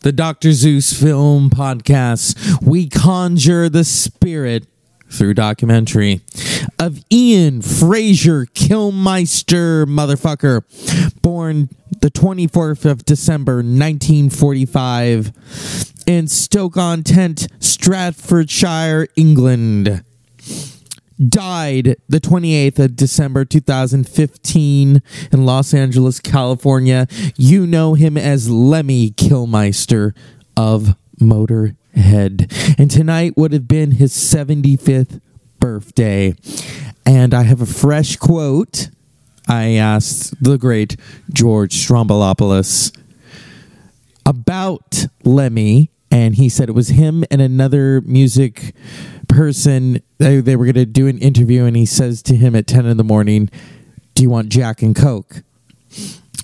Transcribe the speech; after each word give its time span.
the 0.00 0.12
Dr. 0.12 0.52
Zeus 0.52 0.92
film 0.92 1.50
podcast. 1.50 2.62
We 2.62 2.88
conjure 2.88 3.68
the 3.68 3.84
spirit 3.84 4.66
through 5.10 5.34
documentary 5.34 6.20
of 6.78 7.04
Ian 7.10 7.62
Fraser 7.62 8.46
Kilmister, 8.46 9.86
motherfucker, 9.86 10.62
born 11.22 11.68
the 12.00 12.10
24th 12.10 12.84
of 12.84 13.04
December 13.04 13.56
1945 13.56 15.32
in 16.06 16.28
Stoke-on-Trent, 16.28 17.48
Staffordshire, 17.60 19.08
England 19.16 20.02
died 21.18 21.96
the 22.08 22.20
28th 22.20 22.78
of 22.78 22.96
December 22.96 23.44
2015 23.44 25.02
in 25.32 25.46
Los 25.46 25.74
Angeles, 25.74 26.20
California. 26.20 27.06
You 27.36 27.66
know 27.66 27.94
him 27.94 28.16
as 28.16 28.50
Lemmy 28.50 29.10
Kilmister 29.10 30.14
of 30.56 30.96
Motorhead. 31.20 32.76
And 32.78 32.90
tonight 32.90 33.36
would 33.36 33.52
have 33.52 33.68
been 33.68 33.92
his 33.92 34.12
75th 34.12 35.20
birthday. 35.58 36.34
And 37.04 37.32
I 37.32 37.42
have 37.42 37.60
a 37.60 37.66
fresh 37.66 38.16
quote. 38.16 38.90
I 39.48 39.74
asked 39.74 40.42
the 40.42 40.58
great 40.58 40.96
George 41.32 41.74
Stroumboulopoulos 41.74 42.96
about 44.26 45.06
Lemmy, 45.22 45.90
and 46.10 46.34
he 46.34 46.48
said 46.48 46.68
it 46.68 46.72
was 46.72 46.88
him 46.88 47.24
and 47.30 47.40
another 47.40 48.00
music 48.00 48.74
person. 49.36 50.02
They, 50.18 50.40
they 50.40 50.56
were 50.56 50.64
going 50.64 50.74
to 50.74 50.86
do 50.86 51.06
an 51.06 51.18
interview, 51.18 51.64
and 51.64 51.76
he 51.76 51.86
says 51.86 52.22
to 52.24 52.34
him 52.34 52.56
at 52.56 52.66
10 52.66 52.86
in 52.86 52.96
the 52.96 53.04
morning, 53.04 53.50
Do 54.14 54.22
you 54.22 54.30
want 54.30 54.48
Jack 54.48 54.82
and 54.82 54.96
Coke? 54.96 55.42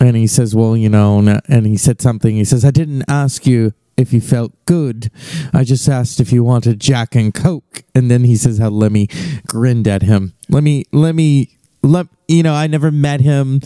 And 0.01 0.17
he 0.17 0.27
says, 0.27 0.55
Well, 0.55 0.77
you 0.77 0.89
know, 0.89 1.41
and 1.49 1.67
he 1.67 1.77
said 1.77 2.01
something. 2.01 2.37
He 2.37 2.45
says, 2.45 2.65
I 2.65 2.71
didn't 2.71 3.05
ask 3.09 3.47
you 3.47 3.73
if 3.97 4.13
you 4.13 4.21
felt 4.21 4.53
good. 4.67 5.11
I 5.53 5.65
just 5.65 5.89
asked 5.89 6.21
if 6.21 6.33
you 6.33 6.45
wanted 6.45 6.81
Jack 6.81 7.15
and 7.15 7.33
Coke. 7.33 7.83
And 7.95 8.11
then 8.11 8.25
he 8.25 8.37
says 8.37 8.59
how 8.59 8.69
Lemmy 8.69 9.09
grinned 9.47 9.89
at 9.89 10.03
him. 10.03 10.35
Let 10.49 10.63
me, 10.63 10.85
let 10.93 11.15
me, 11.15 11.59
let, 11.83 12.07
you 12.29 12.43
know, 12.43 12.55
I 12.55 12.67
never 12.67 12.91
met 12.91 13.21
him. 13.21 13.61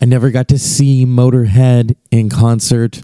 I 0.00 0.04
never 0.04 0.30
got 0.30 0.48
to 0.48 0.58
see 0.58 1.06
Motorhead 1.06 1.96
in 2.10 2.28
concert. 2.28 3.02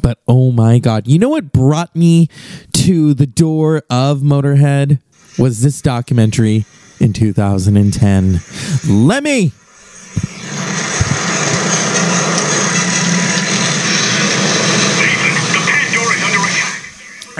But 0.00 0.18
oh 0.26 0.52
my 0.52 0.78
God. 0.78 1.06
You 1.06 1.18
know 1.18 1.28
what 1.28 1.52
brought 1.52 1.94
me 1.94 2.28
to 2.74 3.14
the 3.14 3.26
door 3.26 3.82
of 3.90 4.20
Motorhead? 4.20 5.00
Was 5.38 5.62
this 5.62 5.80
documentary 5.80 6.64
in 7.00 7.12
2010. 7.12 8.40
Lemmy! 8.88 9.52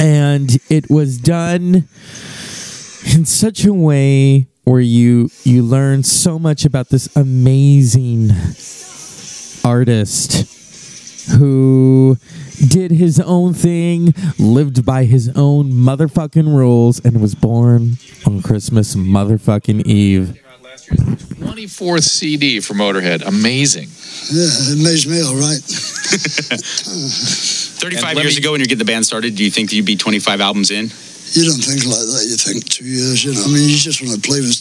And 0.00 0.58
it 0.70 0.88
was 0.88 1.18
done 1.18 1.88
in 3.12 3.24
such 3.24 3.64
a 3.64 3.72
way 3.74 4.46
where 4.62 4.80
you 4.80 5.28
you 5.42 5.62
learn 5.62 6.04
so 6.04 6.38
much 6.38 6.64
about 6.64 6.90
this 6.90 7.08
amazing 7.16 8.30
artist 9.64 10.57
who 11.36 12.16
did 12.66 12.90
his 12.90 13.20
own 13.20 13.54
thing, 13.54 14.14
lived 14.38 14.84
by 14.84 15.04
his 15.04 15.28
own 15.36 15.70
motherfucking 15.72 16.46
rules, 16.56 16.98
and 17.04 17.20
was 17.20 17.34
born 17.34 17.98
on 18.26 18.42
Christmas 18.42 18.94
motherfucking 18.94 19.86
Eve. 19.86 20.40
24th 20.88 22.02
CD 22.02 22.60
for 22.60 22.74
Motorhead. 22.74 23.22
Amazing. 23.26 23.88
Yeah, 24.32 24.46
it 24.48 24.80
amazed 24.80 25.08
me, 25.08 25.20
all 25.22 25.34
right. 25.36 25.60
35 27.78 28.16
years 28.16 28.36
me- 28.36 28.40
ago 28.42 28.52
when 28.52 28.60
you 28.60 28.66
get 28.66 28.78
the 28.78 28.84
band 28.84 29.04
started, 29.06 29.34
do 29.36 29.44
you 29.44 29.50
think 29.50 29.72
you'd 29.72 29.84
be 29.86 29.96
25 29.96 30.40
albums 30.40 30.70
in? 30.70 30.84
You 31.32 31.44
don't 31.44 31.60
think 31.60 31.84
like 31.84 32.00
that. 32.08 32.24
You 32.28 32.36
think 32.36 32.64
two 32.68 32.84
years, 32.86 33.22
you 33.24 33.34
know. 33.34 33.44
I 33.44 33.48
mean, 33.48 33.68
you 33.68 33.76
just 33.76 34.00
want 34.00 34.14
to 34.14 34.20
play 34.20 34.40
with 34.40 34.48
a 34.48 34.56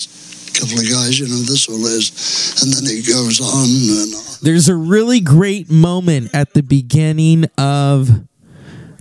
couple 0.59 0.79
of 0.79 0.89
guys, 0.89 1.19
you 1.19 1.27
know, 1.27 1.35
that's 1.35 1.69
all 1.69 1.85
it 1.85 1.91
is. 1.91 2.61
And 2.63 2.73
then 2.73 2.83
it 2.85 3.05
goes 3.07 3.39
on 3.39 3.65
and 3.65 4.13
on. 4.15 4.23
There's 4.41 4.69
a 4.69 4.75
really 4.75 5.19
great 5.19 5.69
moment 5.69 6.33
at 6.33 6.53
the 6.53 6.63
beginning 6.63 7.45
of 7.57 8.09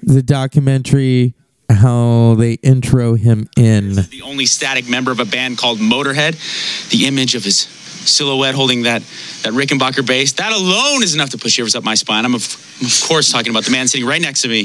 the 0.03 0.22
documentary 0.22 1.34
how 1.69 2.37
they 2.39 2.55
intro 2.55 3.15
him 3.15 3.49
in. 3.56 3.95
The 3.95 4.22
only 4.25 4.47
static 4.47 4.89
member 4.89 5.11
of 5.11 5.21
a 5.21 5.25
band 5.25 5.59
called 5.59 5.78
Motorhead, 5.78 6.91
the 6.91 7.06
image 7.06 7.34
of 7.34 7.45
his 7.45 7.66
silhouette 8.06 8.55
holding 8.55 8.83
that, 8.83 9.03
that 9.43 9.53
Rickenbacker 9.53 10.06
bass, 10.06 10.33
that 10.34 10.53
alone 10.53 11.03
is 11.03 11.15
enough 11.15 11.31
to 11.31 11.39
put 11.39 11.50
shivers 11.50 11.75
up 11.75 11.84
my 11.84 11.94
spine. 11.94 12.25
I'm 12.25 12.34
of, 12.34 12.44
of 12.83 13.09
course 13.09 13.31
talking 13.31 13.50
about 13.50 13.65
the 13.65 13.71
man 13.71 13.89
sitting 13.89 14.06
right 14.06 14.21
next 14.21 14.43
to 14.43 14.49
me, 14.49 14.62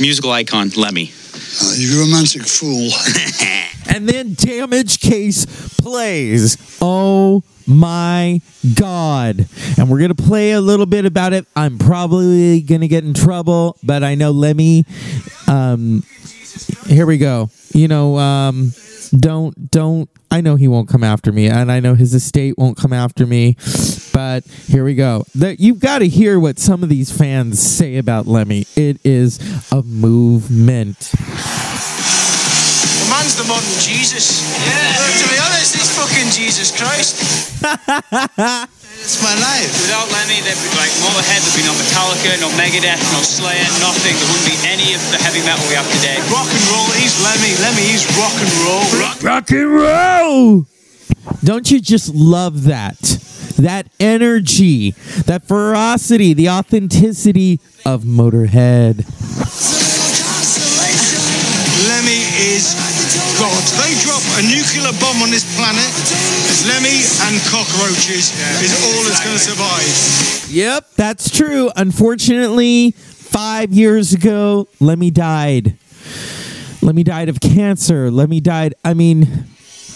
musical 0.00 0.30
icon, 0.30 0.70
Lemmy. 0.76 1.12
Uh, 1.62 1.72
you 1.76 2.00
romantic 2.00 2.42
fool. 2.42 2.90
And 3.86 4.08
then 4.08 4.34
Damage 4.34 4.98
Case 4.98 5.46
plays. 5.76 6.78
Oh 6.80 7.42
my 7.66 8.40
God. 8.74 9.46
And 9.78 9.90
we're 9.90 9.98
going 9.98 10.14
to 10.14 10.22
play 10.22 10.52
a 10.52 10.60
little 10.60 10.86
bit 10.86 11.04
about 11.04 11.32
it. 11.32 11.46
I'm 11.54 11.78
probably 11.78 12.60
going 12.60 12.80
to 12.80 12.88
get 12.88 13.04
in 13.04 13.14
trouble, 13.14 13.76
but 13.82 14.02
I 14.02 14.14
know 14.14 14.30
Lemmy. 14.30 14.84
Um, 15.46 16.02
here 16.86 17.06
we 17.06 17.18
go. 17.18 17.50
You 17.72 17.88
know, 17.88 18.18
um, 18.18 18.72
don't, 19.18 19.70
don't, 19.70 20.08
I 20.30 20.40
know 20.40 20.56
he 20.56 20.68
won't 20.68 20.88
come 20.88 21.04
after 21.04 21.32
me, 21.32 21.48
and 21.48 21.70
I 21.70 21.80
know 21.80 21.94
his 21.94 22.14
estate 22.14 22.56
won't 22.58 22.76
come 22.76 22.92
after 22.92 23.26
me, 23.26 23.56
but 24.12 24.44
here 24.66 24.84
we 24.84 24.94
go. 24.94 25.24
The, 25.34 25.56
you've 25.56 25.80
got 25.80 25.98
to 26.00 26.08
hear 26.08 26.38
what 26.40 26.58
some 26.58 26.82
of 26.82 26.88
these 26.88 27.10
fans 27.16 27.60
say 27.60 27.96
about 27.96 28.26
Lemmy. 28.26 28.66
It 28.76 28.98
is 29.04 29.38
a 29.70 29.82
movement. 29.82 30.98
The 30.98 31.16
man's 33.10 33.36
the 33.36 33.44
modern 33.44 33.78
Jesus. 33.80 34.42
Yeah. 34.66 34.96
to 35.22 35.28
be 35.28 35.38
honest, 35.38 35.74
he's 35.74 35.90
fucking 35.96 36.30
Jesus 36.30 36.70
Christ. 36.76 37.22
it's 39.00 39.18
my 39.22 39.34
life. 39.40 39.70
Without 39.82 40.06
Lemmy, 40.12 40.38
there'd 40.44 40.58
be 40.58 40.70
like 40.78 40.92
Motorhead, 41.02 41.40
there'd 41.42 41.58
be 41.58 41.66
no 41.66 41.74
Metallica, 41.74 42.38
no 42.40 42.50
Megadeth, 42.54 43.00
no 43.10 43.20
Slayer, 43.24 43.66
nothing. 43.82 44.14
There 44.14 44.28
wouldn't 44.30 44.46
be 44.46 44.58
any 44.68 44.94
of 44.94 45.02
the 45.10 45.18
heavy 45.18 45.42
metal 45.42 45.64
we 45.66 45.74
have 45.74 45.88
today. 45.98 46.18
Rock 46.30 46.46
and 46.46 46.64
roll, 46.70 46.88
he's 46.98 47.16
Lemmy. 47.22 47.52
Lemmy, 47.58 47.84
he's 47.88 48.06
rock 48.14 48.34
and 48.38 48.52
roll. 48.62 48.84
rock 49.22 49.50
and 49.50 49.70
roll. 49.72 50.66
Don't 51.42 51.70
you 51.70 51.80
just 51.80 52.14
love 52.14 52.64
that? 52.64 52.98
That 53.58 53.86
energy, 54.00 54.90
that 55.26 55.44
ferocity, 55.46 56.34
the 56.34 56.50
authenticity 56.50 57.60
of 57.86 58.02
Motorhead. 58.02 59.04
Lemmy 61.88 62.24
is 62.50 62.93
God. 63.38 63.62
They 63.80 63.94
drop 64.02 64.22
a 64.38 64.42
nuclear 64.42 64.92
bomb 65.00 65.22
on 65.22 65.30
this 65.30 65.44
planet. 65.56 65.90
Lemmy 66.66 67.02
and 67.28 67.40
cockroaches 67.50 68.32
is 68.62 68.72
all 68.82 69.02
that's 69.04 69.22
going 69.22 69.36
to 69.36 69.42
survive. 69.42 70.50
Yep, 70.50 70.90
that's 70.96 71.30
true. 71.30 71.70
Unfortunately, 71.76 72.92
five 72.92 73.72
years 73.72 74.12
ago, 74.12 74.68
Lemmy 74.80 75.10
died. 75.10 75.76
Lemmy 76.82 77.02
died 77.02 77.28
of 77.28 77.40
cancer. 77.40 78.10
Lemmy 78.10 78.40
died, 78.40 78.74
I 78.84 78.94
mean, 78.94 79.46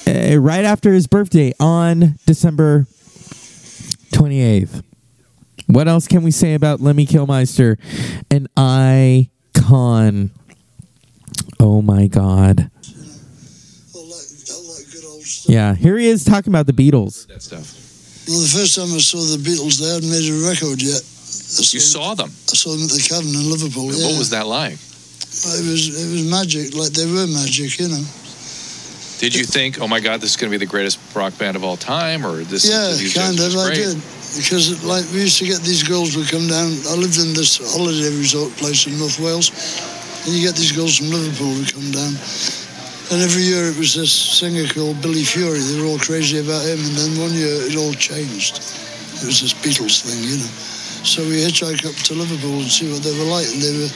uh, 0.07 0.39
right 0.39 0.65
after 0.65 0.93
his 0.93 1.07
birthday 1.07 1.53
on 1.61 2.19
December 2.27 2.87
28th. 4.13 4.83
What 5.67 5.87
else 5.87 6.09
can 6.09 6.23
we 6.23 6.31
say 6.31 6.55
about 6.55 6.81
Lemmy 6.81 7.05
Kilmister? 7.05 7.77
An 8.31 8.49
icon. 8.57 10.31
Oh 11.61 11.83
my 11.83 12.07
God. 12.07 12.71
All 13.95 14.07
that, 14.07 14.51
all 14.55 14.63
that 14.75 14.87
good 14.91 15.05
old 15.05 15.23
stuff. 15.23 15.38
Yeah, 15.49 15.75
here 15.75 15.97
he 15.97 16.07
is 16.07 16.25
talking 16.25 16.53
about 16.53 16.67
the 16.67 16.75
Beatles. 16.77 17.27
That 17.27 17.43
stuff. 17.43 17.75
Well, 18.29 18.41
the 18.45 18.53
first 18.53 18.77
time 18.77 18.93
I 18.93 19.01
saw 19.01 19.25
the 19.25 19.41
Beatles, 19.41 19.81
they 19.81 19.89
hadn't 19.89 20.13
made 20.13 20.29
a 20.29 20.37
record 20.45 20.83
yet. 20.85 21.01
I 21.01 21.65
You 21.65 21.81
saw 21.81 22.13
them. 22.13 22.29
I 22.29 22.53
saw 22.53 22.77
them 22.77 22.85
at 22.85 22.93
the 22.93 23.01
Cavern 23.01 23.33
in 23.33 23.49
Liverpool. 23.49 23.89
What 23.89 24.21
was 24.21 24.29
that 24.31 24.47
like? 24.47 24.77
It 24.77 25.65
was 25.65 25.89
it 25.89 26.09
was 26.13 26.29
magic, 26.29 26.77
like 26.77 26.93
they 26.93 27.09
were 27.09 27.25
magic, 27.27 27.81
you 27.81 27.89
know. 27.89 28.05
Did 29.19 29.35
you 29.35 29.45
think, 29.45 29.81
oh 29.81 29.89
my 29.89 29.99
God, 30.01 30.21
this 30.21 30.31
is 30.31 30.37
going 30.37 30.53
to 30.53 30.55
be 30.55 30.61
the 30.61 30.69
greatest 30.69 31.01
rock 31.17 31.37
band 31.39 31.57
of 31.57 31.65
all 31.65 31.77
time, 31.77 32.25
or 32.25 32.45
this? 32.45 32.69
Yeah, 32.69 32.93
these 32.93 33.17
kind 33.17 33.41
of. 33.41 33.57
I 33.57 33.73
did 33.73 33.97
because 34.37 34.85
like 34.85 35.09
we 35.17 35.25
used 35.25 35.39
to 35.41 35.49
get 35.49 35.65
these 35.65 35.83
girls 35.83 36.15
would 36.15 36.29
come 36.29 36.47
down. 36.47 36.77
I 36.93 36.95
lived 37.01 37.17
in 37.17 37.33
this 37.33 37.57
holiday 37.73 38.13
resort 38.13 38.53
place 38.61 38.87
in 38.87 38.99
North 39.01 39.19
Wales, 39.19 39.49
and 40.27 40.37
you 40.37 40.45
get 40.45 40.55
these 40.55 40.73
girls 40.77 41.01
from 41.01 41.09
Liverpool 41.09 41.57
who 41.57 41.65
come 41.65 41.89
down. 41.91 42.13
And 43.09 43.25
every 43.25 43.41
year 43.41 43.73
it 43.73 43.77
was 43.81 43.97
this 43.97 44.13
singer 44.13 44.69
called 44.69 45.01
Billy 45.01 45.25
Fury. 45.25 45.57
They 45.65 45.81
were 45.81 45.89
all 45.89 45.99
crazy 45.99 46.45
about 46.45 46.61
him, 46.69 46.77
and 46.77 46.93
then 46.93 47.17
one 47.17 47.33
year 47.33 47.57
it 47.65 47.73
all 47.81 47.97
changed. 47.97 48.61
It 49.25 49.25
was 49.25 49.41
this 49.41 49.57
Beatles 49.57 50.05
thing, 50.05 50.21
you 50.29 50.37
know. 50.37 50.53
So 51.09 51.25
we 51.25 51.41
hitchhiked 51.41 51.89
up 51.89 51.97
to 52.05 52.13
Liverpool 52.13 52.61
and 52.61 52.69
see 52.69 52.93
what 52.93 53.01
they 53.01 53.17
were 53.17 53.25
like, 53.33 53.49
and 53.49 53.65
they 53.65 53.73
were 53.81 53.89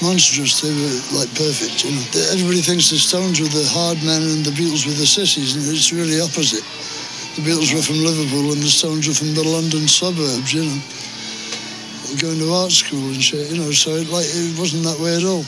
monstrous. 0.00 0.64
They 0.64 0.72
were 0.72 0.96
like 1.12 1.28
perfect, 1.36 1.84
you 1.84 1.92
know. 1.92 2.04
Everybody 2.32 2.64
thinks 2.64 2.88
the 2.88 2.96
Stones 2.96 3.36
were 3.36 3.52
the 3.52 3.68
hard 3.68 4.00
men 4.00 4.24
and 4.24 4.40
the 4.40 4.56
Beatles 4.56 4.88
were 4.88 4.96
the 4.96 5.04
sissies, 5.04 5.60
and 5.60 5.68
it's 5.68 5.92
really 5.92 6.16
opposite. 6.24 6.64
The 7.36 7.44
Beatles 7.44 7.68
were 7.68 7.84
from 7.84 8.00
Liverpool 8.00 8.56
and 8.56 8.64
the 8.64 8.72
Stones 8.72 9.04
were 9.04 9.18
from 9.18 9.36
the 9.36 9.44
London 9.44 9.84
suburbs, 9.92 10.56
you 10.56 10.64
know. 10.64 10.80
going 12.16 12.40
to 12.40 12.48
art 12.48 12.72
school 12.72 13.12
and 13.12 13.20
shit, 13.20 13.50
you 13.52 13.60
know. 13.60 13.76
So 13.76 13.92
it, 13.92 14.08
like 14.08 14.24
it 14.24 14.56
wasn't 14.56 14.88
that 14.88 14.96
way 14.96 15.20
at 15.20 15.24
all. 15.28 15.44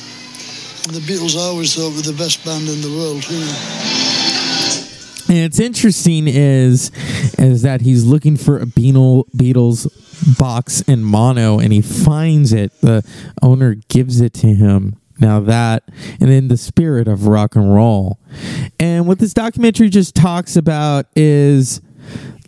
The 0.87 1.01
Beatles, 1.01 1.37
I 1.37 1.41
always 1.41 1.75
thought, 1.75 1.95
were 1.97 2.03
the 2.03 2.17
best 2.17 2.45
band 2.45 2.69
in 2.69 2.81
the 2.81 2.89
world, 2.89 3.29
you 3.29 3.41
know. 3.41 3.87
And 5.29 5.39
it's 5.45 5.59
interesting 5.59 6.29
is 6.29 6.93
is 7.39 7.63
that 7.63 7.81
he's 7.81 8.05
looking 8.05 8.37
for 8.37 8.59
a 8.59 8.67
Beatle, 8.67 9.25
Beatles 9.37 9.89
box 10.39 10.83
in 10.83 11.03
mono 11.03 11.59
and 11.59 11.73
he 11.73 11.83
finds 11.83 12.53
it. 12.53 12.81
The 12.81 13.05
owner 13.43 13.75
gives 13.89 14.21
it 14.21 14.33
to 14.35 14.47
him. 14.47 14.95
Now 15.19 15.41
that 15.41 15.83
and 16.21 16.31
in 16.31 16.47
the 16.47 16.57
spirit 16.57 17.09
of 17.09 17.27
rock 17.27 17.57
and 17.57 17.75
roll. 17.75 18.21
And 18.79 19.09
what 19.09 19.19
this 19.19 19.35
documentary 19.35 19.89
just 19.89 20.15
talks 20.15 20.55
about 20.55 21.07
is 21.17 21.81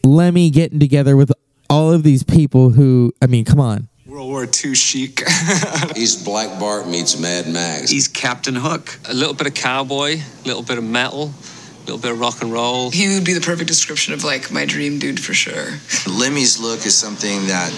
Lemmy 0.05 0.51
getting 0.51 0.79
together 0.79 1.17
with 1.17 1.33
all 1.69 1.93
of 1.93 2.05
these 2.05 2.23
people 2.23 2.71
who 2.71 3.13
I 3.21 3.27
mean, 3.27 3.45
come 3.45 3.59
on. 3.59 3.89
World 4.09 4.31
War 4.31 4.45
II 4.45 4.75
chic. 4.75 5.23
He's 5.95 6.17
Black 6.17 6.59
Bart 6.59 6.89
meets 6.89 7.21
Mad 7.21 7.47
Max. 7.47 7.91
He's 7.91 8.09
Captain 8.09 8.55
Hook. 8.55 8.99
A 9.07 9.13
little 9.13 9.35
bit 9.35 9.47
of 9.47 9.53
cowboy, 9.53 10.15
a 10.17 10.47
little 10.47 10.63
bit 10.63 10.79
of 10.79 10.85
metal, 10.85 11.25
a 11.27 11.58
little 11.89 12.03
bit 12.03 12.13
of 12.13 12.21
rock 12.21 12.43
and 12.43 12.53
roll. 12.53 12.91
He 12.91 13.15
would 13.15 13.25
be 13.25 13.33
the 13.33 13.41
perfect 13.41 13.67
description 13.67 14.13
of 14.13 14.23
like 14.23 14.53
my 14.53 14.67
dream 14.67 14.99
dude 14.99 15.19
for 15.19 15.33
sure. 15.33 15.81
Lemmy's 16.07 16.61
look 16.61 16.85
is 16.85 16.95
something 16.95 17.47
that 17.47 17.73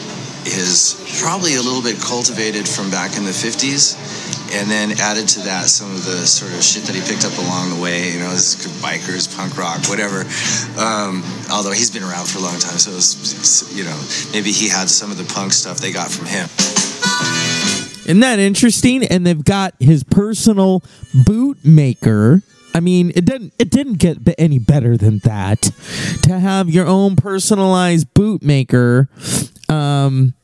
is 0.46 0.98
probably 1.22 1.54
a 1.54 1.62
little 1.62 1.82
bit 1.82 2.00
cultivated 2.00 2.66
from 2.66 2.90
back 2.90 3.16
in 3.16 3.24
the 3.24 3.30
50s 3.30 3.94
and 4.52 4.68
then 4.68 4.98
added 4.98 5.28
to 5.28 5.40
that 5.40 5.66
some 5.66 5.94
of 5.94 6.04
the 6.04 6.26
sort 6.26 6.50
of 6.52 6.62
shit 6.64 6.82
that 6.84 6.94
he 6.96 7.00
picked 7.02 7.24
up 7.24 7.36
along 7.38 7.70
the 7.70 7.80
way 7.80 8.10
you 8.10 8.18
know 8.18 8.30
his 8.30 8.56
bikers 8.82 9.28
punk 9.36 9.56
rock 9.56 9.78
whatever 9.86 10.24
um, 10.80 11.22
although 11.52 11.70
he's 11.70 11.90
been 11.90 12.02
around 12.02 12.26
for 12.26 12.38
a 12.38 12.40
long 12.40 12.58
time 12.58 12.78
so 12.78 12.90
it 12.90 12.94
was, 12.94 13.70
you 13.76 13.84
know 13.84 13.94
maybe 14.32 14.50
he 14.50 14.66
had 14.66 14.88
some 14.88 15.12
of 15.12 15.18
the 15.18 15.28
punk 15.34 15.52
stuff 15.52 15.78
they 15.78 15.92
got 15.92 16.10
from 16.10 16.24
him 16.24 16.48
isn't 18.08 18.20
that 18.20 18.38
interesting 18.40 19.04
and 19.04 19.26
they've 19.26 19.44
got 19.44 19.74
his 19.78 20.02
personal 20.02 20.80
bootmaker 21.14 22.42
I 22.74 22.80
mean, 22.80 23.10
it 23.14 23.24
didn't 23.24 23.54
it 23.58 23.70
didn't 23.70 23.94
get 23.94 24.18
any 24.38 24.58
better 24.58 24.96
than 24.96 25.18
that. 25.20 25.70
To 26.22 26.38
have 26.38 26.70
your 26.70 26.86
own 26.86 27.16
personalized 27.16 28.12
bootmaker. 28.14 29.08
Um, 29.70 30.34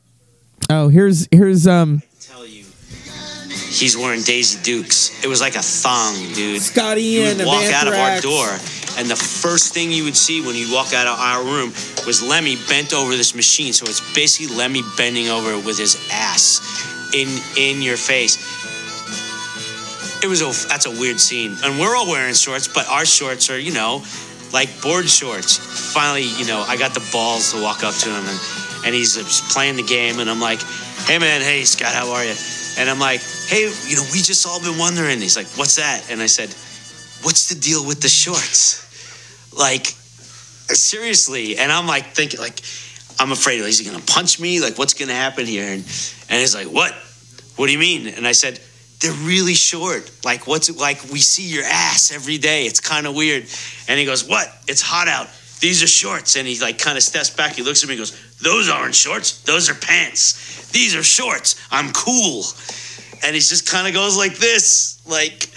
oh, 0.69 0.89
here's 0.89 1.27
here's 1.31 1.67
um. 1.67 2.01
He's 3.69 3.95
wearing 3.95 4.23
Daisy 4.23 4.59
Dukes. 4.63 5.23
It 5.23 5.27
was 5.27 5.39
like 5.39 5.55
a 5.55 5.61
thong, 5.61 6.15
dude. 6.33 6.61
Scotty 6.61 7.03
you 7.03 7.21
would 7.21 7.41
of 7.41 7.45
walk 7.45 7.65
out 7.65 7.87
of 7.87 7.93
our 7.93 8.19
door, 8.21 8.47
and 8.97 9.07
the 9.07 9.15
first 9.15 9.73
thing 9.73 9.91
you 9.91 10.03
would 10.03 10.15
see 10.15 10.41
when 10.41 10.55
you 10.55 10.73
walk 10.73 10.93
out 10.93 11.05
of 11.05 11.19
our 11.19 11.43
room 11.43 11.69
was 12.07 12.23
Lemmy 12.23 12.55
bent 12.67 12.93
over 12.93 13.11
this 13.15 13.35
machine. 13.35 13.73
So 13.73 13.85
it's 13.85 14.01
basically 14.15 14.55
Lemmy 14.55 14.81
bending 14.97 15.29
over 15.29 15.59
with 15.59 15.77
his 15.77 15.95
ass 16.11 16.59
in 17.13 17.27
in 17.55 17.83
your 17.83 17.97
face. 17.97 18.56
It 20.23 20.27
was 20.27 20.41
a 20.41 20.67
that's 20.67 20.85
a 20.85 20.91
weird 20.91 21.19
scene, 21.19 21.55
and 21.63 21.79
we're 21.79 21.95
all 21.95 22.07
wearing 22.07 22.33
shorts, 22.33 22.67
but 22.67 22.87
our 22.87 23.05
shorts 23.05 23.49
are 23.49 23.59
you 23.59 23.73
know 23.73 24.03
like 24.53 24.69
board 24.81 25.09
shorts. 25.09 25.57
Finally, 25.93 26.27
you 26.37 26.45
know, 26.45 26.63
I 26.67 26.77
got 26.77 26.93
the 26.93 27.07
balls 27.11 27.53
to 27.53 27.61
walk 27.61 27.83
up 27.83 27.93
to 27.93 28.09
him, 28.09 28.25
and 28.25 28.39
and 28.85 28.95
he's 28.95 29.17
playing 29.53 29.75
the 29.75 29.83
game, 29.83 30.19
and 30.19 30.29
I'm 30.29 30.39
like, 30.39 30.61
hey 31.05 31.19
man, 31.19 31.41
hey 31.41 31.63
Scott, 31.63 31.93
how 31.93 32.11
are 32.11 32.23
you? 32.23 32.33
And 32.77 32.89
I'm 32.89 32.99
like, 32.99 33.21
hey, 33.47 33.71
you 33.87 33.95
know, 33.95 34.03
we 34.13 34.21
just 34.21 34.45
all 34.47 34.61
been 34.61 34.77
wondering. 34.77 35.19
He's 35.19 35.35
like, 35.35 35.47
what's 35.57 35.77
that? 35.77 36.11
And 36.11 36.21
I 36.21 36.27
said, 36.27 36.49
what's 37.25 37.49
the 37.49 37.59
deal 37.59 37.85
with 37.85 38.01
the 38.01 38.09
shorts? 38.09 38.85
Like, 39.57 39.87
seriously. 39.87 41.57
And 41.57 41.71
I'm 41.71 41.87
like 41.87 42.13
thinking, 42.13 42.39
like, 42.39 42.61
I'm 43.19 43.31
afraid, 43.31 43.59
is 43.61 43.79
he 43.79 43.85
gonna 43.89 44.03
punch 44.03 44.39
me? 44.39 44.61
Like, 44.61 44.77
what's 44.77 44.93
gonna 44.93 45.13
happen 45.13 45.45
here? 45.45 45.65
And 45.65 45.83
and 46.29 46.39
he's 46.39 46.55
like, 46.55 46.67
what? 46.67 46.93
What 47.55 47.65
do 47.65 47.71
you 47.71 47.79
mean? 47.79 48.07
And 48.07 48.27
I 48.27 48.33
said, 48.33 48.59
they're 48.99 49.11
really 49.11 49.53
short. 49.53 50.09
Like, 50.25 50.47
what's 50.47 50.69
it 50.69 50.77
like? 50.77 51.03
We 51.11 51.19
see 51.19 51.43
your 51.43 51.63
ass 51.63 52.11
every 52.11 52.37
day. 52.37 52.65
It's 52.65 52.79
kind 52.79 53.05
of 53.05 53.15
weird. 53.15 53.45
And 53.87 53.99
he 53.99 54.05
goes, 54.05 54.27
what? 54.27 54.47
It's 54.67 54.81
hot 54.81 55.07
out. 55.07 55.27
These 55.59 55.83
are 55.83 55.87
shorts. 55.87 56.35
And 56.35 56.47
he 56.47 56.59
like 56.59 56.79
kind 56.79 56.97
of 56.97 57.03
steps 57.03 57.29
back. 57.29 57.53
He 57.53 57.63
looks 57.63 57.83
at 57.83 57.89
me 57.89 57.95
and 57.95 58.01
goes, 58.01 58.37
those 58.41 58.69
aren't 58.69 58.95
shorts. 58.95 59.41
Those 59.43 59.69
are 59.69 59.75
pants. 59.75 60.69
These 60.71 60.95
are 60.95 61.03
shorts. 61.03 61.55
I'm 61.71 61.91
cool. 61.93 62.43
And 63.23 63.33
he 63.33 63.39
just 63.39 63.69
kind 63.69 63.87
of 63.87 63.93
goes 63.93 64.17
like 64.17 64.37
this, 64.37 65.01
like, 65.07 65.49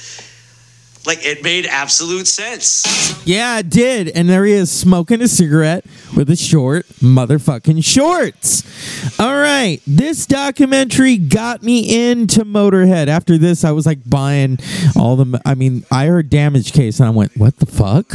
like 1.07 1.25
it 1.25 1.43
made 1.43 1.67
absolute 1.67 2.27
sense. 2.27 2.85
Yeah, 3.27 3.59
it 3.59 3.71
did. 3.71 4.09
And 4.09 4.29
there 4.29 4.45
he 4.45 4.53
is 4.53 4.71
smoking 4.71 5.23
a 5.23 5.29
cigarette 5.29 5.85
with 6.17 6.29
his 6.29 6.41
short 6.41 6.87
motherfucking 7.01 7.85
shorts. 7.85 9.19
All 9.19 9.37
right. 9.37 9.81
This 9.87 10.27
documentary 10.27 11.17
got 11.17 11.63
me 11.63 12.11
into 12.11 12.45
Motorhead. 12.45 13.09
After 13.09 13.39
this, 13.39 13.65
I 13.65 13.73
was 13.73 13.87
like 13.87 14.09
buying 14.09 14.59
all 14.97 15.17
the. 15.17 15.41
I 15.45 15.55
mean, 15.55 15.85
I 15.91 16.07
heard 16.07 16.31
Damage 16.31 16.73
Case 16.73 17.01
and 17.01 17.09
I 17.09 17.11
went, 17.11 17.37
what 17.37 17.57
the 17.59 17.67
fuck? 17.67 18.13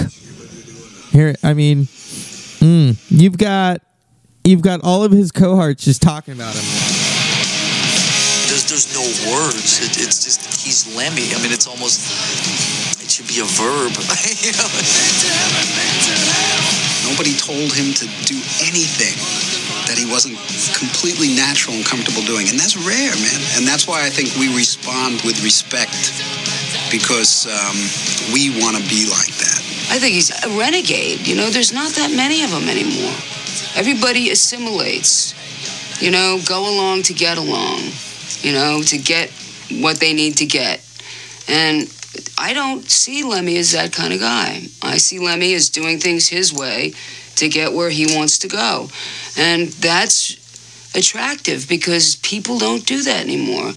Here, 1.12 1.36
I 1.44 1.54
mean, 1.54 1.84
mm, 1.86 2.98
you've 3.10 3.38
got. 3.38 3.82
You've 4.44 4.62
got 4.62 4.82
all 4.84 5.04
of 5.04 5.12
his 5.12 5.32
cohorts 5.32 5.86
just 5.86 6.04
talking 6.04 6.36
about 6.36 6.54
him. 6.54 7.05
There's, 8.86 8.94
there's 8.94 9.26
no 9.26 9.34
words. 9.34 9.82
It, 9.82 9.98
it's 9.98 10.24
just 10.24 10.46
he's 10.62 10.86
Lemmy. 10.96 11.34
I 11.34 11.42
mean, 11.42 11.52
it's 11.52 11.68
almost 11.68 12.02
it 13.02 13.10
should 13.10 13.28
be 13.28 13.42
a 13.42 13.50
verb. 13.58 13.92
you 14.42 14.54
know? 14.58 14.70
Nobody 17.10 17.34
told 17.38 17.74
him 17.74 17.94
to 17.94 18.06
do 18.26 18.38
anything 18.66 19.16
that 19.90 19.98
he 19.98 20.06
wasn't 20.10 20.38
completely 20.74 21.34
natural 21.34 21.78
and 21.78 21.86
comfortable 21.86 22.22
doing. 22.26 22.50
And 22.50 22.58
that's 22.58 22.78
rare, 22.78 23.14
man. 23.14 23.42
And 23.58 23.66
that's 23.66 23.88
why 23.88 24.06
I 24.06 24.10
think 24.10 24.34
we 24.38 24.50
respond 24.56 25.22
with 25.22 25.42
respect 25.46 25.94
because 26.90 27.46
um, 27.46 27.78
we 28.34 28.50
want 28.62 28.78
to 28.78 28.84
be 28.90 29.06
like 29.10 29.34
that. 29.42 29.62
I 29.94 30.02
think 30.02 30.18
he's 30.18 30.34
a 30.34 30.50
renegade. 30.58 31.28
You 31.28 31.36
know, 31.38 31.50
there's 31.50 31.74
not 31.74 31.94
that 31.94 32.10
many 32.10 32.44
of 32.44 32.50
them 32.50 32.70
anymore. 32.70 33.14
Everybody 33.78 34.32
assimilates. 34.32 35.34
You 36.02 36.12
know, 36.12 36.42
go 36.46 36.66
along 36.66 37.04
to 37.04 37.14
get 37.14 37.38
along. 37.38 37.94
You 38.46 38.54
know, 38.54 38.82
to 38.84 38.98
get 38.98 39.32
what 39.82 40.00
they 40.00 40.14
need 40.14 40.38
to 40.38 40.46
get. 40.46 40.80
And 41.48 41.92
I 42.38 42.54
don't 42.54 42.90
see 42.90 43.24
Lemmy 43.24 43.58
as 43.58 43.72
that 43.72 43.92
kind 43.92 44.14
of 44.14 44.20
guy. 44.20 44.68
I 44.82 44.98
see 44.98 45.20
Lemmy 45.20 45.54
as 45.54 45.70
doing 45.70 46.00
things 46.00 46.30
his 46.30 46.54
way 46.54 46.94
to 47.38 47.50
get 47.50 47.74
where 47.74 47.90
he 47.90 48.16
wants 48.16 48.38
to 48.40 48.48
go. 48.48 48.90
And 49.38 49.68
that's 49.68 50.38
attractive 50.96 51.68
because 51.68 52.16
people 52.18 52.58
don't 52.58 52.86
do 52.86 53.02
that 53.04 53.24
anymore. 53.24 53.72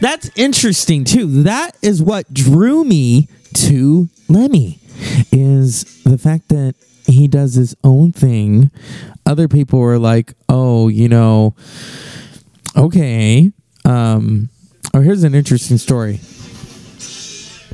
That's 0.00 0.30
interesting 0.34 1.04
too. 1.04 1.42
That 1.42 1.76
is 1.82 2.02
what 2.02 2.32
drew 2.32 2.84
me 2.84 3.28
to 3.54 4.08
Lemmy 4.28 4.80
is 5.30 6.02
the 6.02 6.18
fact 6.18 6.48
that 6.48 6.74
he 7.06 7.28
does 7.28 7.54
his 7.54 7.76
own 7.84 8.12
thing. 8.12 8.70
Other 9.24 9.48
people 9.48 9.78
were 9.78 9.98
like, 9.98 10.34
"Oh, 10.48 10.88
you 10.88 11.08
know, 11.08 11.54
okay." 12.76 13.52
Um, 13.86 14.48
oh, 14.94 15.00
here's 15.00 15.22
an 15.22 15.34
interesting 15.34 15.78
story. 15.78 16.18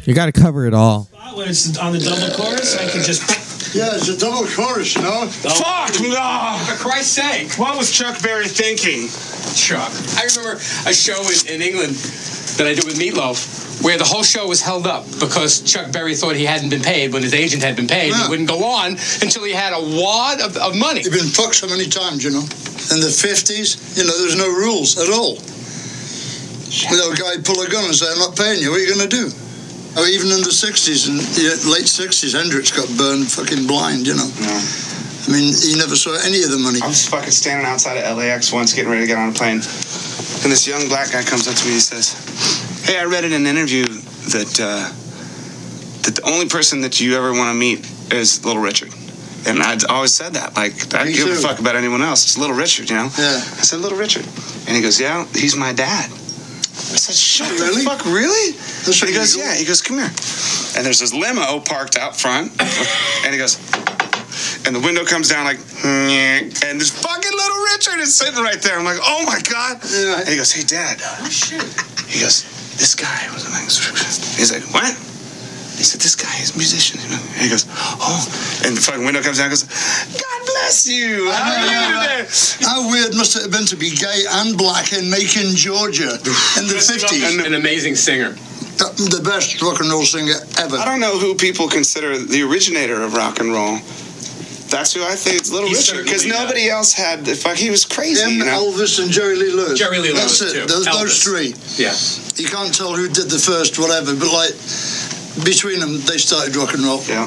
You 0.05 0.15
got 0.15 0.27
to 0.27 0.33
cover 0.33 0.67
it 0.67 0.75
all. 0.75 1.09
When 1.35 1.49
it's 1.49 1.79
on 1.79 1.93
the 1.93 1.99
double 1.99 2.35
chorus, 2.37 2.77
I 2.77 2.89
can 2.91 3.03
just. 3.03 3.75
Yeah, 3.75 3.95
it's 3.95 4.09
a 4.09 4.19
double 4.19 4.47
chorus, 4.47 4.95
you 4.95 5.01
know. 5.01 5.27
Fuck! 5.27 5.95
No! 6.03 6.61
For 6.69 6.77
Christ's 6.77 7.13
sake! 7.13 7.59
What 7.59 7.79
was 7.79 7.91
Chuck 7.91 8.23
Berry 8.23 8.47
thinking? 8.47 9.09
Chuck. 9.57 9.91
I 10.19 10.29
remember 10.29 10.61
a 10.87 10.93
show 10.93 11.17
in, 11.23 11.55
in 11.55 11.63
England 11.63 11.95
that 12.59 12.67
I 12.67 12.75
did 12.75 12.85
with 12.85 12.99
Meatloaf 12.99 13.63
where 13.83 13.97
the 13.97 14.05
whole 14.05 14.23
show 14.23 14.47
was 14.47 14.61
held 14.61 14.87
up 14.87 15.05
because 15.19 15.63
Chuck 15.63 15.91
Berry 15.91 16.15
thought 16.15 16.37
he 16.37 16.45
hadn't 16.45 16.69
been 16.69 16.83
paid 16.83 17.13
when 17.13 17.23
his 17.23 17.35
agent 17.35 17.63
had 17.63 17.75
been 17.75 17.89
paid. 17.89 18.11
Yeah. 18.11 18.25
He 18.25 18.29
wouldn't 18.29 18.49
go 18.49 18.63
on 18.65 18.93
until 18.93 19.45
he 19.45 19.53
had 19.53 19.73
a 19.73 19.81
wad 19.81 20.41
of, 20.41 20.57
of 20.57 20.77
money. 20.77 21.01
You've 21.03 21.13
been 21.13 21.33
fucked 21.33 21.57
so 21.57 21.67
many 21.67 21.87
times, 21.87 22.23
you 22.23 22.31
know. 22.31 22.45
In 22.93 23.01
the 23.01 23.11
50s, 23.11 23.97
you 23.97 24.05
know, 24.05 24.17
there's 24.19 24.37
no 24.37 24.49
rules 24.49 24.99
at 24.99 25.09
all. 25.09 25.39
A 26.73 27.15
guy 27.15 27.37
pull 27.45 27.61
a 27.61 27.69
gun 27.69 27.85
and 27.85 27.95
say, 27.95 28.09
I'm 28.09 28.19
not 28.19 28.37
paying 28.37 28.61
you, 28.61 28.71
what 28.73 28.81
are 28.81 28.85
you 28.85 28.95
going 28.97 29.09
to 29.09 29.13
do? 29.13 29.29
Oh, 29.95 30.09
even 30.09 30.33
in 30.33 30.41
the 30.41 30.49
60s 30.49 31.05
and 31.05 31.21
late 31.69 31.85
60s, 31.85 32.33
Hendrix 32.33 32.73
got 32.73 32.89
burned 32.97 33.29
fucking 33.29 33.67
blind, 33.69 34.07
you 34.09 34.17
know. 34.17 34.25
I 34.25 35.29
mean, 35.29 35.53
he 35.53 35.77
never 35.77 35.95
saw 35.95 36.17
any 36.25 36.43
of 36.43 36.51
the 36.51 36.57
money. 36.57 36.81
I 36.81 36.89
was 36.89 37.07
fucking 37.09 37.31
standing 37.31 37.67
outside 37.67 38.01
of 38.01 38.17
LAX 38.17 38.53
once 38.53 38.73
getting 38.73 38.91
ready 38.91 39.05
to 39.05 39.07
get 39.07 39.19
on 39.19 39.29
a 39.29 39.37
plane. 39.37 39.61
And 39.61 40.49
this 40.49 40.67
young 40.67 40.89
black 40.89 41.13
guy 41.13 41.23
comes 41.23 41.47
up 41.47 41.55
to 41.55 41.65
me 41.69 41.77
and 41.77 41.79
he 41.79 41.85
says, 41.85 42.17
Hey, 42.89 42.99
I 42.99 43.05
read 43.05 43.25
in 43.25 43.33
an 43.33 43.47
interview 43.47 43.85
that 44.33 44.59
uh, 44.59 44.89
that 46.03 46.17
the 46.17 46.25
only 46.25 46.49
person 46.49 46.81
that 46.81 47.01
you 47.01 47.17
ever 47.17 47.33
want 47.33 47.53
to 47.53 47.55
meet 47.55 47.85
is 48.11 48.45
Little 48.45 48.63
Richard. 48.63 48.91
And 49.47 49.63
I'd 49.63 49.85
always 49.85 50.15
said 50.15 50.35
that. 50.35 50.57
Like, 50.57 50.95
I 50.95 51.05
don't 51.05 51.13
give 51.13 51.29
a 51.29 51.35
fuck 51.37 51.61
about 51.61 51.77
anyone 51.77 52.01
else. 52.03 52.25
It's 52.25 52.39
Little 52.39 52.57
Richard, 52.57 52.89
you 52.89 52.97
know? 52.97 53.11
Yeah. 53.19 53.37
I 53.37 53.63
said, 53.63 53.81
Little 53.81 53.99
Richard. 53.99 54.25
And 54.67 54.75
he 54.75 54.81
goes, 54.83 54.99
Yeah, 54.99 55.27
he's 55.35 55.55
my 55.55 55.73
dad. 55.73 56.11
I 56.91 56.97
said, 56.97 57.15
Shut 57.15 57.51
Really? 57.53 57.85
the 57.85 57.91
fuck, 57.91 58.05
really? 58.05 58.57
And 58.87 59.09
he 59.09 59.15
goes. 59.15 59.37
Yeah. 59.37 59.55
He 59.55 59.65
goes, 59.65 59.81
Come 59.81 59.99
here. 59.99 60.13
And 60.77 60.85
there's 60.87 61.01
this 61.01 61.15
limo 61.15 61.61
parked 61.61 61.97
out 61.97 62.17
front. 62.17 62.51
And 63.25 63.33
he 63.33 63.39
goes, 63.39 63.61
and 64.67 64.75
the 64.75 64.81
window 64.81 65.05
comes 65.05 65.29
down 65.29 65.45
like, 65.45 65.59
"Nyeh," 65.59 66.65
and 66.65 66.81
this 66.81 66.91
fucking 66.91 67.33
little 67.33 67.63
Richard 67.75 67.99
is 68.01 68.15
sitting 68.15 68.43
right 68.43 68.61
there. 68.63 68.79
I'm 68.79 68.85
like, 68.85 69.01
oh 69.03 69.25
my 69.27 69.41
god. 69.51 69.83
And 69.83 70.29
he 70.29 70.37
goes, 70.37 70.53
hey 70.53 70.63
dad. 70.63 71.01
Oh 71.03 71.29
shit. 71.29 71.63
He 72.09 72.21
goes, 72.21 72.45
this 72.79 72.95
guy 72.95 73.29
was 73.33 73.45
an 73.45 73.53
He's 74.39 74.53
like, 74.53 74.63
what? 74.73 74.95
He 75.83 75.87
said, 75.87 76.01
this 76.01 76.15
guy 76.15 76.31
is 76.39 76.55
a 76.55 76.59
musician. 76.63 77.03
You 77.03 77.11
know? 77.11 77.23
He 77.43 77.51
goes, 77.51 77.67
oh. 77.99 78.23
And 78.63 78.77
the 78.77 78.81
fucking 78.81 79.05
window 79.05 79.21
comes 79.21 79.39
down 79.39 79.51
and 79.51 79.59
goes, 79.59 79.67
God 80.15 80.41
bless 80.47 80.87
you. 80.87 81.27
How 81.27 81.59
are 81.59 81.67
you 81.67 82.23
today? 82.23 82.23
How 82.63 82.89
weird 82.89 83.19
must 83.19 83.35
it 83.35 83.43
have 83.43 83.51
been 83.51 83.67
to 83.67 83.75
be 83.75 83.91
gay 83.91 84.23
and 84.31 84.57
black 84.57 84.93
in 84.93 85.11
Macon, 85.11 85.59
Georgia 85.59 86.23
in 86.55 86.71
the 86.71 86.79
50s? 86.79 87.45
An 87.45 87.55
amazing 87.55 87.97
singer. 87.97 88.31
The 88.79 89.23
best 89.27 89.61
rock 89.61 89.81
and 89.81 89.91
roll 89.91 90.05
singer 90.05 90.39
ever. 90.63 90.77
I 90.77 90.85
don't 90.85 91.01
know 91.01 91.19
who 91.19 91.35
people 91.35 91.67
consider 91.67 92.17
the 92.17 92.47
originator 92.47 93.03
of 93.03 93.15
rock 93.15 93.41
and 93.41 93.51
roll. 93.51 93.79
That's 94.71 94.95
who 94.95 95.05
I 95.05 95.17
think 95.17 95.37
it's 95.37 95.51
Little 95.51 95.69
He 95.69 95.75
Richard 95.75 96.05
because 96.05 96.23
certainly, 96.23 96.45
nobody 96.45 96.71
else 96.71 96.95
had. 96.95 97.27
The 97.27 97.35
fuck, 97.35 97.57
he 97.57 97.69
was 97.69 97.85
crazy. 97.85 98.23
Him, 98.23 98.39
you 98.39 98.45
know? 98.47 98.73
Elvis, 98.73 99.03
and 99.03 99.11
Jerry 99.11 99.37
Lee 99.37 99.51
Lewis. 99.51 99.79
Jerry 99.79 99.99
Lee 99.99 100.15
That's 100.15 100.41
it. 100.41 100.53
too. 100.55 100.67
Those, 100.67 100.87
those 100.87 101.23
three. 101.23 101.55
Yeah. 101.77 101.93
You 102.41 102.49
can't 102.49 102.73
tell 102.73 102.95
who 102.95 103.09
did 103.09 103.29
the 103.29 103.39
first, 103.39 103.79
whatever, 103.79 104.17
but 104.17 104.33
like 104.33 104.55
between 105.45 105.81
them, 105.81 105.93
they 106.01 106.19
started 106.19 106.55
rock 106.57 106.75
and 106.75 106.83
roll. 106.85 107.01
Yeah. 107.05 107.27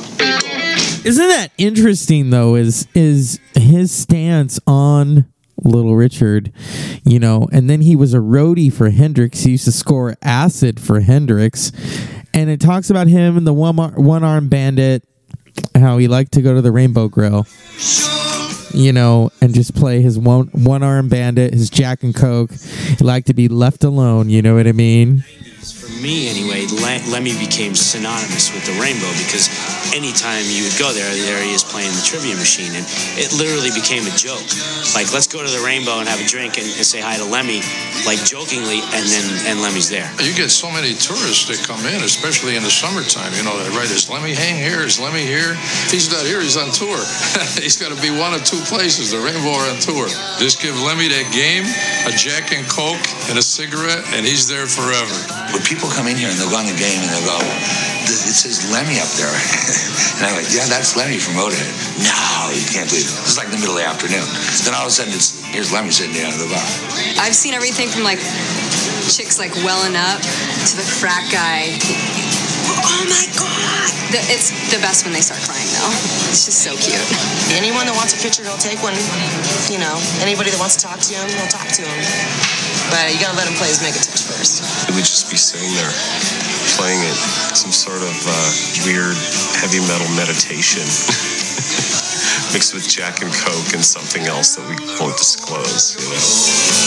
Isn't 1.05 1.27
that 1.27 1.51
interesting 1.57 2.29
though? 2.29 2.55
Is 2.55 2.87
is 2.95 3.39
his 3.53 3.91
stance 3.91 4.59
on 4.65 5.25
Little 5.63 5.95
Richard, 5.95 6.51
you 7.03 7.19
know, 7.19 7.47
and 7.51 7.69
then 7.69 7.81
he 7.81 7.95
was 7.95 8.13
a 8.13 8.19
roadie 8.19 8.71
for 8.71 8.89
Hendrix. 8.89 9.41
He 9.41 9.51
used 9.51 9.65
to 9.65 9.71
score 9.71 10.15
acid 10.21 10.79
for 10.79 10.99
Hendrix, 11.01 11.71
and 12.33 12.49
it 12.49 12.59
talks 12.59 12.89
about 12.89 13.07
him 13.07 13.37
and 13.37 13.45
the 13.45 13.53
one 13.53 13.77
one 13.77 14.23
arm 14.23 14.49
bandit, 14.49 15.03
how 15.75 15.97
he 15.97 16.07
liked 16.07 16.33
to 16.33 16.41
go 16.41 16.53
to 16.53 16.61
the 16.61 16.71
Rainbow 16.71 17.07
Grill, 17.07 17.45
you 18.73 18.91
know, 18.93 19.31
and 19.41 19.53
just 19.53 19.75
play 19.75 20.01
his 20.01 20.17
one 20.17 20.47
one 20.47 20.83
arm 20.83 21.07
bandit, 21.07 21.53
his 21.53 21.69
Jack 21.69 22.03
and 22.03 22.15
Coke. 22.15 22.51
He 22.51 23.03
liked 23.03 23.27
to 23.27 23.33
be 23.33 23.47
left 23.47 23.83
alone. 23.83 24.29
You 24.29 24.41
know 24.41 24.55
what 24.55 24.67
I 24.67 24.71
mean? 24.71 25.23
For 25.73 25.89
me, 25.89 26.29
anyway, 26.29 26.69
Le- 26.69 27.01
Lemmy 27.09 27.33
became 27.41 27.73
synonymous 27.73 28.53
with 28.53 28.69
the 28.69 28.77
rainbow 28.77 29.09
because 29.17 29.49
anytime 29.97 30.45
you 30.45 30.61
would 30.61 30.77
go 30.77 30.93
there, 30.93 31.09
there 31.09 31.41
he 31.41 31.57
is 31.57 31.65
playing 31.65 31.89
the 31.89 32.05
trivia 32.05 32.37
machine, 32.37 32.69
and 32.77 32.85
it 33.17 33.33
literally 33.33 33.73
became 33.73 34.05
a 34.05 34.13
joke. 34.13 34.45
Like, 34.93 35.09
let's 35.09 35.25
go 35.25 35.41
to 35.41 35.49
the 35.49 35.65
rainbow 35.65 35.97
and 35.97 36.05
have 36.05 36.21
a 36.21 36.27
drink 36.29 36.61
and, 36.61 36.69
and 36.69 36.85
say 36.85 37.01
hi 37.01 37.17
to 37.17 37.25
Lemmy, 37.25 37.65
like 38.05 38.21
jokingly, 38.21 38.85
and 38.93 39.09
then 39.09 39.25
and 39.49 39.57
Lemmy's 39.57 39.89
there. 39.89 40.05
You 40.21 40.37
get 40.37 40.53
so 40.53 40.69
many 40.69 40.93
tourists 40.93 41.49
that 41.49 41.57
come 41.65 41.81
in, 41.89 42.05
especially 42.05 42.53
in 42.53 42.61
the 42.61 42.69
summertime. 42.69 43.33
You 43.33 43.41
know, 43.41 43.57
they 43.57 43.73
write, 43.73 43.89
is 43.89 44.05
Lemmy 44.05 44.37
hang 44.37 44.61
here? 44.61 44.85
Is 44.85 45.01
Lemmy 45.01 45.25
here? 45.25 45.57
If 45.89 45.89
he's 45.89 46.13
not 46.13 46.29
here, 46.29 46.45
he's 46.45 46.61
on 46.61 46.69
tour. 46.69 47.01
he's 47.57 47.81
got 47.81 47.89
to 47.89 47.97
be 48.05 48.13
one 48.13 48.37
of 48.37 48.45
two 48.45 48.61
places, 48.69 49.09
the 49.09 49.21
Rainbow 49.21 49.57
or 49.57 49.65
on 49.65 49.81
tour. 49.81 50.05
Just 50.37 50.61
give 50.61 50.77
Lemmy 50.85 51.09
that 51.09 51.25
game, 51.33 51.65
a 52.05 52.13
Jack 52.13 52.53
and 52.53 52.69
Coke, 52.69 53.01
and 53.33 53.41
a 53.41 53.45
cigarette, 53.45 54.05
and 54.13 54.21
he's 54.21 54.45
there 54.45 54.69
forever. 54.69 55.17
When 55.55 55.63
people 55.63 55.87
come 55.87 56.11
in 56.11 56.19
here 56.19 56.27
and 56.27 56.35
they'll 56.35 56.51
go 56.51 56.59
on 56.59 56.67
the 56.67 56.75
game 56.75 56.99
and 56.99 57.07
they'll 57.07 57.31
go, 57.31 57.39
"Th- 57.39 58.27
it 58.27 58.35
says 58.35 58.67
Lemmy 58.75 58.99
up 58.99 59.07
there. 59.15 59.31
and 60.19 60.27
I'm 60.27 60.35
like, 60.35 60.51
yeah, 60.51 60.67
that's 60.67 60.99
Lemmy 60.99 61.15
from 61.15 61.39
Motorhead. 61.39 61.71
No, 62.03 62.51
you 62.51 62.67
can't 62.67 62.91
believe 62.91 63.07
it. 63.07 63.15
It's 63.23 63.39
like 63.39 63.47
the 63.47 63.55
middle 63.55 63.79
of 63.79 63.79
the 63.79 63.87
afternoon. 63.87 64.27
Then 64.67 64.75
all 64.75 64.83
of 64.83 64.91
a 64.91 64.95
sudden, 64.99 65.15
it's 65.15 65.39
here's 65.55 65.71
Lemmy 65.71 65.95
sitting 65.95 66.11
down 66.11 66.35
at 66.35 66.39
the 66.43 66.51
bar. 66.51 66.59
I've 67.23 67.39
seen 67.39 67.55
everything 67.55 67.87
from 67.87 68.03
like 68.03 68.19
chicks 69.07 69.39
like 69.39 69.55
welling 69.63 69.95
up 69.95 70.19
to 70.19 70.73
the 70.75 70.83
frat 70.83 71.23
guy. 71.31 71.71
Oh 72.65 73.03
my 73.05 73.25
god! 73.37 73.89
The, 74.09 74.19
it's 74.33 74.49
the 74.73 74.81
best 74.81 75.05
when 75.05 75.13
they 75.13 75.21
start 75.21 75.41
crying 75.45 75.69
though. 75.75 75.93
It's 76.31 76.45
just 76.45 76.61
so 76.65 76.73
cute. 76.77 77.01
Anyone 77.53 77.85
that 77.85 77.95
wants 77.97 78.13
a 78.13 78.19
picture, 78.19 78.41
he'll 78.41 78.59
take 78.61 78.81
one. 78.81 78.97
You 79.69 79.77
know, 79.81 79.95
anybody 80.21 80.49
that 80.49 80.59
wants 80.59 80.77
to 80.77 80.87
talk 80.87 80.99
to 80.99 81.11
him, 81.13 81.27
he'll 81.29 81.51
talk 81.51 81.67
to 81.77 81.83
him. 81.85 81.99
But 82.89 83.13
you 83.13 83.17
gotta 83.21 83.37
let 83.37 83.49
him 83.49 83.57
play 83.57 83.69
his 83.69 83.81
Megatouch 83.81 84.25
first. 84.29 84.61
He 84.89 84.93
would 84.93 85.05
just 85.05 85.29
be 85.29 85.37
sitting 85.37 85.69
there 85.77 85.93
playing 86.77 87.01
it, 87.01 87.17
some 87.55 87.71
sort 87.71 88.01
of 88.01 88.15
uh, 88.25 88.49
weird 88.85 89.17
heavy 89.61 89.81
metal 89.85 90.09
meditation 90.15 90.85
mixed 92.53 92.73
with 92.73 92.87
Jack 92.87 93.21
and 93.21 93.31
Coke 93.33 93.73
and 93.73 93.83
something 93.83 94.23
else 94.23 94.55
that 94.55 94.65
we 94.67 94.75
won't 94.99 95.17
disclose, 95.17 95.95
you 95.97 96.09
know. 96.09 96.84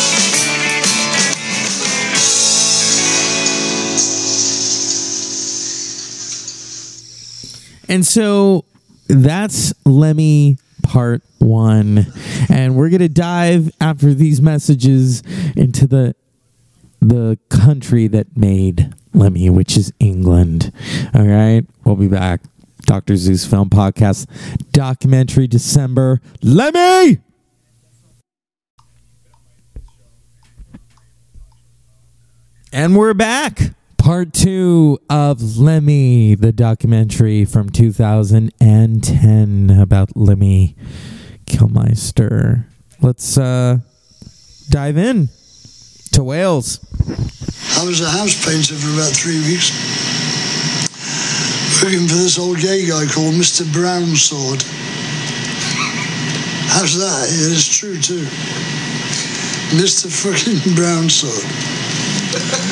And 7.88 8.06
so 8.06 8.64
that's 9.08 9.72
Lemmy 9.86 10.58
part 10.82 11.22
one. 11.38 12.06
And 12.48 12.76
we're 12.76 12.90
gonna 12.90 13.08
dive 13.08 13.70
after 13.80 14.14
these 14.14 14.40
messages 14.40 15.22
into 15.56 15.86
the 15.86 16.14
the 17.00 17.38
country 17.48 18.08
that 18.08 18.36
made 18.36 18.92
Lemmy, 19.14 19.50
which 19.50 19.76
is 19.76 19.92
England. 20.00 20.72
All 21.14 21.26
right. 21.26 21.64
We'll 21.84 21.96
be 21.96 22.08
back. 22.08 22.40
Dr. 22.86 23.16
Zeus 23.16 23.44
Film 23.44 23.68
Podcast 23.68 24.26
documentary 24.72 25.46
December. 25.46 26.22
Lemmy! 26.42 27.18
And 32.72 32.96
we're 32.96 33.14
back. 33.14 33.74
Part 34.08 34.32
two 34.32 34.96
of 35.10 35.58
Lemmy, 35.58 36.34
the 36.34 36.50
documentary 36.50 37.44
from 37.44 37.68
2010 37.68 39.70
about 39.78 40.16
Lemmy 40.16 40.74
Kilmister. 41.44 42.64
Let's 43.02 43.36
uh, 43.36 43.80
dive 44.70 44.96
in 44.96 45.28
to 46.12 46.24
Wales. 46.24 46.80
I 47.76 47.84
was 47.84 48.00
a 48.00 48.08
house 48.08 48.42
painter 48.46 48.76
for 48.76 48.94
about 48.94 49.12
three 49.12 49.40
weeks, 49.40 49.72
working 51.82 52.08
for 52.08 52.14
this 52.14 52.38
old 52.38 52.60
gay 52.60 52.86
guy 52.88 53.04
called 53.12 53.34
Mr. 53.34 53.64
Brownsword. 53.64 54.62
How's 56.70 56.96
that? 56.96 57.28
It 57.28 57.52
is 57.52 57.68
true 57.68 58.00
too. 58.00 58.24
Mr. 59.76 60.10
fucking 60.10 60.74
Brownsword. 60.74 61.44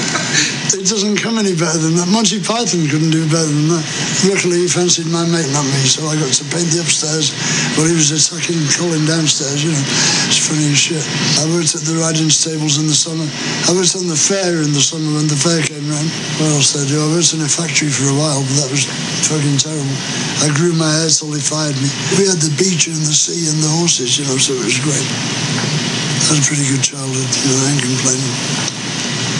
It 0.76 0.84
doesn't 0.84 1.18
come 1.18 1.38
any 1.40 1.56
better 1.56 1.78
than 1.82 1.96
that. 1.96 2.06
Monty 2.06 2.38
Python 2.38 2.86
couldn't 2.86 3.10
do 3.10 3.24
better 3.26 3.48
than 3.48 3.66
that. 3.72 3.84
Luckily, 4.28 4.62
he 4.62 4.68
fancied 4.68 5.10
my 5.10 5.24
mate, 5.26 5.48
not 5.50 5.66
me, 5.66 5.82
so 5.82 6.04
I 6.06 6.14
got 6.14 6.30
to 6.30 6.44
paint 6.52 6.70
the 6.70 6.84
upstairs 6.84 7.34
while 7.74 7.88
he 7.88 7.96
was 7.96 8.14
attacking 8.14 8.60
Colin 8.76 9.02
downstairs, 9.08 9.64
you 9.64 9.72
know. 9.72 9.84
It's 10.30 10.38
funny 10.38 10.68
as 10.70 10.78
shit. 10.78 11.02
I 11.42 11.48
worked 11.50 11.74
at 11.74 11.82
the 11.88 11.98
riding 11.98 12.30
stables 12.30 12.78
in 12.78 12.86
the 12.86 12.94
summer. 12.94 13.26
I 13.66 13.74
worked 13.74 13.96
on 13.98 14.06
the 14.06 14.18
fair 14.18 14.62
in 14.62 14.70
the 14.70 14.84
summer 14.84 15.10
when 15.16 15.26
the 15.26 15.38
fair 15.38 15.64
came 15.64 15.86
round. 15.90 16.08
What 16.38 16.54
else 16.54 16.76
did 16.76 16.86
I 16.86 16.94
do? 16.94 16.96
I 17.02 17.08
worked 17.18 17.34
in 17.34 17.42
a 17.42 17.50
factory 17.50 17.90
for 17.90 18.06
a 18.12 18.16
while, 18.16 18.44
but 18.46 18.54
that 18.62 18.70
was 18.70 18.86
fucking 19.26 19.58
terrible. 19.58 19.98
I 20.44 20.52
grew 20.54 20.76
my 20.76 20.88
hair 21.02 21.10
till 21.10 21.34
they 21.34 21.42
fired 21.42 21.74
me. 21.82 21.90
We 22.20 22.30
had 22.30 22.38
the 22.38 22.52
beach 22.54 22.86
and 22.86 23.00
the 23.02 23.16
sea 23.16 23.50
and 23.50 23.58
the 23.58 23.72
horses, 23.80 24.20
you 24.20 24.28
know, 24.28 24.38
so 24.38 24.54
it 24.54 24.62
was 24.62 24.78
great. 24.78 25.02
I 25.02 26.34
had 26.34 26.38
a 26.38 26.46
pretty 26.46 26.66
good 26.68 26.82
childhood, 26.82 27.26
you 27.26 27.48
know, 27.50 27.58
I 27.58 27.66
ain't 27.74 27.82
complaining. 27.82 28.85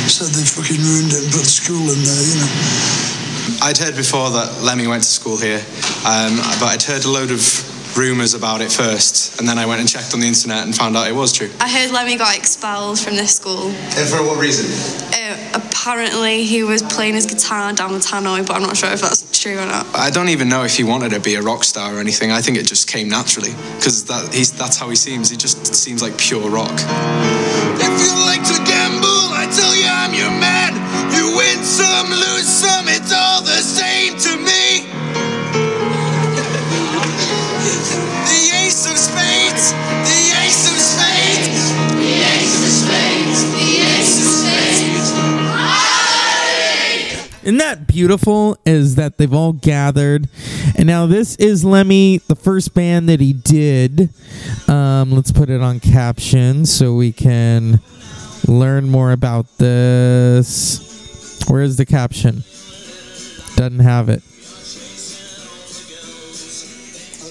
Said 0.07 0.33
they 0.33 0.47
fucking 0.47 0.81
ruined 0.81 1.13
it 1.13 1.25
and 1.25 1.33
put 1.33 1.45
school 1.45 1.83
in 1.93 2.01
there, 2.01 2.25
you 2.25 2.41
know. 2.41 2.49
I'd 3.61 3.77
heard 3.77 3.97
before 3.97 4.31
that 4.31 4.63
Lemmy 4.63 4.87
went 4.87 5.03
to 5.03 5.09
school 5.09 5.37
here, 5.37 5.61
um, 6.07 6.37
but 6.57 6.73
I'd 6.73 6.83
heard 6.83 7.05
a 7.05 7.11
load 7.11 7.31
of 7.31 7.43
rumours 7.99 8.33
about 8.33 8.61
it 8.63 8.71
first, 8.73 9.39
and 9.39 9.49
then 9.49 9.59
I 9.59 9.67
went 9.67 9.81
and 9.81 9.89
checked 9.89 10.15
on 10.15 10.21
the 10.21 10.27
internet 10.27 10.65
and 10.65 10.75
found 10.75 10.97
out 10.97 11.09
it 11.09 11.15
was 11.15 11.33
true. 11.33 11.51
I 11.61 11.69
heard 11.69 11.91
Lemmy 11.91 12.17
got 12.17 12.37
expelled 12.37 12.99
from 12.99 13.17
this 13.17 13.37
school. 13.37 13.69
And 13.69 14.09
for 14.09 14.23
what 14.25 14.39
reason? 14.41 14.65
Uh, 15.13 15.61
apparently, 15.61 16.45
he 16.45 16.63
was 16.63 16.83
playing 16.83 17.15
his 17.15 17.27
guitar 17.27 17.75
down 17.75 17.93
the 17.93 17.99
tannoy, 17.99 18.47
but 18.47 18.57
I'm 18.57 18.63
not 18.63 18.77
sure 18.77 18.91
if 18.91 19.01
that's 19.01 19.21
true 19.39 19.59
or 19.59 19.67
not. 19.67 19.87
I 19.95 20.11
don't 20.11 20.31
even 20.31 20.49
know 20.49 20.65
if 20.65 20.77
he 20.77 20.85
wanted 20.85 21.11
to 21.11 21.21
be 21.21 21.35
a 21.35 21.43
rock 21.43 21.65
star 21.65 21.95
or 21.95 22.01
anything. 22.01 22.31
I 22.31 22.41
think 22.41 22.57
it 22.57 22.67
just 22.67 22.89
came 22.89 23.09
naturally 23.09 23.53
because 23.77 24.05
that, 24.05 24.31
that's 24.57 24.79
how 24.79 24.89
he 24.89 24.97
seems. 24.97 25.29
He 25.29 25.37
just 25.37 25.75
seems 25.75 26.01
like 26.01 26.17
pure 26.17 26.49
rock. 26.49 26.73
Isn't 47.47 47.59
that 47.59 47.87
beautiful? 47.87 48.59
Is 48.67 48.97
that 48.97 49.19
they've 49.19 49.33
all 49.33 49.53
gathered, 49.53 50.29
and 50.75 50.89
now 50.89 51.07
this 51.07 51.37
is 51.37 51.65
Lemmy, 51.65 52.19
the 52.27 52.35
first 52.35 52.75
band 52.75 53.09
that 53.09 53.21
he 53.21 53.33
did. 53.33 54.09
Um, 54.67 55.13
let's 55.13 55.31
put 55.31 55.49
it 55.49 55.61
on 55.61 55.79
caption 55.79 56.67
so 56.67 56.95
we 56.95 57.13
can 57.13 57.79
learn 58.49 58.89
more 58.89 59.13
about 59.13 59.47
this. 59.59 61.45
Where 61.47 61.63
is 61.63 61.77
the 61.77 61.87
caption? 61.87 62.43
Doesn't 63.55 63.79
have 63.79 64.09
it. 64.09 64.25
I 64.25 64.27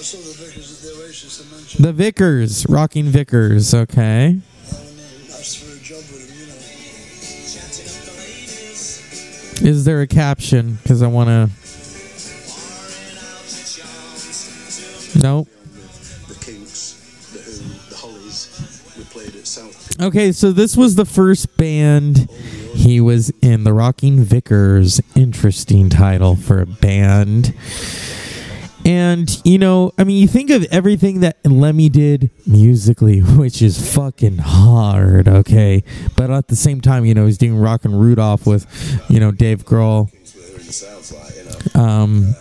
saw 0.00 0.16
the 0.16 0.32
Vickers 0.32 0.82
at 1.76 1.82
The 1.82 1.92
Vickers, 1.92 2.66
Rocking 2.70 3.04
Vickers. 3.04 3.74
Okay. 3.74 4.40
Is 9.62 9.84
there 9.84 10.00
a 10.00 10.06
caption? 10.06 10.78
Because 10.82 11.02
I 11.02 11.06
want 11.06 11.28
to. 11.28 11.50
Nope. 15.18 15.48
The 16.28 16.34
Kinks, 16.44 17.30
the 17.32 17.38
Who, 17.38 17.90
the 17.90 17.96
Hollies. 17.96 18.94
We 18.96 19.04
played 19.04 19.34
at 19.34 19.46
South. 19.46 20.00
Okay, 20.00 20.30
so 20.32 20.52
this 20.52 20.76
was 20.76 20.96
the 20.96 21.06
first 21.06 21.56
band 21.56 22.30
he 22.74 23.00
was 23.00 23.30
in, 23.40 23.64
the 23.64 23.72
Rocking 23.72 24.20
Vickers. 24.22 25.00
Interesting 25.14 25.88
title 25.88 26.36
for 26.36 26.60
a 26.60 26.66
band. 26.66 27.54
And, 28.86 29.28
you 29.44 29.58
know, 29.58 29.90
I 29.98 30.04
mean, 30.04 30.16
you 30.16 30.28
think 30.28 30.48
of 30.50 30.62
everything 30.70 31.18
that 31.20 31.44
Lemmy 31.44 31.88
did 31.88 32.30
musically, 32.46 33.18
which 33.20 33.60
is 33.60 33.94
fucking 33.94 34.38
hard, 34.38 35.26
okay? 35.26 35.82
But 36.16 36.30
at 36.30 36.46
the 36.46 36.54
same 36.54 36.80
time, 36.80 37.04
you 37.04 37.12
know, 37.12 37.26
he's 37.26 37.36
doing 37.36 37.56
Rock 37.58 37.84
and 37.84 38.00
Rudolph 38.00 38.46
with, 38.46 38.64
you 39.10 39.18
know, 39.18 39.32
Dave 39.32 39.64
Grohl. 39.64 40.12
Um, 41.74 42.34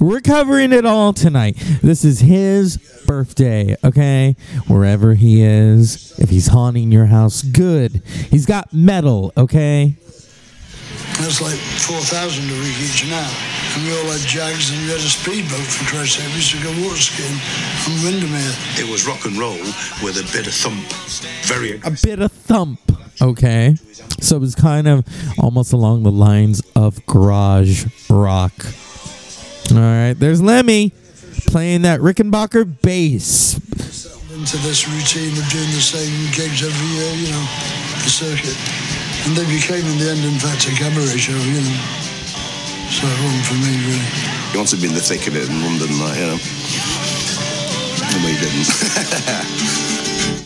we're 0.00 0.20
covering 0.20 0.72
it 0.72 0.84
all 0.84 1.12
tonight. 1.12 1.56
This 1.82 2.04
is 2.04 2.18
his 2.18 2.76
birthday, 3.06 3.76
okay? 3.84 4.34
Wherever 4.66 5.14
he 5.14 5.42
is, 5.42 6.18
if 6.18 6.28
he's 6.28 6.48
haunting 6.48 6.90
your 6.90 7.06
house, 7.06 7.42
good. 7.42 8.02
He's 8.30 8.46
got 8.46 8.74
metal, 8.74 9.32
okay? 9.36 9.96
That's 11.20 11.40
like 11.40 11.56
4,000 11.56 12.44
a 12.44 12.52
week 12.60 12.78
each 12.80 13.08
now. 13.08 13.30
And 13.74 13.84
we 13.84 13.92
all 13.96 14.10
had 14.12 14.20
Jags 14.20 14.70
and 14.70 14.80
we 14.82 14.88
had 14.92 15.00
a 15.00 15.08
speedboat 15.08 15.66
for 15.66 15.84
Christ's 15.88 16.16
sake. 16.16 16.28
We 16.28 16.40
used 16.40 16.52
to 16.52 16.62
go 16.62 16.70
water 16.84 16.96
skiing 16.96 17.38
on 17.88 17.94
Windermere. 18.04 18.54
It 18.76 18.90
was 18.90 19.06
rock 19.06 19.24
and 19.24 19.36
roll 19.36 19.58
with 20.02 20.16
a 20.16 20.26
bit 20.32 20.46
of 20.46 20.54
thump. 20.54 20.86
Very 21.44 21.80
a 21.84 21.96
bit 22.02 22.20
of 22.20 22.32
thump. 22.32 22.80
Okay. 23.20 23.76
So 24.20 24.36
it 24.36 24.40
was 24.40 24.54
kind 24.54 24.86
of 24.88 25.04
almost 25.38 25.72
along 25.72 26.02
the 26.02 26.12
lines 26.12 26.62
of 26.74 27.04
garage 27.06 27.86
rock. 28.10 28.52
All 29.72 29.78
right. 29.78 30.14
There's 30.14 30.42
Lemmy 30.42 30.92
playing 31.46 31.82
that 31.82 32.00
Rickenbacker 32.00 32.82
bass. 32.82 33.54
Into 34.36 34.58
this 34.58 34.86
routine 34.86 35.32
of 35.38 35.48
doing 35.48 35.70
the 35.72 35.80
same 35.80 36.12
gigs 36.32 36.62
every 36.62 36.88
year, 36.92 37.14
you 37.14 37.32
know, 37.32 37.46
the 38.04 38.10
circuit. 38.10 38.85
And 39.26 39.36
they 39.36 39.44
became, 39.50 39.84
in 39.84 39.98
the 39.98 40.10
end, 40.10 40.24
in 40.24 40.38
fact, 40.38 40.66
a 40.68 40.70
cabaret 40.70 41.18
show, 41.18 41.34
you 41.34 41.60
know. 41.60 41.78
So 42.94 43.04
it 43.10 43.18
wasn't 43.26 43.44
for 43.44 43.58
me, 43.58 43.74
really. 43.84 44.08
You 44.52 44.58
want 44.62 44.70
to 44.70 44.76
be 44.76 44.86
in 44.86 44.94
the 44.94 45.00
thick 45.00 45.26
of 45.26 45.34
it 45.34 45.50
in 45.50 45.60
London, 45.60 45.90
like, 45.98 46.16
you 46.16 46.26
know. 46.30 46.38
And 48.14 48.24
we 48.24 48.32
didn't. 48.38 48.70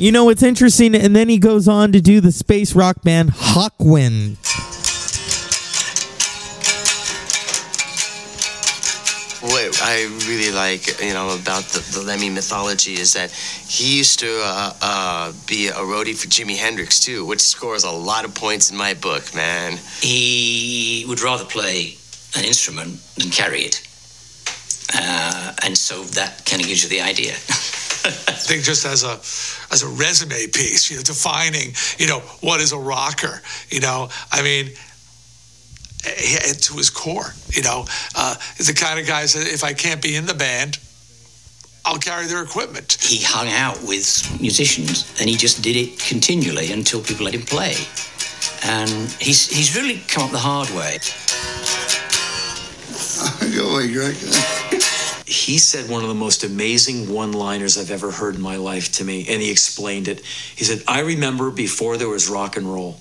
You 0.01 0.13
know 0.13 0.25
what's 0.25 0.43
interesting? 0.43 0.95
And 0.95 1.15
then 1.15 1.29
he 1.29 1.37
goes 1.37 1.69
on 1.69 1.93
to 1.93 2.01
do 2.01 2.23
the 2.23 2.33
space 2.33 2.75
rock 2.75 3.03
band 3.03 3.33
Hawkwind. 3.33 4.39
What 9.41 9.81
I 9.83 10.05
really 10.29 10.51
like, 10.55 11.01
you 11.01 11.15
know, 11.15 11.35
about 11.35 11.65
the, 11.65 11.81
the 11.99 12.05
Lemmy 12.05 12.29
mythology 12.29 12.93
is 13.01 13.15
that 13.15 13.31
he 13.31 13.97
used 13.97 14.21
to 14.21 14.29
uh, 14.45 14.73
uh, 14.83 15.33
be 15.47 15.69
a 15.69 15.73
roadie 15.73 16.15
for 16.15 16.29
Jimi 16.29 16.59
Hendrix 16.59 17.01
too, 17.01 17.25
which 17.25 17.41
scores 17.41 17.85
a 17.85 17.91
lot 17.91 18.27
of 18.27 18.35
points 18.35 18.71
in 18.71 18.77
my 18.77 18.93
book, 18.93 19.35
man. 19.35 19.79
He 20.03 21.07
would 21.09 21.23
rather 21.23 21.47
play 21.47 21.97
an 22.37 22.45
instrument 22.45 23.01
than 23.17 23.31
carry 23.31 23.63
it. 23.63 23.81
Uh, 24.95 25.55
and 25.65 25.77
so 25.77 26.03
that 26.03 26.45
kind 26.45 26.61
of 26.61 26.69
gives 26.69 26.83
you 26.83 26.91
the 26.91 27.01
idea. 27.01 27.33
I 28.03 28.33
think 28.33 28.65
just 28.65 28.85
as 28.87 29.05
a 29.05 29.21
as 29.73 29.83
a 29.83 29.89
resume 29.89 30.47
piece, 30.49 30.91
you 30.91 30.97
know, 30.97 31.03
defining, 31.03 31.75
you 31.99 32.07
know, 32.07 32.21
what 32.41 32.61
is 32.61 32.73
a 32.73 32.79
rocker, 32.79 33.43
you 33.69 33.81
know, 33.81 34.09
I 34.33 34.43
mean, 34.43 34.71
to 36.02 36.76
his 36.76 36.91
core, 36.91 37.34
you 37.50 37.63
know, 37.63 37.84
uh, 38.15 38.34
the 38.58 38.73
kind 38.75 38.99
of 38.99 39.06
guys 39.06 39.34
that 39.34 39.47
if 39.47 39.65
I 39.65 39.73
can't 39.73 40.02
be 40.02 40.17
in 40.17 40.26
the 40.26 40.34
band, 40.34 40.78
I'll 41.84 41.99
carry 41.99 42.26
their 42.26 42.43
equipment. 42.43 42.99
He 43.00 43.23
hung 43.23 43.49
out 43.49 43.82
with 43.82 44.41
musicians 44.41 45.10
and 45.19 45.28
he 45.28 45.36
just 45.36 45.63
did 45.63 45.76
it 45.76 45.99
continually 45.99 46.73
until 46.73 47.02
people 47.02 47.25
let 47.25 47.34
him 47.34 47.43
play. 47.43 47.75
And 48.65 48.91
he's, 49.21 49.49
he's 49.49 49.75
really 49.76 50.02
come 50.06 50.25
up 50.25 50.30
the 50.30 50.39
hard 50.39 50.69
way. 50.71 50.99
Go 53.56 53.75
away, 53.75 53.93
Greg. 53.93 54.17
He 55.30 55.58
said 55.58 55.89
one 55.89 56.02
of 56.02 56.08
the 56.08 56.15
most 56.15 56.43
amazing 56.43 57.08
one 57.08 57.30
liners 57.30 57.78
I've 57.78 57.93
ever 57.93 58.10
heard 58.10 58.34
in 58.34 58.41
my 58.41 58.56
life 58.56 58.91
to 58.95 59.04
me, 59.04 59.26
and 59.28 59.41
he 59.41 59.49
explained 59.49 60.08
it. 60.08 60.25
He 60.56 60.65
said, 60.65 60.82
I 60.89 61.02
remember 61.02 61.52
before 61.52 61.97
there 61.97 62.08
was 62.08 62.28
rock 62.28 62.56
and 62.56 62.67
roll. 62.67 62.99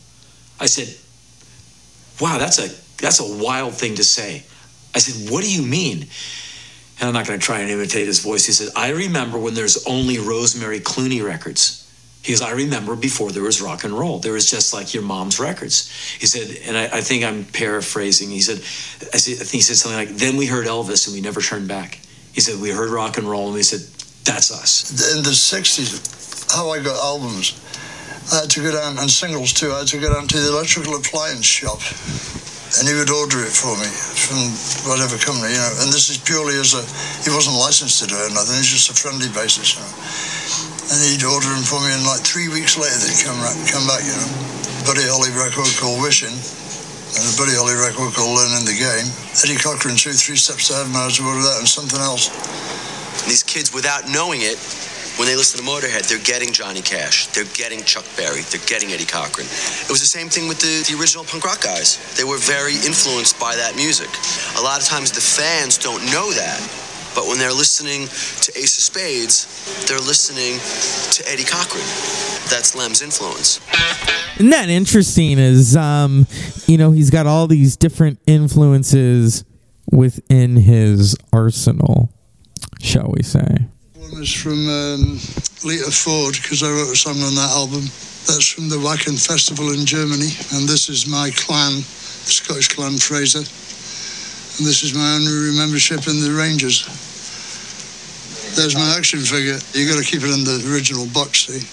I 0.59 0.67
said, 0.67 0.95
Wow, 2.21 2.37
that's 2.37 2.59
a 2.59 2.69
that's 3.01 3.19
a 3.19 3.43
wild 3.43 3.73
thing 3.73 3.95
to 3.95 4.03
say. 4.03 4.43
I 4.93 4.99
said, 4.99 5.31
What 5.31 5.43
do 5.43 5.51
you 5.51 5.61
mean? 5.61 6.07
And 6.99 7.07
I'm 7.07 7.13
not 7.13 7.25
going 7.27 7.39
to 7.39 7.45
try 7.45 7.59
and 7.59 7.69
imitate 7.69 8.07
his 8.07 8.19
voice. 8.19 8.45
He 8.45 8.51
said, 8.51 8.69
I 8.75 8.91
remember 8.91 9.37
when 9.37 9.53
there's 9.53 9.85
only 9.85 10.19
Rosemary 10.19 10.79
Clooney 10.79 11.25
records. 11.25 11.85
He 12.21 12.33
goes, 12.33 12.41
I 12.41 12.51
remember 12.51 12.97
before 12.97 13.31
there 13.31 13.43
was 13.43 13.61
rock 13.61 13.85
and 13.85 13.93
roll. 13.93 14.19
There 14.19 14.33
was 14.33 14.51
just 14.51 14.73
like 14.73 14.93
your 14.93 15.03
mom's 15.03 15.39
records. 15.39 15.89
He 16.19 16.25
said, 16.25 16.57
and 16.67 16.77
I, 16.77 16.97
I 16.97 17.01
think 17.01 17.23
I'm 17.23 17.45
paraphrasing. 17.45 18.29
He 18.29 18.41
said, 18.41 18.57
I, 19.13 19.17
said, 19.17 19.35
I 19.35 19.45
think 19.45 19.51
he 19.51 19.61
said 19.61 19.77
something 19.77 19.97
like, 19.97 20.09
then 20.17 20.35
we 20.35 20.45
heard 20.45 20.67
Elvis 20.67 21.07
and 21.07 21.15
we 21.15 21.21
never 21.21 21.39
turned 21.39 21.69
back. 21.69 21.99
He 22.33 22.41
said, 22.41 22.59
we 22.59 22.71
heard 22.71 22.89
rock 22.89 23.17
and 23.17 23.29
roll 23.29 23.45
and 23.45 23.55
we 23.55 23.63
said, 23.63 23.79
that's 24.25 24.51
us. 24.51 25.15
In 25.15 25.23
the 25.23 25.29
60s, 25.29 26.53
how 26.53 26.71
I 26.71 26.83
got 26.83 27.01
albums, 27.01 27.59
I 28.33 28.41
had 28.41 28.49
to 28.51 28.61
go 28.61 28.71
down, 28.73 28.99
and 28.99 29.09
singles 29.09 29.53
too, 29.53 29.71
I 29.71 29.79
had 29.79 29.87
to 29.87 29.99
go 29.99 30.13
down 30.13 30.27
to 30.27 30.39
the 30.39 30.49
electrical 30.49 30.95
appliance 30.95 31.45
shop. 31.45 31.79
And 32.77 32.85
he 32.85 32.93
would 32.93 33.09
order 33.09 33.41
it 33.41 33.49
for 33.49 33.73
me 33.81 33.89
from 33.89 34.53
whatever 34.85 35.17
company, 35.17 35.57
you 35.57 35.61
know. 35.61 35.73
And 35.81 35.89
this 35.89 36.13
is 36.13 36.21
purely 36.21 36.53
as 36.61 36.77
a, 36.77 36.85
he 37.25 37.33
wasn't 37.33 37.57
licensed 37.57 37.97
to 38.03 38.05
do 38.05 38.13
it 38.13 38.29
or 38.29 38.33
nothing, 38.37 38.61
it's 38.61 38.69
just 38.69 38.93
a 38.93 38.95
friendly 38.95 39.25
basis, 39.33 39.73
you 39.73 39.81
know. 39.81 39.93
And 40.93 40.97
he'd 41.01 41.25
order 41.25 41.49
them 41.49 41.65
for 41.65 41.81
me, 41.81 41.89
and 41.89 42.05
like 42.05 42.21
three 42.21 42.45
weeks 42.49 42.77
later, 42.77 42.93
they'd 43.01 43.21
come, 43.25 43.37
ra- 43.41 43.57
come 43.69 43.85
back, 43.89 44.05
you 44.05 44.13
know. 44.13 44.29
Buddy 44.85 45.05
Holly 45.05 45.33
record 45.33 45.69
called 45.81 45.97
Wishing, 46.01 46.33
and 46.33 47.23
a 47.25 47.33
Buddy 47.41 47.57
Holly 47.57 47.77
record 47.77 48.13
called 48.13 48.37
Learning 48.37 48.65
the 48.65 48.77
Game. 48.77 49.07
Eddie 49.41 49.57
Cochran, 49.57 49.97
two, 49.97 50.13
three 50.13 50.37
steps 50.37 50.69
to 50.69 50.77
heaven, 50.77 50.93
I 50.93 51.09
to 51.09 51.21
order 51.25 51.41
that 51.41 51.57
and 51.61 51.69
something 51.69 51.99
else. 52.01 52.29
These 53.25 53.43
kids, 53.43 53.73
without 53.73 54.09
knowing 54.09 54.41
it, 54.41 54.57
when 55.19 55.27
they 55.27 55.35
listen 55.35 55.59
to 55.59 55.65
Motorhead, 55.69 56.07
they're 56.07 56.23
getting 56.23 56.53
Johnny 56.53 56.81
Cash, 56.81 57.27
they're 57.35 57.51
getting 57.53 57.83
Chuck 57.83 58.05
Berry, 58.15 58.39
they're 58.39 58.65
getting 58.65 58.91
Eddie 58.95 59.03
Cochran. 59.03 59.45
It 59.45 59.91
was 59.91 59.99
the 59.99 60.07
same 60.07 60.29
thing 60.29 60.47
with 60.47 60.61
the, 60.63 60.87
the 60.87 60.97
original 60.97 61.25
punk 61.25 61.43
rock 61.43 61.59
guys. 61.59 61.99
They 62.15 62.23
were 62.23 62.37
very 62.37 62.75
influenced 62.87 63.37
by 63.37 63.53
that 63.57 63.75
music. 63.75 64.07
A 64.57 64.63
lot 64.63 64.79
of 64.79 64.87
times 64.87 65.11
the 65.11 65.19
fans 65.19 65.77
don't 65.77 65.99
know 66.05 66.31
that, 66.31 66.63
but 67.13 67.27
when 67.27 67.37
they're 67.37 67.51
listening 67.51 68.07
to 68.07 68.49
Ace 68.55 68.79
of 68.79 68.83
Spades, 68.95 69.43
they're 69.89 69.99
listening 69.99 70.55
to 71.11 71.29
Eddie 71.29 71.43
Cochran. 71.43 71.83
That's 72.47 72.73
Lem's 72.73 73.01
influence. 73.01 73.59
Isn't 74.37 74.51
that 74.51 74.69
interesting? 74.69 75.37
Is 75.37 75.75
um, 75.75 76.27
you 76.65 76.77
know, 76.77 76.91
he's 76.91 77.09
got 77.09 77.27
all 77.27 77.45
these 77.47 77.75
different 77.75 78.19
influences 78.25 79.43
within 79.91 80.55
his 80.55 81.17
arsenal, 81.33 82.09
shall 82.79 83.11
we 83.13 83.21
say? 83.21 83.67
One 84.19 84.27
from 84.27 84.67
um, 84.67 85.15
Lita 85.63 85.87
Ford, 85.87 86.35
because 86.35 86.59
I 86.59 86.67
wrote 86.67 86.91
a 86.91 86.99
song 86.99 87.23
on 87.23 87.39
that 87.39 87.55
album. 87.55 87.87
That's 88.27 88.51
from 88.51 88.67
the 88.67 88.75
Wacken 88.75 89.15
Festival 89.15 89.71
in 89.71 89.87
Germany. 89.87 90.35
And 90.51 90.67
this 90.67 90.91
is 90.91 91.07
my 91.07 91.31
clan, 91.39 91.79
the 91.79 92.27
Scottish 92.35 92.67
clan 92.67 92.99
Fraser. 92.99 93.39
And 93.39 94.67
this 94.67 94.83
is 94.83 94.91
my 94.91 95.15
honorary 95.15 95.55
membership 95.55 96.03
in 96.11 96.19
the 96.19 96.35
Rangers. 96.35 96.83
There's 98.59 98.75
my 98.75 98.91
action 98.99 99.23
figure. 99.23 99.55
You've 99.71 99.87
got 99.87 100.03
to 100.03 100.03
keep 100.03 100.27
it 100.27 100.35
in 100.35 100.43
the 100.43 100.67
original 100.67 101.07
box, 101.15 101.47
see? 101.47 101.63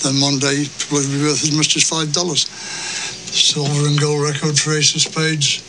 Then 0.00 0.16
one 0.24 0.40
day 0.40 0.64
it 0.64 0.72
will 0.88 1.04
be 1.04 1.20
worth 1.20 1.44
as 1.44 1.52
much 1.52 1.76
as 1.76 1.84
$5. 1.84 2.08
Silver 2.08 3.84
and 3.84 4.00
gold 4.00 4.24
record 4.24 4.56
for 4.56 4.72
Ace 4.72 4.96
of 4.96 5.04
Spades. 5.04 5.60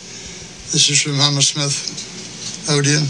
This 0.72 0.88
is 0.88 1.04
from 1.04 1.20
Hammersmith, 1.20 2.72
Odeon. 2.72 3.04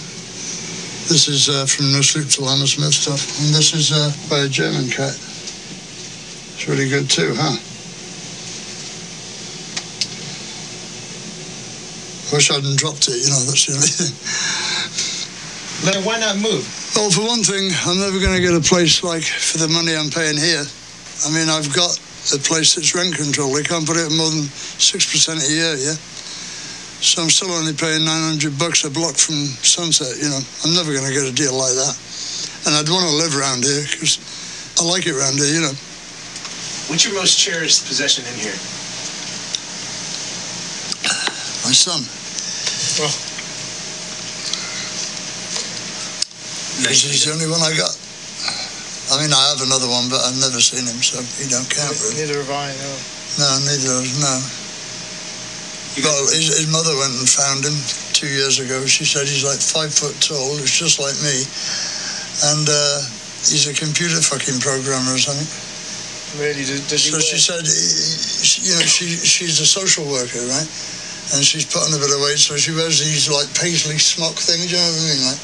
This 1.10 1.28
is 1.28 1.50
uh, 1.50 1.66
from 1.66 1.92
No 1.92 2.02
Sleep 2.02 2.30
Till 2.30 2.48
Hammersmith 2.48 2.94
stuff. 2.94 3.20
And 3.44 3.54
this 3.54 3.74
is 3.76 3.92
uh, 3.92 4.08
by 4.30 4.40
a 4.40 4.48
German 4.48 4.88
cat. 4.88 5.12
It's 6.56 6.64
really 6.68 6.88
good 6.88 7.10
too, 7.10 7.36
huh? 7.36 7.60
Wish 12.32 12.50
I 12.50 12.56
hadn't 12.56 12.80
dropped 12.80 13.12
it, 13.12 13.20
you 13.20 13.30
know, 13.30 13.44
that's 13.44 13.68
the 13.68 13.74
only 13.76 13.92
thing. 13.92 14.14
Then 15.84 16.00
why 16.08 16.18
not 16.18 16.40
move? 16.40 16.64
Well, 16.96 17.12
for 17.12 17.28
one 17.28 17.44
thing, 17.44 17.68
I'm 17.84 18.00
never 18.00 18.18
going 18.24 18.34
to 18.34 18.42
get 18.42 18.56
a 18.56 18.64
place 18.64 19.04
like 19.04 19.28
for 19.28 19.58
the 19.60 19.68
money 19.68 19.92
I'm 19.94 20.10
paying 20.10 20.40
here. 20.40 20.64
I 20.64 21.30
mean, 21.36 21.52
I've 21.52 21.76
got 21.76 22.00
a 22.32 22.40
place 22.40 22.76
that's 22.76 22.96
rent 22.96 23.20
control. 23.20 23.52
They 23.52 23.64
can't 23.68 23.86
put 23.86 24.00
it 24.00 24.08
more 24.16 24.32
than 24.32 24.48
6% 24.48 24.88
a 24.88 25.52
year, 25.52 25.76
yeah? 25.76 26.00
So 27.04 27.20
I'm 27.20 27.28
still 27.28 27.52
only 27.52 27.76
paying 27.76 28.08
900 28.08 28.56
bucks 28.56 28.88
a 28.88 28.90
block 28.90 29.20
from 29.20 29.36
Sunset, 29.60 30.16
you 30.24 30.32
know. 30.32 30.40
I'm 30.64 30.72
never 30.72 30.96
going 30.96 31.04
to 31.04 31.12
get 31.12 31.28
a 31.28 31.36
deal 31.36 31.52
like 31.52 31.76
that. 31.76 32.00
And 32.64 32.72
I'd 32.80 32.88
want 32.88 33.04
to 33.04 33.16
live 33.20 33.36
around 33.36 33.68
here 33.68 33.84
because 33.92 34.24
I 34.80 34.88
like 34.88 35.04
it 35.04 35.12
around 35.12 35.36
here, 35.36 35.52
you 35.52 35.60
know. 35.68 35.76
What's 36.88 37.04
your 37.04 37.12
most 37.20 37.36
cherished 37.36 37.92
possession 37.92 38.24
in 38.24 38.40
here? 38.40 38.56
My 41.68 41.76
son. 41.76 42.08
Well, 42.96 43.12
Because 46.80 47.04
he's 47.04 47.28
the 47.28 47.36
only 47.36 47.52
one 47.52 47.60
I 47.68 47.76
got. 47.76 47.92
I 49.12 49.20
mean, 49.20 49.36
I 49.36 49.44
have 49.52 49.60
another 49.60 49.92
one, 49.92 50.08
but 50.08 50.24
I've 50.24 50.40
never 50.40 50.64
seen 50.64 50.88
him, 50.88 51.04
so 51.04 51.20
he 51.36 51.52
don't 51.52 51.68
count 51.68 52.00
really. 52.00 52.24
neither 52.24 52.40
have 52.40 52.48
I, 52.48 52.72
no. 52.80 52.92
No, 53.44 53.48
neither 53.68 53.92
of 53.92 54.08
us, 54.08 54.16
no. 54.24 54.63
Well, 56.02 56.26
his, 56.34 56.50
his 56.58 56.70
mother 56.74 56.98
went 56.98 57.14
and 57.22 57.30
found 57.30 57.62
him 57.62 57.78
two 58.18 58.26
years 58.26 58.58
ago. 58.58 58.82
She 58.90 59.06
said 59.06 59.30
he's 59.30 59.46
like 59.46 59.62
five 59.62 59.94
foot 59.94 60.18
tall. 60.18 60.58
It's 60.58 60.74
just 60.74 60.98
like 60.98 61.14
me. 61.22 61.46
And 62.50 62.66
uh, 62.66 62.98
he's 63.46 63.70
a 63.70 63.78
computer 63.78 64.18
fucking 64.18 64.58
programmer 64.58 65.14
or 65.14 65.22
something. 65.22 65.46
Really? 66.42 66.66
Does, 66.66 66.90
does 66.90 67.06
So 67.06 67.22
she 67.22 67.38
said, 67.38 67.62
you 67.62 68.74
know, 68.74 68.86
she 68.90 69.06
she's 69.22 69.62
a 69.62 69.70
social 69.70 70.10
worker, 70.10 70.42
right? 70.50 70.70
And 71.38 71.46
she's 71.46 71.70
put 71.70 71.86
on 71.86 71.94
a 71.94 72.02
bit 72.02 72.10
of 72.10 72.26
weight, 72.26 72.42
so 72.42 72.58
she 72.58 72.74
wears 72.74 72.98
these 72.98 73.30
like 73.30 73.48
paisley 73.54 74.02
smock 74.02 74.34
things, 74.34 74.74
you 74.74 74.82
know 74.82 74.90
what 74.90 74.98
I 74.98 75.06
mean? 75.14 75.22
Like, 75.30 75.42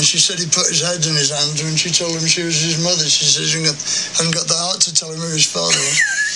and 0.00 0.04
she 0.06 0.16
said 0.16 0.40
he 0.40 0.48
put 0.48 0.64
his 0.72 0.80
head 0.80 1.04
in 1.04 1.12
his 1.12 1.28
hands 1.28 1.60
when 1.60 1.76
she 1.76 1.92
told 1.92 2.16
him 2.16 2.24
she 2.24 2.40
was 2.40 2.56
his 2.56 2.80
mother. 2.80 3.04
She 3.04 3.28
hadn't 3.28 3.68
got, 3.68 3.76
hadn't 4.16 4.32
got 4.32 4.48
the 4.48 4.56
heart 4.56 4.80
to 4.88 4.94
tell 4.96 5.12
him 5.12 5.20
who 5.20 5.28
his 5.28 5.44
father 5.44 5.76
was. 5.76 6.00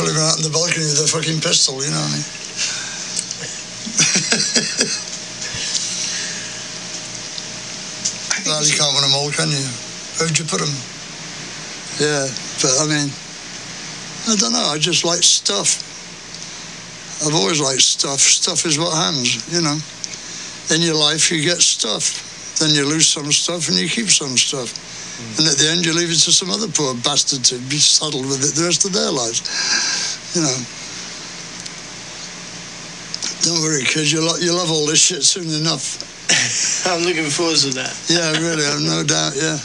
Probably 0.00 0.16
out 0.16 0.40
in 0.40 0.48
the 0.48 0.48
balcony 0.48 0.88
with 0.88 1.04
a 1.04 1.08
fucking 1.12 1.44
pistol, 1.44 1.76
you 1.84 1.92
know 1.92 2.00
what 2.00 2.08
I 2.08 2.16
mean? 2.16 2.24
well, 8.48 8.64
you 8.64 8.72
can't 8.80 8.96
win 8.96 9.04
them 9.04 9.12
all, 9.12 9.28
can 9.28 9.52
you? 9.52 9.68
Where'd 10.16 10.32
you 10.40 10.48
put 10.48 10.64
them? 10.64 10.72
Yeah, 12.00 12.24
but 12.64 12.80
I 12.80 12.88
mean, 12.88 13.12
I 14.24 14.40
don't 14.40 14.56
know. 14.56 14.72
I 14.72 14.80
just 14.80 15.04
like 15.04 15.20
stuff. 15.20 15.84
I've 17.20 17.36
always 17.36 17.60
liked 17.60 17.84
stuff. 17.84 18.24
Stuff 18.24 18.64
is 18.64 18.80
what 18.80 18.96
hands, 18.96 19.52
you 19.52 19.60
know. 19.60 19.76
In 20.72 20.80
your 20.80 20.96
life, 20.96 21.28
you 21.30 21.44
get 21.44 21.60
stuff. 21.60 22.56
Then 22.56 22.72
you 22.72 22.88
lose 22.88 23.06
some 23.06 23.30
stuff 23.30 23.68
and 23.68 23.76
you 23.76 23.86
keep 23.86 24.08
some 24.08 24.38
stuff. 24.38 24.72
And 25.38 25.46
at 25.46 25.56
the 25.56 25.68
end, 25.70 25.86
you 25.86 25.94
leave 25.94 26.10
it 26.10 26.20
to 26.26 26.32
some 26.32 26.50
other 26.50 26.68
poor 26.68 26.94
bastard 27.02 27.44
to 27.52 27.58
be 27.70 27.78
saddled 27.78 28.26
with 28.26 28.44
it 28.44 28.54
the 28.54 28.64
rest 28.64 28.84
of 28.84 28.92
their 28.92 29.10
lives. 29.10 29.40
You 30.34 30.42
know. 30.42 30.58
Don't 33.42 33.62
worry, 33.62 33.84
kid. 33.84 34.10
You'll, 34.10 34.38
you'll 34.38 34.56
love 34.56 34.70
all 34.70 34.86
this 34.86 35.00
shit 35.00 35.24
soon 35.24 35.48
enough. 35.48 36.04
I'm 36.86 37.02
looking 37.02 37.30
forward 37.30 37.56
to 37.64 37.70
that. 37.80 37.96
Yeah, 38.08 38.32
really. 38.36 38.64
I've 38.64 38.84
no 38.84 39.02
doubt. 39.02 39.32
Yeah. 39.36 39.58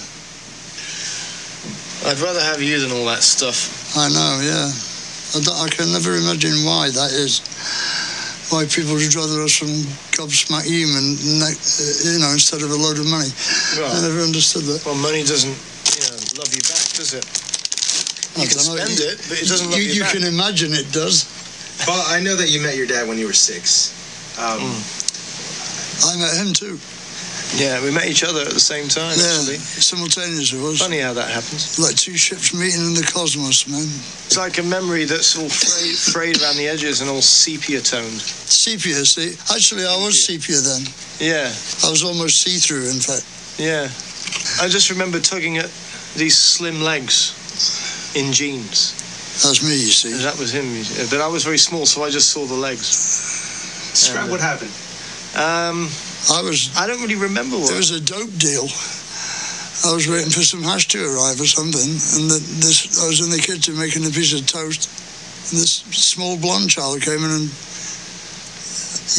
I'd 2.08 2.20
rather 2.22 2.39
have 2.39 2.62
you 2.62 2.80
than 2.80 2.91
all 2.91 3.06
that 3.06 3.24
stuff. 3.24 3.98
I 3.98 4.08
know, 4.10 4.39
yeah. 4.44 4.70
I, 5.36 5.65
I 5.65 5.70
can 5.70 5.91
never 5.91 6.15
imagine 6.15 6.63
why 6.63 6.89
that 6.89 7.12
is. 7.12 7.41
Why 8.53 8.65
people 8.69 8.93
would 8.93 9.15
rather 9.15 9.41
have 9.41 9.49
some 9.51 9.73
gobsmack 10.13 10.65
human, 10.69 11.17
ne- 11.41 11.49
uh, 11.49 12.13
you 12.13 12.19
know, 12.21 12.29
instead 12.31 12.62
of 12.62 12.69
a 12.69 12.75
load 12.77 12.99
of 12.99 13.08
money. 13.10 13.29
I 13.81 14.01
never 14.05 14.21
understood 14.21 14.63
that. 14.69 14.86
Well, 14.86 14.95
money 14.95 15.23
doesn't, 15.25 15.49
you 15.49 16.01
know, 16.05 16.17
love 16.38 16.53
you 16.53 16.62
back, 16.62 16.86
does 16.93 17.13
it? 17.17 17.25
I 18.38 18.43
You 18.43 18.47
can 18.47 18.60
spend 18.60 18.99
you- 18.99 19.10
it, 19.10 19.17
but 19.27 19.38
it 19.41 19.47
doesn't 19.49 19.71
love 19.71 19.79
you, 19.79 19.86
you, 19.89 19.93
you 19.93 20.01
back. 20.05 20.13
can 20.13 20.23
imagine 20.23 20.73
it 20.73 20.91
does. 20.93 21.25
Well, 21.88 22.03
I 22.08 22.19
know 22.21 22.36
that 22.36 22.49
you 22.49 22.62
met 22.62 22.75
your 22.77 22.86
dad 22.88 23.08
when 23.08 23.17
you 23.17 23.25
were 23.25 23.34
six. 23.34 23.91
Um, 24.38 24.62
I 26.05 26.15
met 26.21 26.36
him 26.38 26.53
too. 26.53 26.79
Yeah, 27.53 27.81
we 27.84 27.91
met 27.91 28.08
each 28.08 28.23
other 28.23 28.41
at 28.41 28.49
the 28.51 28.60
same 28.60 28.88
time, 28.89 29.15
Yeah, 29.17 29.31
actually. 29.38 29.58
simultaneous 29.58 30.51
it 30.51 30.60
was. 30.62 30.79
Funny 30.81 30.99
how 30.99 31.13
that 31.13 31.29
happens. 31.29 31.79
Like 31.79 31.95
two 31.95 32.17
ships 32.17 32.53
meeting 32.53 32.81
in 32.81 32.93
the 32.95 33.05
cosmos, 33.13 33.67
man. 33.69 33.86
It's 34.25 34.36
like 34.38 34.58
a 34.58 34.63
memory 34.63 35.05
that's 35.05 35.38
all 35.38 35.47
frayed, 35.47 35.95
frayed 36.13 36.41
around 36.41 36.58
the 36.58 36.67
edges 36.67 37.01
and 37.01 37.10
all 37.10 37.21
sepia 37.21 37.79
toned. 37.81 38.19
Sepia, 38.19 39.05
see? 39.05 39.38
Actually, 39.53 39.86
I 39.86 39.95
was 40.03 40.17
sepia 40.21 40.58
then. 40.58 40.84
Yeah, 41.19 41.47
I 41.86 41.89
was 41.91 42.03
almost 42.03 42.41
see-through, 42.41 42.89
in 42.89 42.99
fact. 42.99 43.23
yeah. 43.58 43.88
I 44.60 44.67
just 44.67 44.89
remember 44.89 45.19
tugging 45.19 45.58
at 45.58 45.69
these 46.17 46.36
slim 46.38 46.81
legs 46.81 47.31
in 48.15 48.34
jeans. 48.34 48.91
That's 49.43 49.63
me, 49.63 49.71
you 49.75 49.91
see. 49.93 50.12
That 50.23 50.38
was 50.39 50.51
him. 50.51 50.65
But 51.10 51.21
I 51.21 51.27
was 51.27 51.43
very 51.43 51.58
small, 51.60 51.86
so 51.86 52.03
I 52.03 52.10
just 52.10 52.31
saw 52.31 52.45
the 52.45 52.55
legs. 52.55 52.89
Describe 53.91 54.23
And, 54.23 54.31
what 54.31 54.41
happened. 54.41 54.71
Um, 55.36 55.88
I 56.31 56.41
was. 56.41 56.75
I 56.77 56.88
don't 56.88 57.01
really 57.01 57.15
remember 57.15 57.57
what. 57.57 57.71
It 57.71 57.77
was 57.77 57.91
a 57.91 58.01
dope 58.01 58.33
deal. 58.38 58.65
I 59.85 59.93
was 59.93 60.07
waiting 60.07 60.31
for 60.31 60.41
some 60.41 60.63
hash 60.63 60.88
to 60.89 61.03
arrive 61.05 61.39
or 61.39 61.45
something, 61.45 61.85
and 61.85 62.31
the, 62.31 62.39
this 62.63 62.97
I 62.97 63.07
was 63.07 63.21
in 63.21 63.29
the 63.29 63.38
kitchen 63.38 63.77
making 63.77 64.05
a 64.05 64.09
piece 64.09 64.33
of 64.33 64.47
toast, 64.47 64.89
and 65.51 65.61
this 65.61 65.85
small 65.93 66.38
blonde 66.38 66.69
child 66.69 67.01
came 67.01 67.23
in 67.23 67.31
and. 67.31 67.49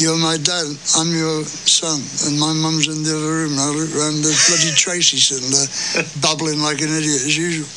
You're 0.02 0.18
my 0.18 0.36
dad. 0.36 0.66
I'm 0.98 1.14
your 1.14 1.44
son, 1.46 2.02
and 2.26 2.38
my 2.38 2.52
mum's 2.52 2.90
in 2.90 3.06
the 3.06 3.16
other 3.16 3.32
room. 3.46 3.52
And 3.54 3.60
I 3.60 3.70
looked 3.70 3.94
round. 3.94 4.18
There's 4.18 4.44
bloody 4.50 4.74
Tracy 4.74 5.16
sitting 5.16 5.48
there, 5.48 6.04
babbling 6.20 6.60
like 6.60 6.82
an 6.82 6.90
idiot 6.90 7.22
as 7.22 7.38
usual. 7.38 7.70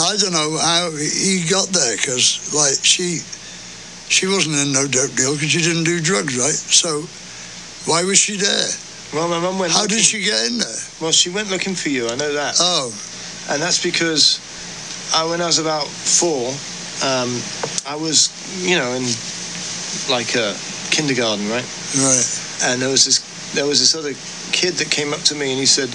I 0.00 0.16
don't 0.16 0.32
know 0.32 0.58
how 0.58 0.90
he 0.96 1.44
got 1.46 1.68
there, 1.68 1.94
because 1.94 2.50
like 2.56 2.82
she, 2.82 3.20
she 4.08 4.26
wasn't 4.26 4.56
in 4.56 4.72
no 4.72 4.88
dope 4.88 5.14
deal 5.14 5.34
because 5.36 5.52
she 5.52 5.60
didn't 5.60 5.84
do 5.84 6.00
drugs, 6.00 6.34
right? 6.40 6.56
So, 6.56 7.06
why 7.86 8.04
was 8.04 8.18
she 8.18 8.36
there? 8.36 8.68
Well, 9.12 9.28
my 9.28 9.38
mum 9.38 9.58
went. 9.58 9.72
How 9.72 9.86
did 9.86 10.00
she 10.00 10.24
get 10.24 10.46
in 10.46 10.58
there? 10.58 10.76
Well, 11.00 11.12
she 11.12 11.30
went 11.30 11.50
looking 11.50 11.74
for 11.74 11.88
you. 11.88 12.08
I 12.08 12.16
know 12.16 12.32
that. 12.32 12.56
Oh, 12.58 12.88
and 13.50 13.60
that's 13.60 13.82
because 13.82 14.40
I, 15.14 15.24
when 15.28 15.40
I 15.40 15.46
was 15.46 15.58
about 15.58 15.86
four, 15.86 16.48
um, 17.04 17.30
I 17.86 17.96
was, 17.96 18.32
you 18.64 18.76
know, 18.76 18.92
in 18.94 19.04
like 20.10 20.34
a 20.34 20.56
kindergarten, 20.90 21.48
right? 21.48 21.64
right. 21.98 22.26
And 22.64 22.80
there 22.80 22.88
was 22.88 23.04
this, 23.04 23.20
there 23.54 23.66
was 23.66 23.80
this 23.80 23.94
other 23.94 24.14
kid 24.52 24.74
that 24.74 24.90
came 24.90 25.12
up 25.12 25.20
to 25.20 25.34
me 25.34 25.50
and 25.50 25.60
he 25.60 25.66
said, 25.66 25.90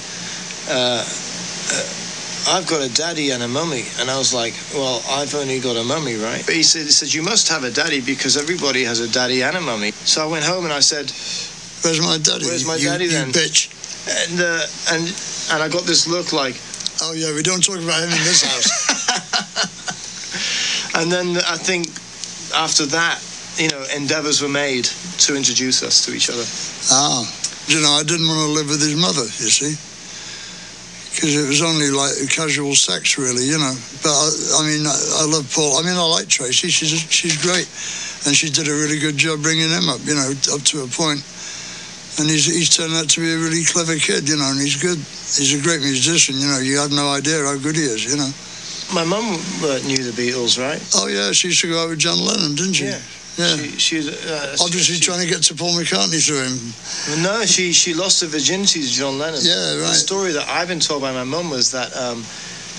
uh, 0.69 1.03
uh, 1.03 2.55
"I've 2.55 2.67
got 2.67 2.81
a 2.81 2.93
daddy 2.93 3.31
and 3.31 3.41
a 3.41 3.47
mummy," 3.47 3.83
and 3.99 4.09
I 4.09 4.17
was 4.17 4.33
like, 4.33 4.53
"Well, 4.73 5.01
I've 5.09 5.33
only 5.33 5.59
got 5.59 5.75
a 5.75 5.83
mummy, 5.83 6.15
right?" 6.15 6.45
But 6.45 6.55
he 6.55 6.63
said, 6.63 6.83
"He 6.83 6.91
said 6.91 7.13
you 7.13 7.23
must 7.23 7.49
have 7.49 7.63
a 7.63 7.71
daddy 7.71 7.99
because 7.99 8.37
everybody 8.37 8.83
has 8.83 8.99
a 8.99 9.11
daddy 9.11 9.41
and 9.41 9.57
a 9.57 9.61
mummy." 9.61 9.91
So 10.05 10.23
I 10.23 10.27
went 10.27 10.45
home 10.45 10.63
and 10.65 10.73
I 10.73 10.79
said, 10.79 11.11
Where's 11.81 12.01
my 12.01 12.17
daddy? 12.17 12.45
Where's 12.45 12.65
my 12.65 12.75
You- 12.75 12.89
daddy 12.89 13.05
you 13.05 13.11
then?" 13.11 13.31
bitch. 13.31 13.69
And 14.29 14.41
uh, 14.41 14.65
and 14.91 15.03
and 15.53 15.63
I 15.63 15.67
got 15.69 15.83
this 15.85 16.07
look 16.07 16.33
like, 16.33 16.55
Oh 17.01 17.13
yeah, 17.13 17.33
we 17.33 17.43
don't 17.43 17.63
talk 17.63 17.77
about 17.79 18.01
him 18.03 18.09
in 18.11 18.23
this 18.23 18.43
house. 18.43 18.69
And 20.95 21.11
then 21.11 21.37
I 21.47 21.55
think 21.55 21.87
after 22.55 22.85
that, 22.87 23.21
you 23.57 23.69
know, 23.69 23.83
endeavors 23.95 24.41
were 24.41 24.49
made 24.49 24.85
to 25.19 25.35
introduce 25.35 25.83
us 25.83 26.03
to 26.05 26.13
each 26.13 26.29
other. 26.29 26.43
ah, 26.91 27.23
you 27.67 27.79
know, 27.81 27.91
I 27.91 28.03
didn't 28.03 28.27
want 28.27 28.39
to 28.47 28.51
live 28.51 28.67
with 28.67 28.81
his 28.81 28.95
mother. 28.95 29.21
You 29.23 29.49
see, 29.53 29.73
because 31.15 31.35
it 31.37 31.47
was 31.47 31.61
only 31.61 31.91
like 31.91 32.15
casual 32.31 32.75
sex, 32.75 33.17
really. 33.17 33.45
You 33.45 33.59
know. 33.59 33.75
But 34.03 34.11
I, 34.11 34.27
I 34.59 34.61
mean, 34.67 34.83
I, 34.87 34.97
I 35.21 35.25
love 35.29 35.45
Paul. 35.53 35.77
I 35.77 35.83
mean, 35.83 35.95
I 35.95 36.03
like 36.03 36.27
Tracy. 36.27 36.67
She's 36.69 36.89
she's 37.07 37.37
great, 37.39 37.69
and 38.27 38.35
she 38.35 38.49
did 38.49 38.67
a 38.67 38.73
really 38.73 38.99
good 38.99 39.15
job 39.15 39.41
bringing 39.41 39.69
him 39.69 39.87
up. 39.87 40.01
You 40.03 40.15
know, 40.15 40.31
up 40.51 40.61
to 40.73 40.83
a 40.83 40.87
point. 40.87 41.21
And 42.19 42.29
he's 42.29 42.45
he's 42.45 42.69
turned 42.69 42.93
out 42.93 43.09
to 43.09 43.21
be 43.21 43.31
a 43.31 43.37
really 43.37 43.63
clever 43.63 43.95
kid. 43.95 44.27
You 44.27 44.37
know, 44.37 44.51
and 44.51 44.59
he's 44.59 44.75
good. 44.75 44.97
He's 44.97 45.55
a 45.55 45.63
great 45.63 45.81
musician. 45.81 46.35
You 46.35 46.47
know, 46.47 46.59
you 46.59 46.77
have 46.77 46.91
no 46.91 47.09
idea 47.09 47.43
how 47.43 47.57
good 47.57 47.75
he 47.75 47.83
is. 47.83 48.03
You 48.03 48.17
know. 48.17 48.31
My 48.93 49.05
mum 49.05 49.23
uh, 49.63 49.79
knew 49.85 50.01
the 50.03 50.11
Beatles, 50.11 50.59
right? 50.59 50.81
Oh 50.95 51.07
yeah, 51.07 51.31
she 51.31 51.49
used 51.49 51.61
to 51.61 51.69
go 51.69 51.83
out 51.83 51.89
with 51.89 51.99
John 51.99 52.19
Lennon, 52.19 52.55
didn't 52.55 52.73
she? 52.73 52.85
Yeah. 52.85 52.99
Yeah. 53.37 53.55
She, 53.55 54.01
she, 54.01 54.09
uh, 54.09 54.57
Obviously 54.59 54.95
she, 54.95 54.99
trying 54.99 55.21
to 55.21 55.27
get 55.27 55.43
to 55.43 55.55
Paul 55.55 55.71
McCartney 55.71 56.19
through 56.19 56.43
him. 56.43 57.23
No, 57.23 57.45
she 57.45 57.71
she 57.71 57.93
lost 57.93 58.19
her 58.19 58.27
virginity 58.27 58.81
to 58.81 58.87
John 58.87 59.17
Lennon. 59.17 59.39
Yeah, 59.43 59.79
right. 59.79 59.87
The 59.87 59.93
story 59.93 60.33
that 60.33 60.49
I've 60.49 60.67
been 60.67 60.81
told 60.81 61.01
by 61.01 61.13
my 61.13 61.23
mum 61.23 61.49
was 61.49 61.71
that 61.71 61.95
um, 61.95 62.25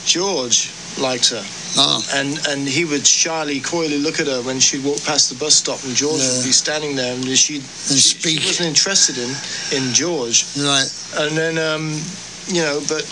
George 0.05 0.68
liked 0.98 1.31
her. 1.31 1.44
Ah. 1.76 2.03
And 2.14 2.38
and 2.48 2.68
he 2.68 2.85
would 2.85 3.07
shyly, 3.07 3.61
coyly 3.61 3.98
look 3.98 4.18
at 4.18 4.26
her 4.26 4.42
when 4.42 4.59
she'd 4.59 4.85
walk 4.85 5.03
past 5.05 5.31
the 5.31 5.37
bus 5.37 5.55
stop, 5.55 5.83
and 5.85 5.94
George 5.94 6.20
would 6.20 6.44
be 6.44 6.53
standing 6.53 6.96
there, 6.96 7.14
and 7.14 7.24
she'd, 7.24 7.62
she, 7.62 7.98
she 7.98 8.37
wasn't 8.44 8.68
interested 8.68 9.18
in 9.18 9.31
in 9.76 9.92
George. 9.94 10.44
Right. 10.59 10.88
And 11.18 11.37
then 11.37 11.59
um, 11.59 12.00
you 12.48 12.62
know, 12.62 12.83
but 12.88 13.07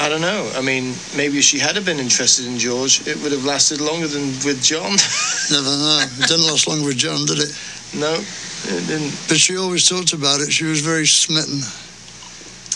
I 0.00 0.08
don't 0.08 0.20
know. 0.20 0.50
I 0.54 0.60
mean, 0.60 0.94
maybe 1.16 1.38
if 1.38 1.44
she 1.44 1.58
had 1.58 1.74
have 1.76 1.84
been 1.84 1.98
interested 1.98 2.46
in 2.46 2.58
George, 2.58 3.06
it 3.06 3.20
would 3.22 3.32
have 3.32 3.44
lasted 3.44 3.80
longer 3.80 4.06
than 4.06 4.26
with 4.44 4.62
John. 4.62 4.96
Never 5.50 5.70
know. 5.70 6.06
It 6.18 6.28
didn't 6.28 6.46
last 6.46 6.66
long 6.66 6.84
with 6.84 6.96
John, 6.96 7.26
did 7.26 7.38
it? 7.38 7.52
no, 7.94 8.14
it 8.14 8.86
didn't. 8.86 9.14
But 9.28 9.38
she 9.38 9.56
always 9.56 9.88
talked 9.88 10.12
about 10.12 10.40
it. 10.40 10.50
She 10.50 10.64
was 10.64 10.80
very 10.80 11.06
smitten. 11.06 11.60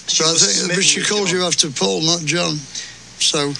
She 0.06 0.22
but 0.22 0.30
I 0.30 0.34
think, 0.34 0.74
but 0.74 0.84
she 0.84 1.02
called 1.02 1.28
John. 1.28 1.36
you 1.36 1.44
after 1.44 1.70
Paul, 1.70 2.02
not 2.02 2.20
John. 2.24 2.56
So 3.18 3.52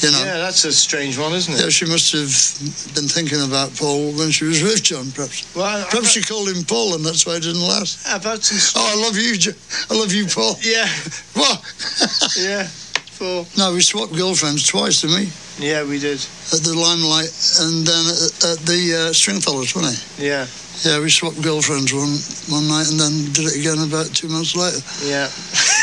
You 0.00 0.12
know. 0.12 0.18
Yeah, 0.24 0.38
that's 0.38 0.64
a 0.64 0.72
strange 0.72 1.18
one, 1.18 1.32
isn't 1.34 1.52
it? 1.54 1.60
Yeah, 1.60 1.68
she 1.70 1.84
must 1.86 2.12
have 2.12 2.30
been 2.94 3.08
thinking 3.08 3.42
about 3.42 3.74
Paul 3.76 4.12
when 4.12 4.30
she 4.30 4.44
was 4.44 4.62
with 4.62 4.82
John, 4.82 5.10
perhaps. 5.10 5.42
Well, 5.56 5.64
I- 5.64 5.82
I- 5.82 5.90
perhaps 5.90 6.10
she 6.12 6.22
called 6.22 6.48
him 6.48 6.62
Paul, 6.64 6.94
and 6.94 7.04
that's 7.04 7.26
why 7.26 7.34
it 7.36 7.42
didn't 7.42 7.60
last. 7.62 7.98
About 8.08 8.44
some. 8.44 8.80
Oh, 8.82 8.92
I 8.98 9.02
love 9.02 9.16
you, 9.16 9.36
Jo- 9.36 9.58
I 9.90 9.94
love 9.98 10.12
you, 10.12 10.26
Paul. 10.26 10.56
Yeah. 10.62 10.86
What? 11.34 11.58
yeah. 12.38 12.68
For. 13.18 13.44
No, 13.58 13.72
we 13.74 13.80
swapped 13.80 14.14
girlfriends 14.14 14.66
twice 14.68 15.00
to 15.00 15.08
we? 15.08 15.28
Yeah, 15.58 15.82
we 15.82 15.98
did. 15.98 16.20
at 16.54 16.60
the 16.62 16.72
Limelight 16.78 17.34
and 17.66 17.84
then 17.84 18.04
at, 18.06 18.54
at 18.54 18.58
the 18.66 19.08
uh, 19.10 19.12
Stringfellows, 19.12 19.74
wasn't 19.74 19.98
it? 19.98 20.22
Yeah. 20.22 20.46
Yeah, 20.86 21.00
we 21.02 21.10
swapped 21.10 21.42
girlfriends 21.42 21.92
one 21.92 22.14
one 22.54 22.68
night 22.68 22.86
and 22.88 23.00
then 23.00 23.32
did 23.32 23.46
it 23.50 23.56
again 23.58 23.80
about 23.82 24.06
two 24.14 24.28
months 24.28 24.54
later. 24.54 24.78
Yeah. 25.02 25.26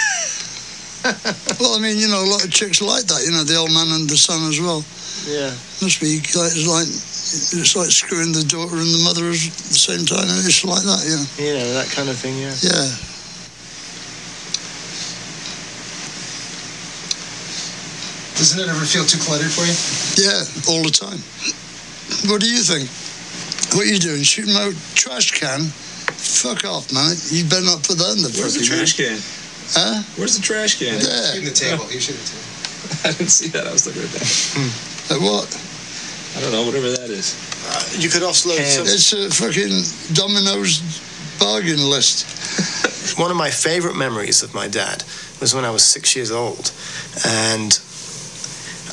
Well, 1.60 1.78
I 1.78 1.80
mean, 1.80 1.98
you 1.98 2.08
know, 2.10 2.20
a 2.20 2.28
lot 2.28 2.44
of 2.44 2.52
chicks 2.52 2.82
like 2.82 3.06
that. 3.06 3.24
You 3.24 3.32
know, 3.32 3.44
the 3.46 3.56
old 3.56 3.72
man 3.72 3.88
and 3.94 4.10
the 4.10 4.18
son 4.18 4.50
as 4.50 4.60
well. 4.60 4.84
Yeah. 5.30 5.54
Must 5.82 6.02
be 6.02 6.20
like 6.36 6.52
it's 6.52 6.68
like 6.68 6.90
it's 6.90 7.76
like 7.76 7.90
screwing 7.90 8.34
the 8.34 8.44
daughter 8.46 8.76
and 8.76 8.92
the 8.92 9.02
mother 9.06 9.30
at 9.30 9.40
the 9.40 9.78
same 9.78 10.06
time. 10.06 10.26
It's 10.46 10.66
like 10.66 10.84
that, 10.84 11.02
yeah. 11.06 11.24
You 11.42 11.54
know 11.58 11.74
that 11.74 11.90
kind 11.90 12.10
of 12.10 12.18
thing. 12.18 12.38
Yeah. 12.38 12.54
Yeah. 12.62 12.90
Doesn't 18.36 18.60
it 18.60 18.68
ever 18.68 18.84
feel 18.84 19.06
too 19.08 19.18
cluttered 19.24 19.50
for 19.50 19.64
you? 19.64 19.78
Yeah, 20.20 20.44
all 20.68 20.84
the 20.84 20.92
time. 20.92 21.18
What 22.30 22.42
do 22.42 22.50
you 22.52 22.62
think? 22.62 22.92
What 23.74 23.88
are 23.88 23.92
you 23.92 23.98
doing? 24.00 24.22
Shooting 24.22 24.54
my 24.54 24.74
trash 24.94 25.32
can? 25.40 25.72
Fuck 26.20 26.66
off, 26.66 26.92
man. 26.94 27.16
You 27.32 27.48
better 27.48 27.66
not 27.66 27.82
put 27.84 27.98
that 27.98 28.12
in 28.18 28.22
the 28.22 28.30
Where's 28.36 28.60
the 28.60 28.68
fucking 28.68 28.74
eh? 28.74 28.78
trash 28.84 28.94
can? 29.00 29.18
Huh? 29.74 30.04
Where's 30.18 30.38
the 30.38 30.44
trash 30.44 30.80
can? 30.80 31.00
There. 31.00 31.34
Shooting 31.34 31.50
the 31.50 31.56
table. 31.56 31.86
You 31.92 32.00
shoot 32.00 32.14
the 32.14 32.28
table. 32.30 32.46
I 33.10 33.12
didn't 33.18 33.34
see 33.34 33.50
that. 33.50 33.68
I 33.68 33.72
was 33.72 33.88
looking 33.88 34.04
at 34.04 34.12
that. 34.14 35.16
At 35.16 35.22
what? 35.22 35.50
I 36.38 36.42
don't 36.42 36.52
know, 36.52 36.66
whatever 36.66 36.90
that 36.90 37.10
is. 37.10 37.34
Uh, 37.66 38.02
you 38.02 38.10
could 38.10 38.22
offload 38.22 38.62
some. 38.66 38.86
It's 38.86 39.14
a 39.14 39.30
fucking 39.30 40.14
Domino's 40.14 40.82
bargain 41.40 41.82
list. 41.90 43.18
One 43.20 43.32
of 43.32 43.38
my 43.38 43.50
favorite 43.50 43.96
memories 43.96 44.44
of 44.44 44.54
my 44.54 44.68
dad 44.68 45.04
was 45.40 45.54
when 45.56 45.66
I 45.66 45.72
was 45.72 45.84
six 45.84 46.16
years 46.16 46.32
old, 46.32 46.72
and 47.26 47.80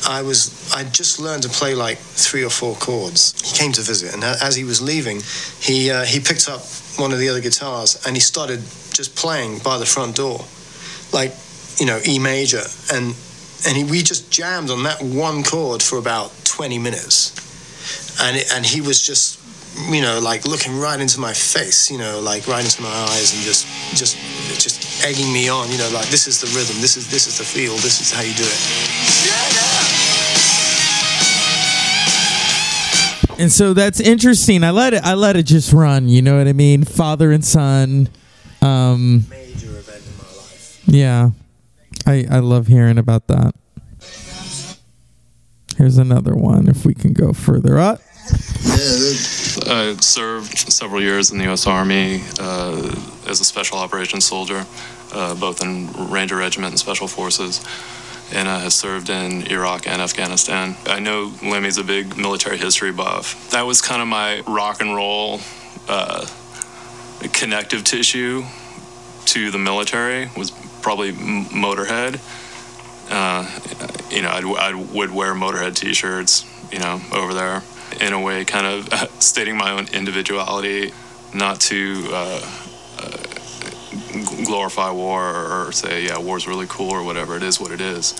I 0.07 0.21
was 0.21 0.73
I 0.73 0.83
just 0.85 1.19
learned 1.19 1.43
to 1.43 1.49
play 1.49 1.75
like 1.75 1.97
three 1.97 2.43
or 2.43 2.49
four 2.49 2.75
chords. 2.75 3.33
He 3.41 3.57
came 3.57 3.71
to 3.73 3.81
visit, 3.81 4.13
and 4.13 4.23
as 4.23 4.55
he 4.55 4.63
was 4.63 4.81
leaving, 4.81 5.21
he 5.59 5.91
uh, 5.91 6.03
he 6.05 6.19
picked 6.19 6.47
up 6.49 6.61
one 6.97 7.11
of 7.11 7.19
the 7.19 7.29
other 7.29 7.41
guitars 7.41 8.01
and 8.05 8.15
he 8.15 8.21
started 8.21 8.59
just 8.93 9.15
playing 9.15 9.59
by 9.59 9.77
the 9.77 9.85
front 9.85 10.15
door, 10.15 10.45
like 11.13 11.33
you 11.79 11.85
know 11.85 11.99
E 12.07 12.19
major, 12.19 12.61
and 12.93 13.15
and 13.67 13.77
he, 13.77 13.83
we 13.83 14.01
just 14.01 14.31
jammed 14.31 14.69
on 14.69 14.83
that 14.83 15.01
one 15.01 15.43
chord 15.43 15.81
for 15.81 15.97
about 15.97 16.31
twenty 16.43 16.79
minutes, 16.79 17.31
and 18.21 18.37
it, 18.37 18.51
and 18.53 18.65
he 18.65 18.81
was 18.81 19.01
just 19.01 19.39
you 19.89 20.01
know 20.01 20.19
like 20.19 20.45
looking 20.45 20.79
right 20.79 20.99
into 20.99 21.19
my 21.19 21.33
face, 21.33 21.89
you 21.91 21.97
know 21.97 22.19
like 22.19 22.47
right 22.47 22.63
into 22.63 22.81
my 22.81 22.89
eyes 22.89 23.33
and 23.33 23.43
just 23.43 23.65
just 23.95 24.17
just 24.59 25.03
egging 25.05 25.31
me 25.33 25.49
on, 25.49 25.71
you 25.71 25.77
know 25.77 25.89
like 25.93 26.07
this 26.09 26.27
is 26.27 26.41
the 26.41 26.47
rhythm, 26.47 26.79
this 26.81 26.97
is 26.97 27.09
this 27.09 27.27
is 27.27 27.37
the 27.37 27.43
feel, 27.45 27.73
this 27.77 28.01
is 28.01 28.11
how 28.11 28.21
you 28.21 28.33
do 28.33 28.43
it. 28.43 29.83
And 33.39 33.51
so 33.51 33.73
that's 33.73 33.99
interesting. 33.99 34.63
I 34.63 34.69
let 34.69 34.93
it. 34.93 35.03
I 35.03 35.15
let 35.15 35.35
it 35.35 35.47
just 35.47 35.73
run. 35.73 36.07
You 36.07 36.21
know 36.21 36.37
what 36.37 36.47
I 36.47 36.53
mean? 36.53 36.83
Father 36.83 37.31
and 37.31 37.43
son. 37.43 38.07
Um, 38.61 39.25
Major 39.29 39.72
yeah, 40.85 41.31
I 42.05 42.25
I 42.29 42.39
love 42.39 42.67
hearing 42.67 42.97
about 42.97 43.27
that. 43.27 43.55
Here's 45.77 45.97
another 45.97 46.35
one. 46.35 46.67
If 46.67 46.85
we 46.85 46.93
can 46.93 47.13
go 47.13 47.33
further 47.33 47.77
up. 47.77 47.99
I 49.65 49.97
served 49.99 50.57
several 50.71 51.01
years 51.01 51.31
in 51.31 51.37
the 51.37 51.43
U.S. 51.45 51.67
Army 51.67 52.21
uh, 52.39 52.95
as 53.27 53.41
a 53.41 53.45
special 53.45 53.77
operations 53.77 54.25
soldier, 54.25 54.65
uh, 55.11 55.35
both 55.35 55.61
in 55.61 55.91
Ranger 56.09 56.37
Regiment 56.37 56.71
and 56.71 56.79
Special 56.79 57.07
Forces, 57.07 57.59
and 58.33 58.47
I 58.47 58.59
have 58.59 58.71
served 58.71 59.09
in 59.09 59.47
Iraq 59.47 59.87
and 59.87 60.01
Afghanistan. 60.01 60.75
I 60.85 60.99
know 60.99 61.33
Lemmy's 61.43 61.77
a 61.77 61.83
big 61.83 62.17
military 62.17 62.57
history 62.57 62.91
buff. 62.91 63.49
That 63.51 63.63
was 63.63 63.81
kind 63.81 64.01
of 64.01 64.07
my 64.07 64.41
rock 64.47 64.79
and 64.79 64.95
roll 64.95 65.41
uh, 65.89 66.25
connective 67.33 67.83
tissue 67.83 68.43
to 69.25 69.51
the 69.51 69.57
military 69.57 70.29
was 70.37 70.51
probably 70.83 71.13
Motorhead. 71.13 72.19
Uh, 73.09 73.49
you 74.11 74.21
know, 74.21 74.29
I'd, 74.29 74.45
I 74.45 74.75
would 74.93 75.11
wear 75.11 75.33
Motorhead 75.33 75.75
T-shirts, 75.75 76.45
you 76.71 76.79
know, 76.79 77.01
over 77.13 77.33
there. 77.33 77.63
In 78.01 78.13
a 78.13 78.21
way, 78.21 78.45
kind 78.45 78.67
of 78.67 79.11
stating 79.19 79.57
my 79.57 79.71
own 79.71 79.87
individuality, 79.93 80.93
not 81.33 81.61
to 81.61 82.07
uh, 82.11 82.41
uh, 82.99 83.17
glorify 84.45 84.91
war 84.91 85.23
or, 85.67 85.71
say, 85.71 86.05
yeah, 86.05 86.19
war's 86.19 86.47
really 86.47 86.67
cool 86.69 86.91
or 86.91 87.03
whatever. 87.03 87.37
It 87.37 87.43
is 87.43 87.59
what 87.59 87.71
it 87.71 87.81
is. 87.81 88.15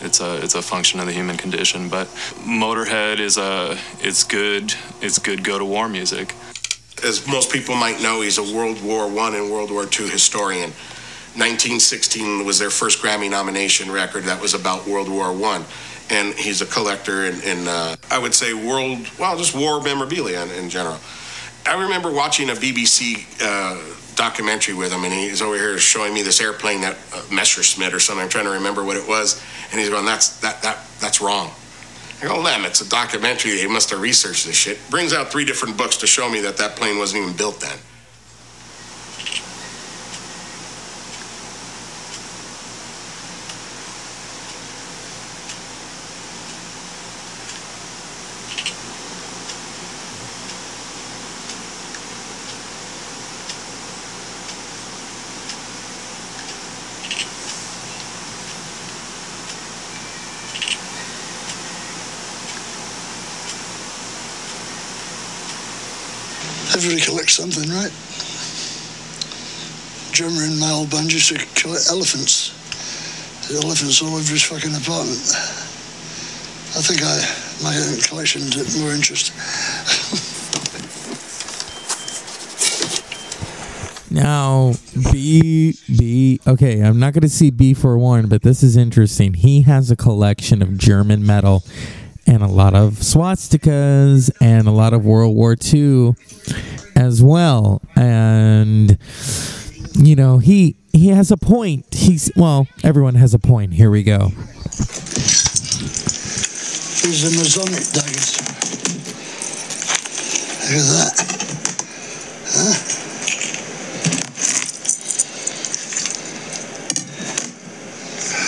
It's 0.00 0.20
a 0.20 0.42
it's 0.42 0.56
a 0.56 0.62
function 0.62 1.00
of 1.00 1.06
the 1.06 1.12
human 1.12 1.36
condition. 1.36 1.88
But 1.88 2.08
Motorhead 2.44 3.20
is 3.20 3.38
a 3.38 3.78
it's 4.00 4.24
good 4.24 4.74
it's 5.00 5.18
good 5.18 5.44
go 5.44 5.58
to 5.58 5.64
war 5.64 5.88
music. 5.88 6.34
as 7.04 7.26
most 7.28 7.52
people 7.52 7.76
might 7.76 8.00
know, 8.02 8.20
he's 8.20 8.38
a 8.38 8.42
World 8.56 8.82
War 8.82 9.08
One 9.08 9.34
and 9.34 9.50
World 9.50 9.70
War 9.70 9.84
II 9.84 10.08
historian. 10.08 10.72
1916 11.34 12.44
was 12.44 12.58
their 12.58 12.70
first 12.70 13.02
Grammy 13.02 13.30
nomination 13.30 13.90
record 13.90 14.24
that 14.24 14.40
was 14.40 14.54
about 14.54 14.86
World 14.86 15.08
War 15.08 15.32
One, 15.32 15.64
and 16.10 16.34
he's 16.34 16.60
a 16.60 16.66
collector 16.66 17.24
in, 17.24 17.40
in 17.42 17.66
uh, 17.66 17.96
I 18.10 18.18
would 18.18 18.34
say 18.34 18.52
world, 18.52 19.08
well, 19.18 19.36
just 19.36 19.56
war 19.56 19.80
memorabilia 19.82 20.42
in, 20.42 20.50
in 20.50 20.70
general. 20.70 20.98
I 21.64 21.80
remember 21.80 22.12
watching 22.12 22.50
a 22.50 22.54
BBC 22.54 23.24
uh, 23.40 23.80
documentary 24.14 24.74
with 24.74 24.92
him, 24.92 25.04
and 25.04 25.12
he's 25.12 25.40
over 25.40 25.56
here 25.56 25.78
showing 25.78 26.12
me 26.12 26.22
this 26.22 26.40
airplane 26.40 26.80
that 26.82 26.98
uh, 27.14 27.22
Messerschmitt 27.32 27.94
or 27.94 28.00
something. 28.00 28.22
I'm 28.22 28.28
trying 28.28 28.44
to 28.44 28.50
remember 28.50 28.84
what 28.84 28.96
it 28.96 29.08
was, 29.08 29.42
and 29.70 29.80
he's 29.80 29.88
going, 29.88 30.04
"That's 30.04 30.40
that 30.40 30.60
that 30.62 30.78
that's 31.00 31.20
wrong." 31.20 31.50
I 32.22 32.26
go, 32.26 32.38
Lem, 32.38 32.64
it's 32.64 32.80
a 32.80 32.88
documentary. 32.88 33.56
They 33.56 33.66
must 33.66 33.90
have 33.90 34.00
researched 34.00 34.46
this 34.46 34.54
shit. 34.54 34.78
Brings 34.90 35.12
out 35.12 35.32
three 35.32 35.44
different 35.44 35.76
books 35.76 35.96
to 35.96 36.06
show 36.06 36.30
me 36.30 36.40
that 36.42 36.56
that 36.58 36.76
plane 36.76 36.98
wasn't 36.98 37.24
even 37.24 37.36
built 37.36 37.60
then. 37.60 37.76
Something, 67.28 67.70
right? 67.70 67.92
Drummer 70.12 70.44
in 70.44 70.62
old 70.62 70.90
band 70.90 71.12
used 71.12 71.28
to 71.28 71.38
collect 71.60 71.88
elephants. 71.88 72.52
The 73.48 73.64
elephants 73.64 74.02
all 74.02 74.14
over 74.14 74.32
his 74.32 74.42
fucking 74.42 74.74
apartment. 74.74 75.20
I 76.74 76.80
think 76.82 77.02
I 77.02 77.20
my 77.62 77.76
own 77.76 78.00
collection 78.00 78.42
is 78.42 78.78
more 78.80 78.92
interesting. 78.92 79.36
Now, 84.12 84.74
B 85.10 85.74
B. 85.88 86.38
Okay, 86.46 86.82
I'm 86.82 86.98
not 86.98 87.14
going 87.14 87.22
to 87.22 87.30
see 87.30 87.50
B 87.50 87.72
for 87.72 87.96
one, 87.96 88.26
but 88.28 88.42
this 88.42 88.62
is 88.62 88.76
interesting. 88.76 89.32
He 89.32 89.62
has 89.62 89.90
a 89.90 89.96
collection 89.96 90.60
of 90.60 90.76
German 90.76 91.24
metal 91.24 91.64
and 92.32 92.42
a 92.42 92.46
lot 92.46 92.74
of 92.74 92.94
swastikas 92.94 94.30
and 94.40 94.66
a 94.66 94.70
lot 94.70 94.94
of 94.94 95.04
World 95.04 95.36
War 95.36 95.54
II 95.54 96.14
as 96.96 97.22
well. 97.22 97.82
And 97.94 98.96
you 99.92 100.16
know, 100.16 100.38
he 100.38 100.76
he 100.94 101.08
has 101.08 101.30
a 101.30 101.36
point. 101.36 101.84
He's 101.92 102.32
well, 102.34 102.68
everyone 102.82 103.16
has 103.16 103.34
a 103.34 103.38
point. 103.38 103.74
Here 103.74 103.90
we 103.90 104.02
go. 104.02 104.28
These 107.02 107.26
are 107.26 107.36
Masonic 107.36 107.84
daggers. 107.92 108.40
Look 110.62 110.80
at 110.80 110.88
that. 110.88 111.12
Huh? 112.48 112.98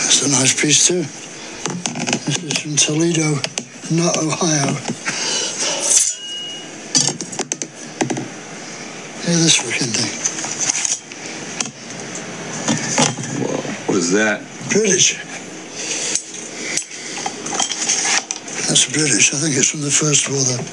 It's 0.06 0.22
a 0.24 0.30
nice 0.30 0.58
piece 0.58 0.86
too. 0.88 1.02
This 2.24 2.42
is 2.44 2.58
from 2.60 2.76
Toledo, 2.76 3.34
not 3.90 4.16
Ohio. 4.16 4.72
Hear 9.24 9.36
this 9.36 9.58
freaking 9.60 9.92
thing. 9.92 10.12
Whoa, 13.44 13.56
what 13.86 13.98
is 13.98 14.12
that? 14.12 14.40
British. 14.70 15.16
That's 18.68 18.90
British. 18.90 19.34
I 19.34 19.36
think 19.36 19.56
it's 19.56 19.70
from 19.70 19.82
the 19.82 19.90
First 19.90 20.28
War, 20.30 20.40
though. 20.40 20.64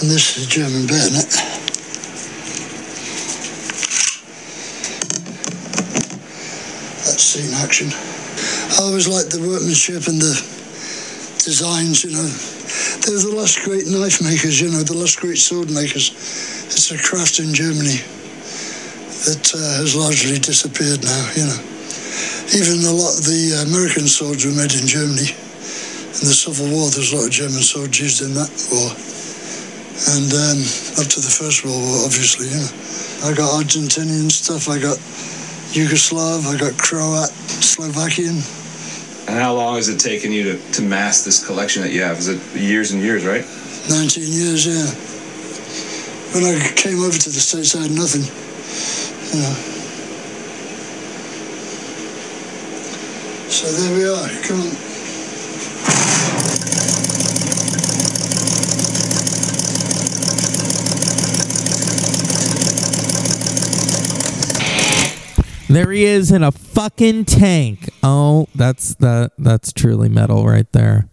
And 0.00 0.10
this 0.10 0.38
is 0.38 0.46
German 0.46 0.86
bayonet. 0.86 1.28
That's 7.04 7.22
scene 7.22 7.52
action. 7.62 7.88
I 8.72 8.82
always 8.82 9.06
liked 9.06 9.30
the 9.30 9.40
workmanship 9.46 10.08
and 10.08 10.20
the 10.20 10.55
designs, 11.46 12.02
you 12.02 12.10
know. 12.10 12.26
They're 13.06 13.22
the 13.22 13.38
last 13.38 13.62
great 13.62 13.86
knife 13.86 14.18
makers, 14.18 14.58
you 14.58 14.66
know, 14.66 14.82
the 14.82 14.98
last 14.98 15.22
great 15.22 15.38
sword 15.38 15.70
makers. 15.70 16.10
It's 16.66 16.90
a 16.90 16.98
craft 16.98 17.38
in 17.38 17.54
Germany 17.54 18.02
that 19.30 19.46
uh, 19.54 19.78
has 19.78 19.94
largely 19.94 20.42
disappeared 20.42 21.06
now, 21.06 21.22
you 21.38 21.46
know. 21.46 21.60
Even 22.50 22.82
a 22.82 22.90
lot 22.90 23.14
of 23.14 23.22
the 23.30 23.62
American 23.62 24.10
swords 24.10 24.42
were 24.42 24.58
made 24.58 24.74
in 24.74 24.90
Germany. 24.90 25.30
In 26.18 26.26
the 26.26 26.34
Civil 26.34 26.66
War, 26.66 26.90
there's 26.90 27.14
a 27.14 27.22
lot 27.22 27.30
of 27.30 27.34
German 27.34 27.62
swords 27.62 27.94
used 27.94 28.26
in 28.26 28.34
that 28.34 28.50
war. 28.74 28.90
And 30.18 30.28
um, 30.34 30.58
up 30.98 31.06
to 31.14 31.22
the 31.22 31.30
First 31.30 31.62
World 31.62 31.78
War, 31.78 32.10
obviously, 32.10 32.50
you 32.50 32.58
know. 32.58 32.74
I 33.22 33.30
got 33.38 33.54
Argentinian 33.54 34.34
stuff, 34.34 34.66
I 34.66 34.82
got 34.82 34.98
Yugoslav, 35.78 36.42
I 36.50 36.58
got 36.58 36.74
Croat, 36.74 37.30
Slovakian. 37.62 38.42
And 39.28 39.38
how 39.38 39.54
long 39.54 39.76
has 39.76 39.88
it 39.88 39.98
taken 39.98 40.30
you 40.30 40.44
to, 40.44 40.72
to 40.72 40.82
mass 40.82 41.24
this 41.24 41.44
collection 41.44 41.82
that 41.82 41.92
you 41.92 42.02
have? 42.02 42.18
Is 42.18 42.28
it 42.28 42.40
years 42.60 42.92
and 42.92 43.02
years, 43.02 43.24
right? 43.26 43.44
19 43.88 44.22
years, 44.22 44.66
yeah. 44.66 44.86
When 46.34 46.44
I 46.44 46.72
came 46.74 47.00
over 47.00 47.16
to 47.16 47.30
the 47.30 47.40
States, 47.40 47.74
I 47.74 47.82
had 47.82 47.90
nothing. 47.90 48.22
You 49.34 49.42
know. 49.42 49.54
So 53.48 53.66
there 53.72 53.96
we 53.96 54.04
are. 54.06 54.28
Come 54.46 54.60
on. 54.60 54.86
There 65.68 65.90
he 65.90 66.04
is 66.04 66.30
in 66.30 66.42
a 66.42 66.52
fucking 66.52 67.24
tank. 67.24 67.85
Oh, 68.08 68.46
that's 68.54 68.94
that 68.96 69.32
that's 69.36 69.72
truly 69.72 70.08
metal 70.08 70.46
right 70.46 70.70
there. 70.72 71.08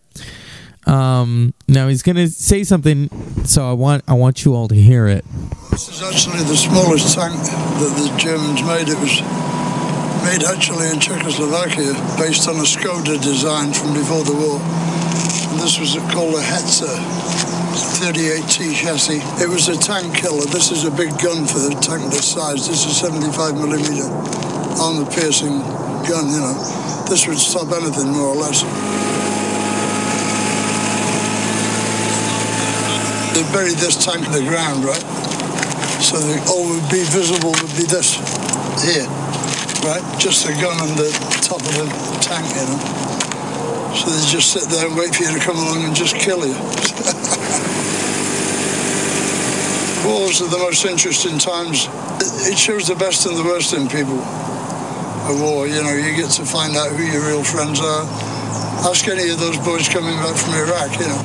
Um 0.86 1.56
now 1.68 1.88
he's 1.88 2.04
gonna 2.04 2.28
say 2.28 2.64
something 2.64 3.10
so 3.46 3.68
I 3.68 3.74
want 3.74 4.04
I 4.08 4.14
want 4.14 4.46
you 4.46 4.54
all 4.54 4.68
to 4.68 4.76
hear 4.76 5.08
it. 5.08 5.26
This 5.72 5.90
is 5.90 6.04
actually 6.04 6.44
the 6.44 6.56
smallest 6.56 7.16
tank 7.16 7.34
that 7.34 7.94
the 7.98 8.18
Germans 8.20 8.62
made. 8.62 8.90
It 8.90 9.00
was 9.00 9.22
made 10.24 10.44
actually 10.44 10.90
in 10.90 11.00
Czechoslovakia 11.00 11.94
based 12.18 12.48
on 12.48 12.56
a 12.58 12.68
Skoda 12.68 13.22
design 13.22 13.74
from 13.74 13.94
before 13.94 14.24
the 14.24 14.34
war. 14.34 14.60
And 15.52 15.60
this 15.60 15.80
was 15.80 15.96
called 16.12 16.36
a 16.36 16.44
Hetzer 16.44 16.96
38T 18.00 18.74
chassis. 18.76 19.22
It 19.44 19.50
was 19.50 19.68
a 19.68 19.78
tank 19.78 20.16
killer. 20.16 20.46
This 20.46 20.72
is 20.72 20.86
a 20.86 20.92
big 20.92 21.12
gun 21.20 21.46
for 21.46 21.60
the 21.60 21.76
tank 21.82 22.04
this 22.12 22.32
size. 22.32 22.68
This 22.68 22.86
is 22.86 22.98
75 22.98 23.56
millimeter 23.56 24.08
armor 24.80 25.10
piercing 25.12 25.60
gun, 26.08 26.32
you 26.32 26.40
know. 26.40 26.56
This 27.10 27.28
would 27.28 27.38
stop 27.38 27.72
anything 27.72 28.12
more 28.12 28.32
or 28.32 28.36
less. 28.36 28.64
They 33.34 33.44
buried 33.52 33.78
this 33.78 33.98
tank 34.04 34.26
in 34.26 34.32
the 34.32 34.46
ground, 34.48 34.86
right? 34.86 35.04
So 36.02 36.18
the, 36.18 36.38
all 36.52 36.70
would 36.70 36.90
be 36.92 37.04
visible 37.10 37.52
would 37.52 37.76
be 37.78 37.88
this 37.90 38.20
here, 38.84 39.08
right? 39.84 40.04
Just 40.20 40.48
a 40.48 40.54
gun 40.54 40.80
on 40.80 40.96
the 40.96 41.12
top 41.44 41.60
of 41.60 41.74
the 41.76 41.86
tank, 42.24 42.48
you 42.56 42.64
know. 42.64 42.80
So 43.94 44.10
they 44.10 44.26
just 44.32 44.52
sit 44.52 44.64
there 44.72 44.88
and 44.88 44.96
wait 44.98 45.14
for 45.14 45.24
you 45.24 45.34
to 45.38 45.40
come 45.40 45.58
along 45.58 45.84
and 45.84 45.96
just 45.96 46.16
kill 46.16 46.48
you. 46.48 46.56
Wars 50.08 50.42
are 50.42 50.50
the 50.50 50.58
most 50.58 50.86
interesting 50.86 51.38
times. 51.38 51.88
It 52.48 52.58
shows 52.58 52.88
the 52.88 52.96
best 52.96 53.26
and 53.26 53.38
the 53.38 53.44
worst 53.44 53.74
in 53.74 53.88
people. 53.88 54.20
A 54.20 55.36
war, 55.40 55.68
you 55.68 55.84
know, 55.84 55.94
you 55.94 56.16
get 56.16 56.32
to 56.32 56.46
find 56.46 56.76
out 56.76 56.92
who 56.92 57.04
your 57.04 57.26
real 57.28 57.44
friends 57.44 57.80
are. 57.80 58.04
Ask 58.88 59.08
any 59.08 59.30
of 59.30 59.40
those 59.40 59.58
boys 59.60 59.88
coming 59.88 60.16
back 60.18 60.36
from 60.36 60.54
Iraq, 60.56 61.00
you 61.00 61.08
know. 61.08 61.22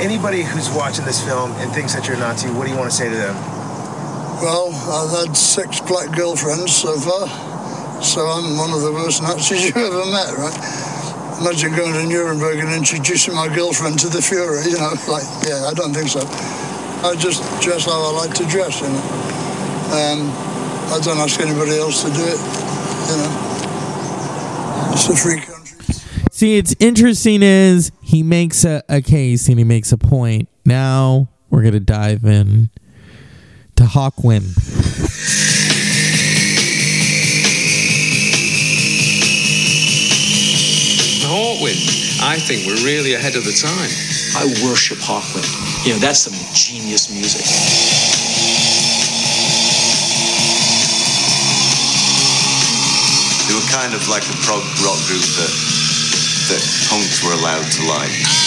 Anybody 0.00 0.42
who's 0.42 0.68
watching 0.70 1.04
this 1.04 1.24
film 1.24 1.52
and 1.52 1.72
thinks 1.72 1.94
that 1.94 2.06
you're 2.06 2.16
a 2.16 2.20
Nazi, 2.20 2.48
what 2.50 2.64
do 2.64 2.70
you 2.72 2.76
want 2.76 2.90
to 2.90 2.96
say 2.96 3.08
to 3.08 3.16
them? 3.16 3.59
Well, 4.40 4.72
I've 4.72 5.26
had 5.26 5.36
six 5.36 5.80
black 5.80 6.16
girlfriends 6.16 6.74
so 6.74 6.96
far, 6.96 7.28
so 8.02 8.24
I'm 8.26 8.56
one 8.56 8.72
of 8.72 8.80
the 8.80 8.90
worst 8.90 9.22
Nazis 9.22 9.68
you 9.68 9.72
ever 9.76 10.06
met, 10.10 10.32
right? 10.38 10.56
Imagine 11.42 11.76
going 11.76 11.92
to 11.92 12.06
Nuremberg 12.06 12.58
and 12.58 12.72
introducing 12.72 13.34
my 13.34 13.54
girlfriend 13.54 13.98
to 13.98 14.08
the 14.08 14.20
Fuhrer, 14.20 14.64
you 14.64 14.78
know, 14.78 14.96
like, 15.12 15.24
yeah, 15.46 15.68
I 15.68 15.74
don't 15.74 15.92
think 15.92 16.08
so. 16.08 16.20
I 17.06 17.16
just 17.18 17.42
dress 17.60 17.84
how 17.84 18.00
I 18.00 18.12
like 18.12 18.34
to 18.36 18.46
dress, 18.46 18.80
you 18.80 18.88
know. 18.88 19.04
Um, 19.92 20.32
I 20.88 21.00
don't 21.04 21.18
ask 21.18 21.38
anybody 21.38 21.76
else 21.76 22.02
to 22.02 22.08
do 22.08 22.24
it, 22.24 22.40
you 23.10 23.16
know. 23.20 23.50
It's 24.92 25.06
a 25.06 25.16
free 25.16 25.40
country. 25.40 25.94
See, 26.30 26.56
it's 26.56 26.74
interesting 26.80 27.42
is 27.42 27.92
he 28.00 28.22
makes 28.22 28.64
a, 28.64 28.82
a 28.88 29.02
case 29.02 29.48
and 29.48 29.58
he 29.58 29.64
makes 29.64 29.92
a 29.92 29.98
point. 29.98 30.48
Now 30.64 31.28
we're 31.50 31.62
gonna 31.62 31.80
dive 31.80 32.24
in 32.24 32.70
to 33.80 33.86
Hawkwind. 33.86 34.52
Hawkwind, 41.24 42.20
I 42.20 42.36
think 42.36 42.66
we're 42.66 42.84
really 42.84 43.14
ahead 43.14 43.36
of 43.36 43.44
the 43.44 43.56
time. 43.56 43.88
I 44.36 44.44
worship 44.68 44.98
Hawkwind. 44.98 45.86
You 45.86 45.94
know, 45.94 45.98
that's 45.98 46.20
some 46.20 46.36
genius 46.52 47.08
music. 47.08 47.40
They 53.48 53.54
were 53.56 53.68
kind 53.72 53.94
of 53.94 54.06
like 54.08 54.28
a 54.28 54.36
prog 54.44 54.60
rock 54.84 55.00
group 55.08 55.24
that 55.40 55.52
that 56.52 56.62
punks 56.90 57.24
were 57.24 57.32
allowed 57.32 57.64
to 57.64 57.82
like. 57.88 58.39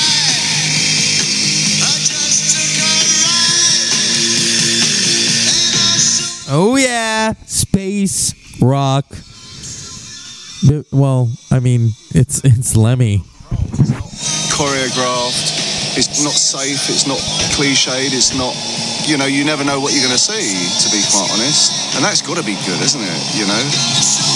Oh 6.56 6.76
yeah, 6.76 7.34
space 7.48 8.38
rock. 8.62 9.06
Well, 10.92 11.34
I 11.50 11.58
mean, 11.58 11.98
it's 12.14 12.46
it's 12.46 12.78
Lemmy. 12.78 13.26
choreographed. 14.54 15.98
It's 15.98 16.24
not 16.24 16.38
safe. 16.38 16.94
It's 16.94 17.08
not 17.10 17.18
cliched. 17.58 18.14
It's 18.14 18.38
not, 18.38 18.54
you 19.10 19.18
know, 19.18 19.26
you 19.26 19.46
never 19.46 19.66
know 19.66 19.80
what 19.82 19.94
you're 19.94 20.06
going 20.06 20.14
to 20.14 20.22
see, 20.22 20.46
to 20.86 20.88
be 20.94 21.02
quite 21.10 21.30
honest. 21.34 21.98
And 21.98 22.06
that's 22.06 22.22
got 22.22 22.38
to 22.38 22.46
be 22.46 22.54
good, 22.70 22.82
isn't 22.86 23.02
it? 23.02 23.22
You 23.34 23.50
know? 23.50 24.33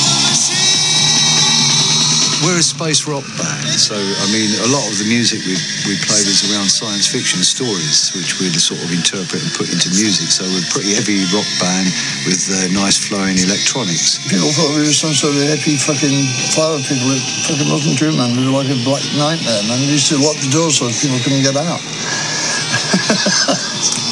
We're 2.46 2.62
a 2.62 2.62
space 2.62 3.10
rock 3.10 3.26
band, 3.34 3.66
so 3.82 3.98
I 3.98 4.26
mean, 4.30 4.54
a 4.62 4.70
lot 4.70 4.86
of 4.86 5.02
the 5.02 5.10
music 5.10 5.42
we 5.42 5.58
we 5.90 5.98
played 6.06 6.30
is 6.30 6.46
around 6.46 6.70
science 6.70 7.10
fiction 7.10 7.42
stories, 7.42 8.14
which 8.14 8.38
we'd 8.38 8.54
sort 8.62 8.78
of 8.78 8.94
interpret 8.94 9.42
and 9.42 9.50
put 9.58 9.74
into 9.74 9.90
music. 9.90 10.30
So 10.30 10.46
we're 10.46 10.62
a 10.62 10.70
pretty 10.70 10.94
heavy 10.94 11.26
rock 11.34 11.50
band 11.58 11.90
with 12.30 12.46
uh, 12.46 12.70
nice 12.78 13.02
flowing 13.02 13.42
electronics. 13.42 14.22
People 14.30 14.54
thought 14.54 14.70
we 14.78 14.86
were 14.86 14.94
some 14.94 15.18
sort 15.18 15.34
of 15.34 15.50
hippie 15.50 15.82
fucking 15.82 16.30
flower 16.54 16.78
people. 16.86 17.10
It 17.10 17.26
fucking 17.50 17.74
wasn't 17.74 17.98
true, 17.98 18.14
man. 18.14 18.38
We 18.38 18.46
were 18.46 18.54
like 18.54 18.70
a 18.70 18.78
black 18.86 19.02
nightmare, 19.18 19.64
man. 19.66 19.82
We 19.90 19.98
used 19.98 20.14
to 20.14 20.22
lock 20.22 20.38
the 20.38 20.54
doors 20.54 20.78
so 20.78 20.94
people 20.94 21.18
couldn't 21.26 21.42
get 21.42 21.58
out. 21.58 21.82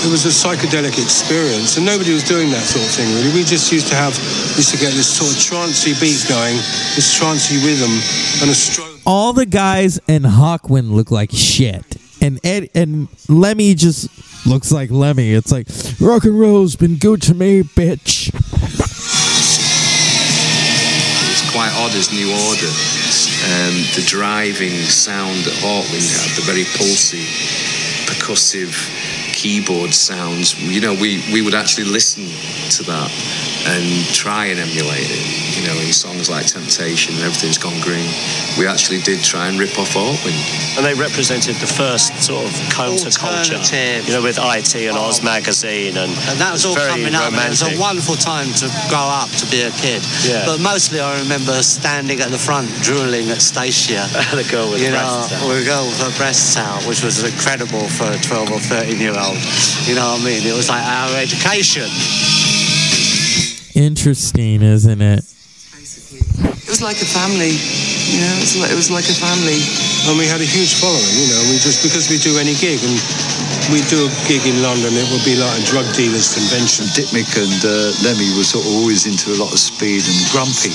It 0.05 0.11
was 0.11 0.23
a 0.23 0.29
psychedelic 0.29 1.01
experience, 1.01 1.77
and 1.77 1.85
nobody 1.85 2.13
was 2.13 2.23
doing 2.23 2.51
that 2.51 2.61
sort 2.61 2.85
of 2.85 2.91
thing 2.91 3.11
really. 3.15 3.33
We 3.33 3.43
just 3.43 3.71
used 3.71 3.87
to 3.87 3.95
have, 3.95 4.13
used 4.55 4.69
to 4.69 4.77
get 4.77 4.93
this 4.93 5.09
sort 5.09 5.31
of 5.31 5.37
trancey 5.41 5.99
beat 5.99 6.23
going, 6.29 6.57
this 6.93 7.17
trancey 7.19 7.57
rhythm, 7.65 7.89
and 8.39 8.51
a 8.51 8.53
stroke. 8.53 8.99
All 9.07 9.33
the 9.33 9.47
guys 9.47 9.99
in 10.07 10.21
Hawkwind 10.21 10.91
look 10.91 11.09
like 11.09 11.31
shit, 11.31 11.97
and 12.21 12.39
Ed 12.45 12.69
and 12.75 13.07
Lemmy 13.27 13.73
just 13.73 14.07
looks 14.45 14.71
like 14.71 14.91
Lemmy. 14.91 15.33
It's 15.33 15.51
like 15.51 15.67
rock 15.99 16.23
and 16.23 16.39
roll's 16.39 16.75
been 16.75 16.97
good 16.97 17.23
to 17.23 17.33
me, 17.33 17.63
bitch. 17.63 18.29
It's 21.31 21.51
quite 21.51 21.73
odd 21.81 21.95
as 21.97 22.13
New 22.13 22.29
Order. 22.29 22.69
Um, 23.49 23.73
the 23.97 24.05
driving 24.05 24.85
sound 24.85 25.45
that 25.45 25.55
Hawkwind 25.65 26.13
had, 26.13 26.29
the 26.37 26.43
very 26.45 26.65
pulsy, 26.77 27.25
percussive 28.05 29.14
keyboard 29.45 29.93
sounds. 29.93 30.59
You 30.59 30.81
know, 30.81 30.93
we 30.95 31.21
we 31.31 31.43
would 31.43 31.53
actually 31.53 31.85
listen 31.85 32.23
to 32.77 32.83
that 32.89 33.11
and 33.65 34.05
try 34.13 34.45
and 34.53 34.59
emulate 34.59 35.09
it. 35.09 35.25
You 35.57 35.65
know, 35.67 35.77
in 35.81 35.91
songs 35.93 36.29
like 36.29 36.45
Temptation 36.45 37.15
and 37.15 37.23
Everything's 37.23 37.57
Gone 37.57 37.79
Green, 37.81 38.05
we 38.57 38.67
actually 38.67 39.01
did 39.01 39.23
try 39.23 39.47
and 39.47 39.57
rip 39.57 39.77
off 39.79 39.93
Hawkwind. 39.97 40.37
And 40.77 40.85
they 40.85 40.93
represented 40.93 41.55
the 41.57 41.67
first 41.67 42.13
sort 42.21 42.45
of 42.45 42.51
counterculture, 42.69 44.05
you 44.05 44.13
know, 44.13 44.21
with 44.21 44.37
IT 44.39 44.75
and 44.75 44.97
Oz 44.97 45.23
magazine, 45.23 45.97
and, 45.97 46.11
And 46.29 46.37
that 46.39 46.51
was 46.51 46.65
all 46.65 46.75
very 46.75 46.89
coming 46.89 47.15
up. 47.15 47.33
and 47.33 47.41
It 47.41 47.49
was 47.49 47.63
a 47.63 47.79
wonderful 47.79 48.15
time 48.15 48.53
to 48.61 48.67
grow 48.89 49.07
up 49.09 49.29
to 49.41 49.45
be 49.49 49.61
a 49.63 49.71
kid. 49.71 50.05
Yeah. 50.23 50.45
But 50.45 50.59
mostly 50.61 50.99
I 50.99 51.19
remember 51.19 51.63
standing 51.63 52.21
at 52.21 52.29
the 52.29 52.37
front 52.37 52.69
drooling 52.83 53.29
at 53.29 53.41
Stacia. 53.41 54.05
the 54.35 54.45
girl 54.51 54.69
with 54.69 54.81
you 54.81 54.89
breasts 54.91 55.31
know, 55.31 55.37
out. 55.37 55.47
with 55.49 55.63
a 55.63 55.65
girl 55.65 55.85
with 55.87 55.99
her 56.01 56.13
breasts 56.17 56.57
out, 56.57 56.85
which 56.85 57.03
was 57.03 57.23
incredible 57.23 57.87
for 57.89 58.11
a 58.11 58.17
12 58.21 58.51
or 58.51 58.59
13 58.59 58.99
year 58.99 59.17
old. 59.17 59.39
You 59.89 59.95
know 59.95 60.13
what 60.13 60.21
I 60.21 60.25
mean? 60.25 60.45
It 60.45 60.53
was 60.53 60.69
like 60.69 60.83
our 60.85 61.17
education. 61.17 61.89
Interesting, 63.75 64.63
isn't 64.63 65.01
it? 65.01 65.19
It 65.19 66.71
was 66.71 66.81
like 66.81 66.95
a 67.03 67.05
family. 67.05 67.59
You 68.07 68.23
know, 68.23 68.31
it 68.39 68.41
was 68.41 68.55
like, 68.55 68.71
it 68.71 68.79
was 68.79 68.89
like 68.89 69.03
a 69.11 69.17
family. 69.19 69.59
And 70.07 70.15
we 70.15 70.25
had 70.25 70.39
a 70.39 70.47
huge 70.47 70.79
following, 70.79 71.11
you 71.19 71.27
know, 71.27 71.41
we 71.51 71.59
just 71.59 71.83
because 71.83 72.07
we 72.07 72.15
do 72.15 72.39
any 72.39 72.55
gig 72.55 72.79
and 72.87 72.95
we 73.73 73.83
do 73.91 74.07
a 74.07 74.11
gig 74.29 74.47
in 74.47 74.61
London, 74.63 74.93
it 74.95 75.03
would 75.11 75.25
be 75.27 75.35
like 75.35 75.51
a 75.59 75.63
drug 75.67 75.83
dealers 75.91 76.31
convention. 76.31 76.87
Dik 76.95 77.11
Mik 77.11 77.27
and 77.35 77.59
uh, 77.67 77.91
Lemmy 78.05 78.31
were 78.37 78.47
sort 78.47 78.63
of 78.63 78.71
always 78.79 79.09
into 79.09 79.33
a 79.33 79.37
lot 79.41 79.51
of 79.51 79.59
speed 79.59 80.07
and 80.07 80.19
grumpy. 80.31 80.71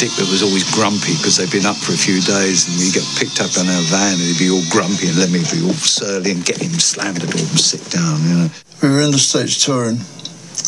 Dik 0.00 0.10
Mik 0.18 0.26
was 0.32 0.42
always 0.42 0.66
grumpy 0.74 1.14
because 1.20 1.38
they'd 1.38 1.52
been 1.54 1.68
up 1.68 1.78
for 1.78 1.94
a 1.94 2.00
few 2.00 2.18
days 2.24 2.66
and 2.66 2.74
we 2.80 2.90
get 2.90 3.06
picked 3.14 3.38
up 3.38 3.52
in 3.60 3.68
our 3.70 3.84
van 3.92 4.18
and 4.18 4.26
he'd 4.26 4.42
be 4.42 4.50
all 4.50 4.64
grumpy 4.74 5.06
and 5.12 5.16
Lemmy 5.20 5.44
would 5.44 5.54
be 5.54 5.62
all 5.62 5.76
surly 5.76 6.34
and 6.34 6.42
get 6.42 6.58
him 6.58 6.74
slam 6.82 7.14
the 7.14 7.30
door 7.30 7.46
and 7.46 7.60
sit 7.60 7.84
down, 7.94 8.18
you 8.26 8.34
know. 8.42 8.48
We 8.82 8.88
were 8.90 9.04
in 9.04 9.12
the 9.12 9.22
States 9.22 9.60
touring, 9.60 10.00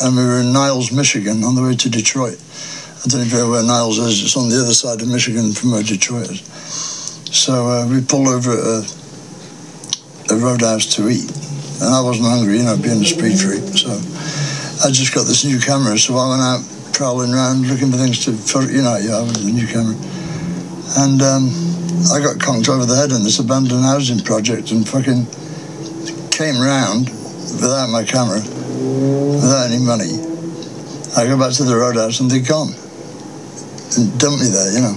and 0.02 0.16
we 0.16 0.24
were 0.24 0.40
in 0.40 0.52
Niles, 0.52 0.92
Michigan, 0.92 1.44
on 1.44 1.54
the 1.54 1.62
way 1.62 1.74
to 1.74 1.88
Detroit. 1.88 2.38
I 3.04 3.08
don't 3.08 3.30
know 3.30 3.50
where 3.50 3.62
Niles 3.62 3.98
is. 3.98 4.22
It's 4.22 4.36
on 4.36 4.48
the 4.48 4.60
other 4.60 4.74
side 4.74 5.00
of 5.00 5.08
Michigan 5.08 5.52
from 5.52 5.72
where 5.72 5.82
Detroit 5.82 6.30
is. 6.30 6.40
So 7.30 7.66
uh, 7.66 7.86
we 7.88 8.00
pulled 8.00 8.28
over 8.28 8.52
at 8.52 8.58
a, 8.58 10.34
a 10.34 10.36
roadhouse 10.36 10.86
to 10.96 11.08
eat, 11.08 11.30
and 11.80 11.94
I 11.94 12.00
wasn't 12.02 12.28
hungry, 12.28 12.58
you 12.58 12.64
know, 12.64 12.76
being 12.76 13.02
a 13.02 13.04
speed 13.04 13.38
freak. 13.38 13.62
So 13.78 13.94
I 14.82 14.90
just 14.90 15.14
got 15.14 15.26
this 15.26 15.44
new 15.44 15.60
camera, 15.60 15.98
so 15.98 16.16
I 16.16 16.28
went 16.30 16.42
out 16.42 16.60
prowling 16.92 17.32
around 17.34 17.68
looking 17.68 17.90
for 17.92 17.98
things 17.98 18.24
to, 18.24 18.32
you 18.72 18.82
know, 18.82 18.96
yeah, 18.96 19.20
with 19.22 19.44
the 19.44 19.52
new 19.52 19.66
camera. 19.66 19.94
And 20.98 21.20
um, 21.20 21.52
I 22.08 22.20
got 22.24 22.40
conked 22.40 22.68
over 22.68 22.86
the 22.86 22.96
head 22.96 23.12
in 23.12 23.22
this 23.22 23.38
abandoned 23.38 23.84
housing 23.84 24.20
project 24.20 24.72
and 24.72 24.88
fucking 24.88 25.26
came 26.32 26.60
round 26.60 27.08
without 27.60 27.88
my 27.88 28.04
camera, 28.04 28.40
without 28.76 29.70
any 29.70 29.82
money. 29.82 30.12
I 31.16 31.26
go 31.26 31.38
back 31.38 31.52
to 31.54 31.64
the 31.64 31.76
roadhouse 31.76 32.20
and 32.20 32.30
they're 32.30 32.44
gone. 32.44 32.74
And 33.96 34.12
dump 34.20 34.40
me 34.40 34.48
there, 34.52 34.72
you 34.72 34.82
know. 34.84 34.96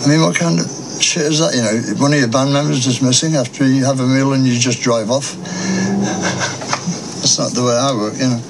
I 0.00 0.08
mean, 0.08 0.20
what 0.22 0.36
kind 0.36 0.58
of 0.58 0.64
shit 1.02 1.28
is 1.28 1.40
that, 1.40 1.52
you 1.52 1.60
know? 1.60 2.00
One 2.00 2.12
of 2.12 2.18
your 2.18 2.28
band 2.28 2.52
members 2.52 2.86
is 2.86 3.02
missing 3.02 3.36
after 3.36 3.66
you 3.66 3.84
have 3.84 4.00
a 4.00 4.06
meal 4.06 4.32
and 4.32 4.46
you 4.46 4.58
just 4.58 4.80
drive 4.80 5.10
off. 5.10 5.36
That's 7.20 7.38
not 7.38 7.52
the 7.52 7.64
way 7.64 7.76
I 7.76 7.92
work, 7.92 8.14
you 8.16 8.28
know. 8.32 8.40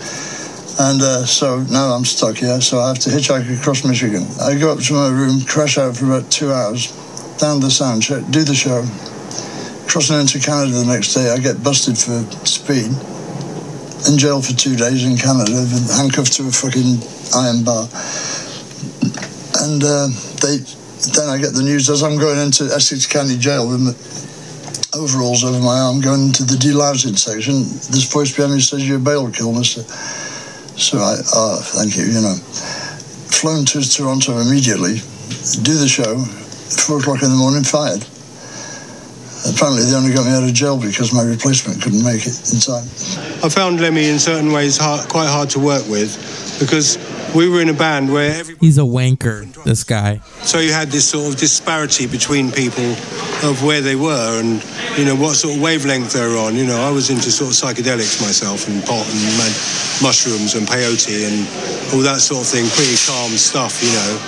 And 0.78 1.02
uh, 1.02 1.26
so 1.26 1.60
now 1.68 1.92
I'm 1.92 2.04
stuck 2.04 2.36
here, 2.36 2.60
so 2.60 2.78
I 2.78 2.88
have 2.88 2.98
to 3.00 3.10
hitchhike 3.10 3.50
across 3.58 3.84
Michigan. 3.84 4.24
I 4.40 4.56
go 4.56 4.72
up 4.72 4.78
to 4.78 4.94
my 4.94 5.08
room, 5.08 5.42
crash 5.42 5.76
out 5.76 5.96
for 5.96 6.06
about 6.06 6.30
two 6.30 6.52
hours, 6.52 6.88
down 7.38 7.60
the 7.60 7.70
sound 7.70 8.02
check, 8.02 8.24
do 8.30 8.44
the 8.44 8.54
show. 8.54 8.86
Crossing 9.90 10.20
into 10.20 10.38
Canada 10.38 10.78
the 10.78 10.86
next 10.86 11.14
day, 11.14 11.30
I 11.30 11.38
get 11.38 11.62
busted 11.64 11.98
for 11.98 12.22
speed. 12.46 12.94
In 14.08 14.18
jail 14.18 14.40
for 14.40 14.54
two 14.54 14.76
days 14.76 15.04
in 15.04 15.16
Canada, 15.16 15.66
handcuffed 15.92 16.32
to 16.34 16.48
a 16.48 16.50
fucking 16.50 16.98
iron 17.36 17.64
bar. 17.64 17.88
And 19.60 19.82
uh, 19.84 20.08
they, 20.40 20.56
then 21.12 21.28
I 21.28 21.38
get 21.38 21.52
the 21.52 21.62
news 21.62 21.90
as 21.90 22.02
I'm 22.02 22.16
going 22.18 22.38
into 22.38 22.64
Essex 22.64 23.06
County 23.06 23.36
Jail 23.36 23.68
with 23.68 23.84
overalls 24.94 25.44
over 25.44 25.60
my 25.60 25.78
arm, 25.78 26.00
going 26.00 26.28
into 26.28 26.44
the 26.44 26.56
delousing 26.56 27.16
section. 27.18 27.62
This 27.92 28.10
voice 28.10 28.34
behind 28.34 28.54
me 28.54 28.60
says, 28.60 28.88
"You're 28.88 28.98
bail 28.98 29.28
Kilmister." 29.28 29.84
So 30.78 30.98
I, 30.98 31.16
oh, 31.34 31.60
thank 31.62 31.96
you, 31.96 32.04
you 32.04 32.20
know. 32.20 32.34
Flown 33.30 33.64
to 33.66 33.80
Toronto 33.82 34.38
immediately, 34.38 34.94
do 35.62 35.74
the 35.76 35.88
show, 35.88 36.18
four 36.86 36.98
o'clock 36.98 37.22
in 37.22 37.30
the 37.30 37.36
morning, 37.36 37.64
fired. 37.64 38.04
Apparently, 39.48 39.82
they 39.84 39.94
only 39.96 40.12
got 40.12 40.26
me 40.26 40.32
out 40.32 40.42
of 40.44 40.52
jail 40.52 40.76
because 40.80 41.12
my 41.12 41.22
replacement 41.22 41.82
couldn't 41.82 42.04
make 42.04 42.26
it 42.26 42.36
in 42.52 42.60
time. 42.60 42.84
I 43.42 43.48
found 43.48 43.80
Lemmy 43.80 44.08
in 44.08 44.18
certain 44.18 44.52
ways 44.52 44.76
hard, 44.76 45.08
quite 45.08 45.28
hard 45.28 45.48
to 45.50 45.58
work 45.58 45.88
with 45.88 46.12
because 46.60 46.98
we 47.34 47.48
were 47.48 47.60
in 47.62 47.68
a 47.68 47.74
band 47.74 48.12
where 48.12 48.32
every, 48.40 48.56
He's 48.60 48.76
a 48.76 48.82
wanker, 48.82 49.50
this 49.64 49.82
guy. 49.84 50.20
so 50.42 50.58
you 50.58 50.72
had 50.72 50.88
this 50.88 51.08
sort 51.08 51.32
of 51.32 51.40
disparity 51.40 52.06
between 52.06 52.50
people 52.52 52.84
of 53.48 53.64
where 53.64 53.80
they 53.80 53.96
were 53.96 54.40
and 54.40 54.62
you 54.98 55.04
know 55.06 55.16
what 55.16 55.36
sort 55.36 55.54
of 55.56 55.62
wavelength 55.62 56.12
they 56.12 56.26
were 56.26 56.36
on. 56.36 56.54
You 56.54 56.66
know, 56.66 56.76
I 56.80 56.90
was 56.90 57.08
into 57.08 57.30
sort 57.30 57.50
of 57.50 57.56
psychedelics 57.56 58.20
myself 58.20 58.68
and 58.68 58.84
pot 58.84 59.06
and 59.08 59.20
man, 59.40 59.52
mushrooms 60.02 60.54
and 60.54 60.66
peyote 60.66 61.24
and 61.24 61.48
all 61.94 62.00
that 62.04 62.20
sort 62.20 62.42
of 62.42 62.46
thing, 62.46 62.68
pretty 62.76 62.96
calm 63.08 63.30
stuff, 63.40 63.80
you 63.82 63.88
know. 63.92 64.20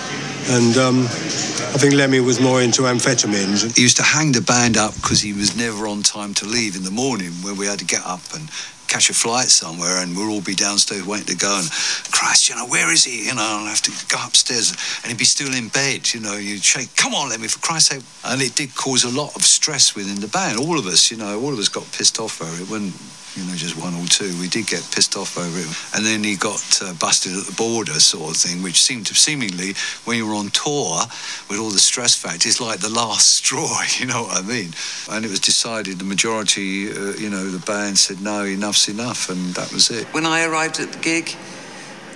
And 0.51 0.77
um, 0.77 1.05
I 1.05 1.79
think 1.79 1.95
Lemmy 1.95 2.21
was 2.21 2.41
more 2.41 2.61
into 2.61 2.83
amphetamines. 2.83 3.77
He 3.77 3.83
used 3.83 3.97
to 3.99 4.03
hang 4.03 4.33
the 4.33 4.41
band 4.41 4.77
up 4.77 4.95
because 4.95 5.21
he 5.21 5.33
was 5.33 5.57
never 5.57 5.87
on 5.87 6.03
time 6.03 6.35
to 6.35 6.45
leave 6.45 6.77
in 6.77 6.83
the 6.83 6.91
morning 6.91 7.31
when 7.43 7.57
we 7.57 7.67
had 7.67 7.79
to 7.79 7.85
get 7.85 8.03
up 8.05 8.21
and 8.35 8.49
catch 8.93 9.09
a 9.09 9.15
flight 9.15 9.49
somewhere 9.49 10.03
and 10.03 10.15
we'll 10.15 10.29
all 10.29 10.43
be 10.43 10.55
downstairs 10.55 11.07
waiting 11.07 11.33
to 11.33 11.37
go 11.37 11.49
and 11.57 11.71
Christ, 12.13 12.51
you 12.51 12.57
know, 12.57 12.67
where 12.67 12.93
is 12.93 13.05
he? 13.05 13.25
You 13.27 13.35
know, 13.35 13.41
I'll 13.41 13.67
have 13.67 13.81
to 13.83 13.93
go 14.09 14.19
upstairs 14.23 14.77
and 15.03 15.11
he'd 15.11 15.19
be 15.19 15.25
still 15.25 15.55
in 15.55 15.69
bed, 15.69 16.13
you 16.13 16.21
know, 16.21 16.37
you'd 16.37 16.63
shake, 16.63 16.95
come 16.95 17.15
on, 17.15 17.31
Lemmy 17.31 17.49
for 17.49 17.59
Christ's 17.61 17.89
sake. 17.89 18.05
And 18.25 18.43
it 18.43 18.55
did 18.55 18.75
cause 18.75 19.05
a 19.05 19.11
lot 19.11 19.35
of 19.35 19.43
stress 19.43 19.97
within 19.97 20.21
the 20.21 20.29
band. 20.29 20.59
All 20.59 20.79
of 20.79 20.85
us, 20.87 21.11
you 21.11 21.17
know, 21.17 21.41
all 21.41 21.55
of 21.55 21.59
us 21.59 21.69
got 21.69 21.91
pissed 21.93 22.21
off 22.21 22.43
over 22.43 22.63
it. 22.63 22.69
When 22.69 22.93
you 23.37 23.45
know, 23.45 23.55
just 23.55 23.81
one 23.81 23.95
or 23.95 24.07
two. 24.07 24.29
We 24.39 24.49
did 24.49 24.67
get 24.67 24.87
pissed 24.93 25.17
off 25.17 25.39
over 25.39 25.59
it. 25.59 25.69
And 25.97 26.05
then 26.05 26.23
he 26.23 26.37
got 26.37 26.61
uh, 26.83 26.93
busted 26.95 27.33
at 27.33 27.47
the 27.47 27.55
border, 27.57 27.95
sort 27.95 28.31
of 28.31 28.37
thing, 28.37 28.63
which 28.63 28.83
seemed 28.83 29.07
to 29.07 29.15
seemingly, 29.15 29.73
when 30.05 30.19
you're 30.19 30.35
on 30.35 30.51
tour 30.51 31.01
with 31.49 31.59
all 31.59 31.71
the 31.71 31.79
stress 31.79 32.15
factors, 32.15 32.61
like 32.61 32.81
the 32.81 32.91
last 32.91 33.31
straw, 33.43 33.83
you 33.99 34.07
know 34.07 34.25
what 34.25 34.45
I 34.45 34.47
mean? 34.47 34.73
And 35.11 35.25
it 35.25 35.31
was 35.31 35.41
decided, 35.41 35.99
the 35.99 36.05
majority, 36.05 36.91
uh, 36.91 37.17
you 37.17 37.31
know, 37.31 37.49
the 37.49 37.65
band 37.65 37.99
said, 37.99 38.21
no, 38.21 38.45
enough's 38.45 38.82
enough, 38.89 39.29
and 39.29 39.55
that 39.55 39.73
was 39.73 39.91
it. 39.91 40.07
When 40.15 40.27
I 40.27 40.45
arrived 40.45 40.81
at 40.81 40.93
the 40.93 40.99
gig, 40.99 41.35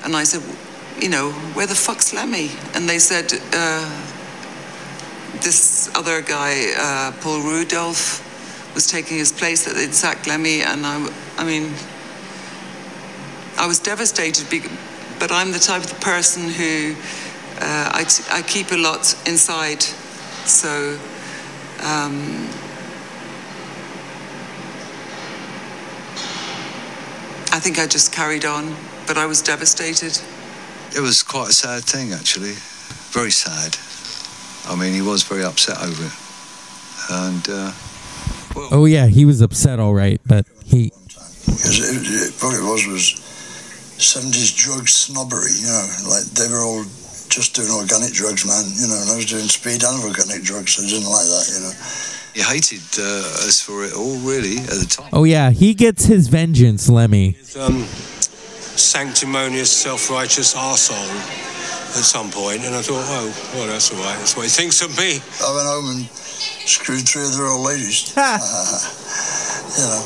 and 0.05 0.17
I 0.17 0.25
said, 0.25 0.43
you 1.03 1.09
know, 1.09 1.31
where 1.55 1.67
the 1.67 1.75
fuck's 1.75 2.13
Lemmy? 2.13 2.51
And 2.75 2.89
they 2.89 2.99
said, 2.99 3.33
uh, 3.53 3.85
this 5.43 5.91
other 5.95 6.23
guy, 6.23 6.73
uh, 6.77 7.13
Paul 7.21 7.43
Rudolph, 7.43 8.23
was 8.75 8.87
taking 8.87 9.19
his 9.19 9.33
place 9.33 9.65
that 9.65 9.75
they'd 9.75 9.95
sacked 9.95 10.27
Lemmy, 10.27 10.63
and 10.63 10.87
I, 10.87 11.09
I 11.39 11.45
mean, 11.45 11.73
I 13.59 13.67
was 13.67 13.79
devastated, 13.79 14.47
but 15.19 15.33
I'm 15.33 15.53
the 15.53 15.59
type 15.59 15.85
of 15.85 16.01
person 16.01 16.49
who 16.49 16.95
uh, 17.61 17.91
I, 17.95 18.05
t- 18.05 18.25
I 18.31 18.43
keep 18.43 18.73
a 18.73 18.77
lot 18.77 19.15
inside, 19.27 19.83
so. 19.83 20.99
Um, 21.83 22.49
I 27.53 27.59
think 27.61 27.79
I 27.79 27.87
just 27.87 28.13
carried 28.13 28.45
on, 28.45 28.75
but 29.07 29.17
I 29.17 29.27
was 29.27 29.43
devastated. 29.43 30.21
It 30.97 31.01
was 31.01 31.23
quite 31.23 31.49
a 31.49 31.53
sad 31.53 31.85
thing, 31.85 32.13
actually. 32.13 32.55
Very 33.13 33.31
sad. 33.31 33.77
I 34.69 34.75
mean, 34.79 34.93
he 34.95 35.03
was 35.03 35.23
very 35.23 35.45
upset 35.45 35.79
over 35.83 36.05
it. 36.05 36.13
And, 37.11 37.49
uh, 37.49 37.73
Oh 38.73 38.87
yeah, 38.87 39.07
he 39.07 39.25
was 39.25 39.43
upset, 39.43 39.79
all 39.79 39.95
right, 39.95 40.21
but 40.25 40.47
he 40.65 40.91
Because 41.45 41.77
it, 41.79 42.01
it, 42.09 42.43
what 42.43 42.57
it 42.57 42.65
was 42.65 42.87
was 42.89 43.05
70s 44.01 44.57
drug 44.57 44.89
snobbery, 44.89 45.53
you 45.61 45.69
know, 45.69 45.87
like 46.09 46.25
they 46.33 46.49
were 46.49 46.65
all 46.65 46.85
just 47.29 47.55
doing 47.55 47.71
organic 47.71 48.13
drugs, 48.13 48.47
man, 48.47 48.65
you 48.81 48.89
know, 48.89 48.97
and 48.97 49.11
I 49.11 49.17
was 49.17 49.27
doing 49.27 49.45
speed 49.45 49.85
and 49.85 50.05
organic 50.05 50.43
drugs, 50.43 50.77
so 50.77 50.85
I 50.85 50.87
didn't 50.89 51.11
like 51.11 51.29
that, 51.29 51.47
you 51.53 51.61
know. 51.69 51.75
He 52.37 52.43
hated 52.43 52.85
uh, 53.01 53.49
us 53.49 53.65
for 53.65 53.83
it 53.83 53.97
all, 53.97 54.21
really, 54.21 54.59
at 54.59 54.77
the 54.77 54.85
time. 54.85 55.09
Oh 55.11 55.25
yeah, 55.25 55.49
he 55.49 55.73
gets 55.73 56.05
his 56.05 56.29
vengeance, 56.29 56.87
Lemmy. 56.91 57.39
um, 57.59 57.89
sanctimonious, 58.77 59.73
self-righteous 59.73 60.53
arsehole 60.53 61.17
at 61.97 62.05
some 62.05 62.31
point, 62.31 62.61
and 62.61 62.77
I 62.77 62.83
thought, 62.83 63.01
oh, 63.09 63.33
well, 63.57 63.67
that's 63.69 63.89
all 63.91 64.05
right. 64.05 64.19
That's 64.21 64.37
what 64.37 64.43
he 64.43 64.51
thinks 64.53 64.85
of 64.85 64.93
me. 65.01 65.17
I 65.17 65.49
went 65.49 65.65
home 65.65 65.89
and 65.97 66.05
screwed 66.69 67.09
three 67.09 67.25
other 67.25 67.49
old 67.49 67.65
ladies. 67.65 68.13
you 68.13 68.21
know, 69.89 70.05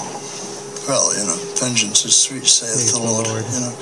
well, 0.86 1.10
you 1.18 1.26
know, 1.26 1.34
vengeance 1.58 2.06
is 2.06 2.14
sweet, 2.14 2.46
saith 2.46 2.94
the 2.94 3.02
Lord, 3.02 3.26
you 3.26 3.58
know. 3.58 3.74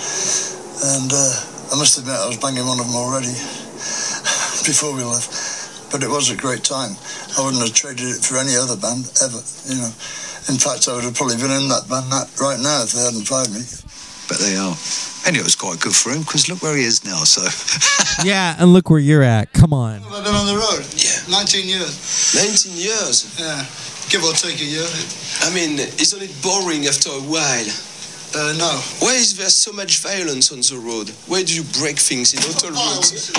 And 0.97 1.13
uh, 1.13 1.69
I 1.69 1.77
must 1.77 2.01
admit, 2.01 2.17
I 2.17 2.25
was 2.33 2.41
banging 2.41 2.65
one 2.65 2.81
of 2.81 2.87
them 2.89 2.97
already 2.97 3.29
before 4.65 4.97
we 4.97 5.05
left. 5.05 5.58
But 5.91 6.03
it 6.03 6.09
was 6.09 6.31
a 6.31 6.37
great 6.37 6.65
time. 6.65 6.93
I 7.37 7.45
wouldn't 7.45 7.63
have 7.63 7.73
traded 7.73 8.09
it 8.09 8.25
for 8.25 8.37
any 8.37 8.57
other 8.57 8.77
band 8.77 9.09
ever, 9.25 9.41
you 9.67 9.77
know. 9.81 9.93
In 10.49 10.57
fact, 10.57 10.89
I 10.89 10.95
would 10.95 11.05
have 11.05 11.15
probably 11.15 11.37
been 11.37 11.51
in 11.51 11.69
that 11.69 11.89
band 11.89 12.13
that 12.13 12.29
right 12.41 12.61
now 12.61 12.85
if 12.85 12.93
they 12.93 13.05
hadn't 13.05 13.29
fired 13.29 13.53
me. 13.53 13.65
But 14.29 14.39
they 14.41 14.57
are. 14.57 14.77
And 15.27 15.37
it 15.37 15.43
was 15.43 15.57
quite 15.57 15.81
good 15.81 15.97
for 15.97 16.11
him 16.13 16.21
because 16.21 16.49
look 16.49 16.63
where 16.63 16.77
he 16.77 16.85
is 16.85 17.05
now. 17.05 17.25
So 17.25 17.45
Yeah, 18.25 18.57
and 18.59 18.73
look 18.73 18.89
where 18.91 19.01
you're 19.01 19.23
at. 19.23 19.53
Come 19.53 19.73
on. 19.73 20.01
I've 20.05 20.25
been 20.25 20.35
on 20.35 20.47
the 20.47 20.57
road. 20.57 20.85
Yeah. 20.97 21.21
19 21.33 21.69
years. 21.69 22.35
19 22.37 22.77
years. 22.77 23.37
Yeah. 23.41 23.65
Give 24.09 24.25
or 24.25 24.33
take 24.33 24.61
a 24.61 24.65
year. 24.65 24.89
I 25.45 25.53
mean, 25.55 25.79
isn't 25.79 26.23
it 26.23 26.33
boring 26.43 26.87
after 26.87 27.11
a 27.11 27.21
while? 27.29 27.69
Uh, 28.37 28.53
no. 28.57 28.73
Why 29.01 29.17
is 29.17 29.37
there 29.37 29.49
so 29.49 29.73
much 29.73 30.01
violence 30.01 30.53
on 30.53 30.61
the 30.61 30.81
road? 30.81 31.09
Why 31.29 31.43
do 31.43 31.55
you 31.55 31.65
break 31.81 31.99
things 31.99 32.33
in 32.33 32.41
hotel 32.41 32.71
rooms? 32.73 33.33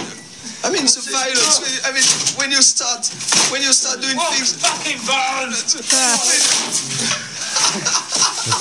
I 0.64 0.70
mean, 0.72 0.84
the 0.84 1.02
violence. 1.08 1.88
I 1.88 1.92
mean, 1.96 2.04
when 2.36 2.52
you 2.52 2.62
start, 2.62 3.08
when 3.52 3.62
you 3.62 3.72
start 3.72 4.02
doing 4.02 4.20
things. 4.20 4.60
fucking 4.60 5.00
violence! 5.08 5.80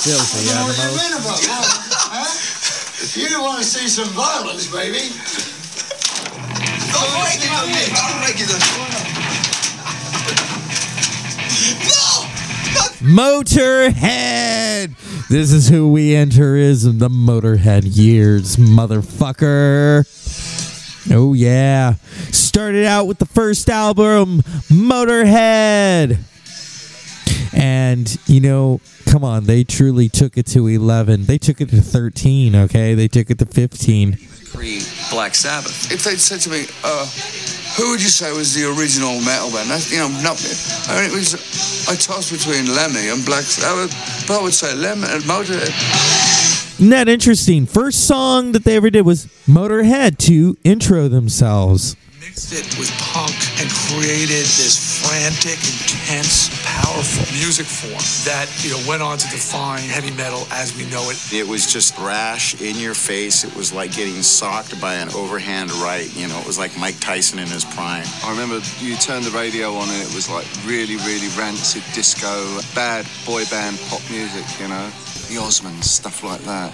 filthy 0.03 0.47
You 0.47 0.53
know 0.55 0.65
what 0.65 0.77
you 0.79 0.91
mean 0.95 1.13
about 1.19 1.39
violence, 1.43 1.91
huh? 2.07 3.19
You 3.19 3.41
want 3.41 3.59
to 3.59 3.65
see 3.65 3.87
some 3.87 4.07
violence, 4.15 4.67
baby? 4.71 5.11
Don't 6.93 7.11
break 7.19 7.43
it 7.43 7.51
on 7.51 7.67
me! 7.67 7.83
Don't 7.91 8.15
break 8.23 8.39
it 8.39 8.47
on 8.47 8.59
Motorhead. 13.01 14.91
This 15.29 15.51
is 15.51 15.69
who 15.69 15.91
we 15.91 16.15
enter 16.15 16.55
is 16.55 16.83
the 16.83 17.09
Motorhead 17.09 17.83
years, 17.85 18.55
motherfucker. 18.57 20.05
Oh 21.09 21.33
yeah. 21.33 21.93
Started 22.31 22.85
out 22.85 23.05
with 23.05 23.19
the 23.19 23.25
first 23.25 23.69
album, 23.69 24.41
Motorhead. 24.69 26.19
And 27.53 28.17
you 28.27 28.41
know, 28.41 28.81
come 29.05 29.23
on, 29.23 29.45
they 29.45 29.63
truly 29.63 30.09
took 30.09 30.37
it 30.37 30.45
to 30.47 30.67
11. 30.67 31.25
They 31.25 31.37
took 31.37 31.61
it 31.61 31.69
to 31.69 31.81
13, 31.81 32.55
okay? 32.55 32.93
They 32.93 33.07
took 33.07 33.29
it 33.29 33.39
to 33.39 33.45
15. 33.45 34.17
pre 34.53 34.81
Black 35.09 35.35
Sabbath. 35.35 35.91
If 35.91 36.03
they'd 36.03 36.19
said 36.19 36.41
to 36.41 36.49
me, 36.49 36.65
uh, 36.83 37.05
who 37.79 37.91
would 37.91 38.01
you 38.01 38.09
say 38.09 38.31
was 38.33 38.53
the 38.53 38.67
original 38.67 39.15
metal 39.21 39.49
band? 39.51 39.69
That's, 39.69 39.89
you 39.91 39.99
know, 39.99 40.09
not, 40.19 40.35
I 40.89 40.99
mean, 40.99 41.11
it 41.11 41.15
was, 41.15 41.33
I 41.87 41.95
tossed 41.95 42.31
between 42.31 42.67
Lemmy 42.75 43.07
and 43.07 43.23
Black 43.25 43.43
Sabbath, 43.43 43.95
but 44.27 44.39
I 44.39 44.43
would 44.43 44.53
say 44.53 44.75
Lemmy 44.75 45.07
and 45.07 45.23
Motorhead. 45.23 45.71
Isn't 46.79 46.89
that 46.89 47.07
interesting? 47.07 47.65
First 47.65 48.05
song 48.05 48.51
that 48.51 48.65
they 48.65 48.75
ever 48.75 48.89
did 48.89 49.05
was 49.05 49.27
Motorhead 49.47 50.17
to 50.27 50.57
intro 50.63 51.07
themselves. 51.07 51.95
mixed 52.19 52.51
it 52.51 52.67
with 52.77 52.91
punk 52.99 53.35
and 53.61 53.69
created 53.87 54.43
this 54.59 54.88
frantic, 55.05 55.59
intense, 55.59 56.49
powerful 56.65 57.25
music 57.35 57.65
form 57.65 58.03
that 58.25 58.47
you 58.63 58.71
know 58.71 58.81
went 58.87 59.01
on 59.01 59.17
to 59.17 59.27
define 59.29 59.87
heavy 59.87 60.11
metal 60.11 60.47
as 60.51 60.75
we 60.75 60.85
know 60.89 61.09
it. 61.09 61.17
It 61.33 61.47
was 61.47 61.71
just 61.71 61.95
brash, 61.95 62.59
in 62.61 62.75
your 62.77 62.93
face. 62.93 63.43
It 63.43 63.55
was 63.55 63.73
like 63.73 63.91
getting 63.95 64.21
socked 64.21 64.79
by 64.81 64.95
an 64.95 65.09
overhand 65.15 65.71
right. 65.73 66.09
You 66.15 66.27
know, 66.27 66.39
it 66.39 66.47
was 66.47 66.57
like 66.59 66.77
Mike 66.77 66.99
Tyson 66.99 67.39
in 67.39 67.47
his 67.47 67.65
prime. 67.65 68.05
I 68.23 68.31
remember 68.31 68.59
you 68.79 68.95
turned 68.97 69.25
the 69.25 69.31
radio 69.31 69.73
on 69.73 69.87
and 69.89 70.01
it 70.01 70.13
was 70.13 70.29
like 70.29 70.47
really, 70.65 70.97
really 70.97 71.29
rancid 71.37 71.83
disco, 71.93 72.59
bad 72.75 73.05
boy 73.25 73.45
band 73.45 73.79
pop 73.89 74.01
music, 74.09 74.45
you 74.59 74.67
know, 74.67 74.85
the 75.29 75.37
Osmonds, 75.39 75.83
stuff 75.85 76.23
like 76.23 76.41
that. 76.41 76.73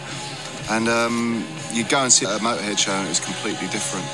And 0.70 0.88
um, 0.88 1.46
you'd 1.72 1.90
go 1.90 2.00
and 2.04 2.12
see 2.12 2.26
a 2.26 2.30
Motorhead 2.40 2.78
show 2.78 2.92
and 2.92 3.06
it 3.06 3.10
was 3.10 3.20
completely 3.20 3.68
different. 3.68 4.06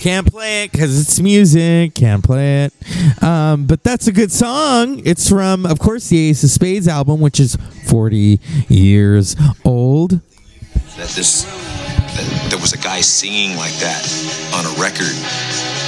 Can't 0.00 0.26
play 0.30 0.64
it 0.64 0.72
because 0.72 1.00
it's 1.00 1.20
music. 1.20 1.94
Can't 1.94 2.22
play 2.24 2.64
it. 2.64 3.22
Um, 3.22 3.66
but 3.66 3.82
that's 3.84 4.08
a 4.08 4.12
good 4.12 4.32
song. 4.32 5.00
It's 5.04 5.28
from, 5.28 5.64
of 5.64 5.78
course, 5.78 6.08
the 6.08 6.30
Ace 6.30 6.42
of 6.42 6.50
Spades 6.50 6.88
album, 6.88 7.20
which 7.20 7.38
is 7.38 7.56
40 7.86 8.40
years 8.68 9.36
old. 9.64 10.10
that 10.10 11.08
this 11.14 11.44
that 12.12 12.50
there 12.50 12.58
was 12.58 12.74
a 12.74 12.78
guy 12.78 13.00
singing 13.00 13.56
like 13.56 13.72
that 13.80 14.04
on 14.52 14.66
a 14.68 14.74
record 14.76 15.16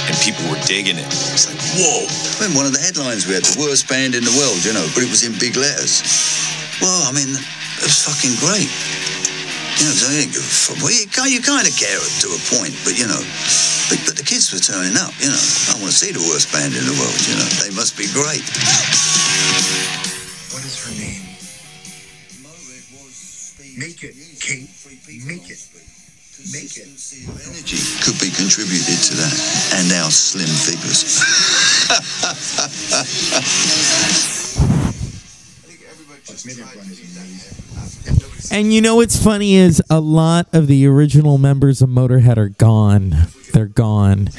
and 0.09 0.15
people 0.21 0.41
were 0.49 0.61
digging 0.65 0.97
it. 0.97 1.05
It's 1.05 1.45
like, 1.45 1.61
whoa. 1.77 2.05
I 2.41 2.47
mean, 2.47 2.57
one 2.57 2.65
of 2.65 2.73
the 2.73 2.81
headlines 2.81 3.27
we 3.27 3.33
had 3.33 3.43
the 3.43 3.59
worst 3.61 3.89
band 3.89 4.15
in 4.15 4.23
the 4.23 4.33
world, 4.37 4.63
you 4.65 4.73
know, 4.73 4.85
but 4.93 5.03
it 5.03 5.09
was 5.09 5.25
in 5.25 5.33
big 5.37 5.57
letters. 5.57 6.01
Well, 6.81 7.03
I 7.05 7.11
mean, 7.11 7.35
it 7.79 7.83
was 7.87 8.03
fucking 8.05 8.35
great. 8.39 8.69
You 9.75 9.91
know, 9.91 10.07
I 10.07 10.23
didn't 10.23 10.31
give 10.31 10.43
a 10.43 10.47
fuck. 10.47 10.79
Well, 10.79 10.95
you, 10.95 11.03
kind- 11.11 11.27
you 11.31 11.41
kind 11.43 11.67
of 11.67 11.75
care 11.75 11.99
to 11.99 12.27
a 12.31 12.39
point, 12.55 12.71
but 12.87 12.95
you 12.95 13.07
know, 13.11 13.19
but, 13.91 13.99
but 14.07 14.15
the 14.15 14.23
kids 14.23 14.47
were 14.55 14.63
turning 14.63 14.95
up. 14.95 15.11
You 15.19 15.35
know, 15.35 15.43
I 15.71 15.75
want 15.83 15.91
to 15.91 15.97
see 15.99 16.15
the 16.15 16.23
worst 16.23 16.47
band 16.55 16.71
in 16.71 16.85
the 16.87 16.95
world. 16.95 17.19
You 17.27 17.35
know, 17.35 17.47
they 17.59 17.75
must 17.75 17.99
be 17.99 18.07
great. 18.15 18.43
What 20.55 20.63
is 20.63 20.79
her 20.87 20.95
name? 20.95 21.27
Make 23.77 23.99
it, 24.07 24.15
Kate. 24.39 24.71
Make 25.27 25.51
it. 25.51 25.59
Make 26.55 26.77
it. 26.79 26.87
Energy 26.87 27.79
could 28.05 28.15
be 28.23 28.31
contributed 28.31 28.99
to 29.11 29.13
that, 29.19 29.35
and 29.75 29.91
our 29.99 30.11
slim 30.11 30.47
figures. 30.47 31.19
And 38.51 38.73
you 38.73 38.81
know 38.81 38.95
what's 38.95 39.21
funny 39.21 39.55
is 39.55 39.81
a 39.89 39.99
lot 39.99 40.47
of 40.53 40.67
the 40.67 40.85
original 40.87 41.37
members 41.37 41.81
of 41.81 41.89
Motorhead 41.89 42.37
are 42.37 42.49
gone. 42.49 43.15
They're 43.53 43.65
gone. 43.65 44.29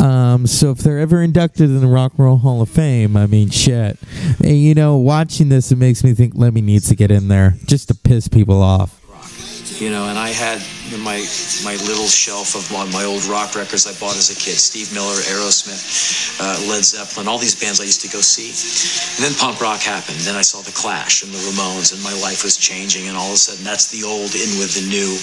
Um, 0.00 0.46
so 0.46 0.70
if 0.70 0.78
they're 0.78 0.98
ever 0.98 1.22
inducted 1.22 1.70
in 1.70 1.80
the 1.80 1.86
Rock 1.86 2.12
and 2.16 2.24
Roll 2.24 2.38
Hall 2.38 2.62
of 2.62 2.70
Fame, 2.70 3.16
I 3.16 3.26
mean, 3.26 3.50
shit. 3.50 3.98
And, 4.42 4.58
you 4.58 4.74
know, 4.74 4.96
watching 4.96 5.48
this, 5.50 5.70
it 5.70 5.76
makes 5.76 6.02
me 6.02 6.14
think 6.14 6.34
Lemmy 6.34 6.62
needs 6.62 6.88
to 6.88 6.96
get 6.96 7.10
in 7.10 7.28
there 7.28 7.56
just 7.66 7.88
to 7.88 7.94
piss 7.94 8.28
people 8.28 8.62
off. 8.62 9.01
You 9.82 9.90
know, 9.90 10.06
and 10.06 10.14
I 10.14 10.30
had 10.30 10.62
my 11.02 11.18
my 11.66 11.74
little 11.90 12.06
shelf 12.06 12.54
of 12.54 12.62
my, 12.70 12.86
my 12.94 13.02
old 13.02 13.26
rock 13.26 13.58
records 13.58 13.82
I 13.82 13.90
bought 13.98 14.14
as 14.14 14.30
a 14.30 14.38
kid: 14.38 14.54
Steve 14.54 14.94
Miller, 14.94 15.18
Aerosmith, 15.26 16.38
uh, 16.38 16.70
Led 16.70 16.86
Zeppelin, 16.86 17.26
all 17.26 17.34
these 17.34 17.58
bands 17.58 17.82
I 17.82 17.90
used 17.90 18.00
to 18.06 18.10
go 18.14 18.22
see. 18.22 18.54
And 19.18 19.26
then 19.26 19.34
punk 19.42 19.58
rock 19.58 19.82
happened. 19.82 20.22
Then 20.22 20.38
I 20.38 20.46
saw 20.46 20.62
the 20.62 20.70
Clash 20.70 21.26
and 21.26 21.34
the 21.34 21.42
Ramones, 21.50 21.90
and 21.90 21.98
my 22.06 22.14
life 22.22 22.46
was 22.46 22.54
changing. 22.56 23.10
And 23.10 23.18
all 23.18 23.34
of 23.34 23.34
a 23.34 23.42
sudden, 23.42 23.66
that's 23.66 23.90
the 23.90 24.06
old 24.06 24.30
in 24.38 24.54
with 24.62 24.70
the 24.78 24.86
new. 24.86 25.18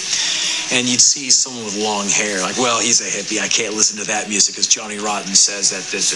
And 0.76 0.84
you'd 0.84 1.00
see 1.00 1.32
someone 1.32 1.64
with 1.64 1.80
long 1.80 2.12
hair, 2.12 2.44
like, 2.44 2.60
well, 2.60 2.84
he's 2.84 3.00
a 3.00 3.08
hippie. 3.08 3.40
I 3.40 3.48
can't 3.48 3.72
listen 3.72 3.96
to 3.96 4.06
that 4.12 4.28
music 4.28 4.60
because 4.60 4.68
Johnny 4.68 5.00
Rotten 5.00 5.32
says 5.32 5.72
that. 5.72 5.88
This, 5.88 6.12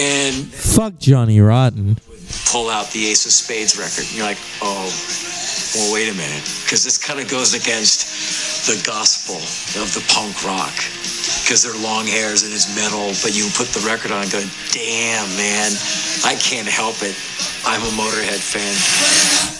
and 0.00 0.48
Fuck 0.56 0.96
Johnny 0.96 1.36
Rotten. 1.38 2.00
pull 2.48 2.72
out 2.72 2.88
the 2.96 3.12
Ace 3.12 3.28
of 3.28 3.32
Spades 3.36 3.76
record. 3.76 4.08
And 4.08 4.16
you're 4.16 4.24
like, 4.24 4.40
oh, 4.64 4.88
well, 5.74 5.92
wait 5.92 6.08
a 6.08 6.14
minute. 6.14 6.42
Because 6.62 6.84
this 6.84 6.98
kind 6.98 7.18
of 7.18 7.28
goes 7.28 7.54
against 7.54 8.66
the 8.66 8.80
gospel 8.86 9.36
of 9.82 9.92
the 9.94 10.04
punk 10.08 10.44
rock. 10.44 10.74
Because 11.44 11.62
they're 11.62 11.76
long 11.76 12.06
hairs 12.06 12.42
and 12.42 12.54
it's 12.54 12.74
metal, 12.74 13.12
but 13.22 13.36
you 13.36 13.50
put 13.52 13.68
the 13.68 13.84
record 13.86 14.10
on 14.10 14.22
and 14.22 14.32
go, 14.32 14.40
damn, 14.72 15.28
man, 15.36 15.70
I 16.24 16.36
can't 16.40 16.66
help 16.66 16.96
it. 17.02 17.14
I'm 17.66 17.82
a 17.82 17.92
Motorhead 18.00 18.40
fan. 18.40 18.74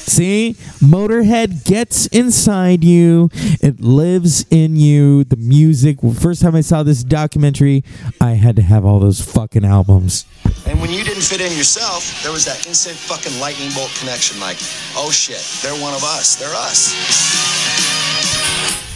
See, 0.09 0.55
Motorhead 0.81 1.65
gets 1.65 2.07
inside 2.07 2.83
you. 2.83 3.29
It 3.61 3.81
lives 3.81 4.47
in 4.51 4.77
you. 4.77 5.25
The 5.25 5.37
music. 5.37 6.01
First 6.01 6.41
time 6.41 6.55
I 6.55 6.63
saw 6.63 6.83
this 6.83 7.05
documentary, 7.05 7.85
I 8.19 8.33
had 8.33 8.57
to 8.57 8.63
have 8.63 8.87
all 8.87 8.99
those 8.99 9.21
fucking 9.21 9.65
albums. 9.65 10.25
And 10.67 10.81
when 10.81 10.91
you 10.91 11.05
didn't 11.05 11.23
fit 11.23 11.43
in 11.43 11.53
yourself, 11.57 12.23
there 12.23 12.33
was 12.33 12.47
that 12.47 12.67
instant 12.67 12.97
fucking 12.97 13.39
lightning 13.41 13.71
bolt 13.75 13.95
connection. 13.99 14.41
Like, 14.41 14.57
oh 14.97 15.11
shit, 15.11 15.45
they're 15.63 15.79
one 15.83 15.93
of 15.93 16.03
us. 16.03 16.37
They're 16.37 16.55
us. 16.55 18.04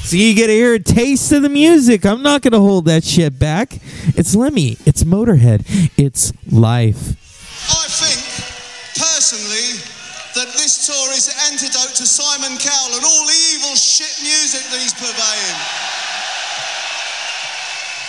So 0.09 0.17
you 0.17 0.33
get 0.33 0.49
to 0.49 0.57
hear 0.57 0.73
a 0.73 0.81
taste 0.81 1.37
of 1.37 1.45
the 1.45 1.53
music. 1.53 2.09
I'm 2.09 2.25
not 2.25 2.41
going 2.41 2.57
to 2.57 2.65
hold 2.65 2.89
that 2.89 3.05
shit 3.05 3.37
back. 3.37 3.77
It's 4.17 4.33
Lemmy. 4.33 4.81
It's 4.89 5.05
Motorhead. 5.05 5.69
It's 6.01 6.33
life. 6.49 7.13
I 7.69 7.85
think, 7.93 8.17
personally, 8.97 9.77
that 10.33 10.49
this 10.57 10.89
tour 10.89 11.13
is 11.13 11.29
antidote 11.53 11.93
to 12.01 12.09
Simon 12.09 12.57
Cowell 12.57 12.97
and 12.97 13.05
all 13.05 13.29
the 13.29 13.37
evil 13.53 13.77
shit 13.77 14.09
music 14.25 14.65
that 14.73 14.81
he's 14.81 14.97
purveying. 14.97 15.59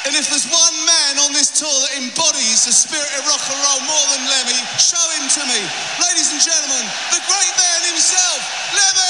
And 0.07 0.15
if 0.15 0.31
there's 0.31 0.47
one 0.47 0.77
man 0.87 1.19
on 1.27 1.35
this 1.35 1.51
tour 1.51 1.67
that 1.67 1.99
embodies 1.99 2.63
the 2.63 2.71
spirit 2.71 3.11
of 3.19 3.27
rock 3.27 3.43
and 3.43 3.59
roll 3.59 3.83
more 3.83 4.05
than 4.15 4.23
Lemmy, 4.23 4.59
show 4.79 5.03
him 5.19 5.27
to 5.35 5.43
me. 5.51 5.59
Ladies 5.99 6.31
and 6.31 6.39
gentlemen, 6.39 6.87
the 7.11 7.19
great 7.27 7.53
man 7.59 7.91
himself, 7.91 8.39
Lemmy! 8.71 9.08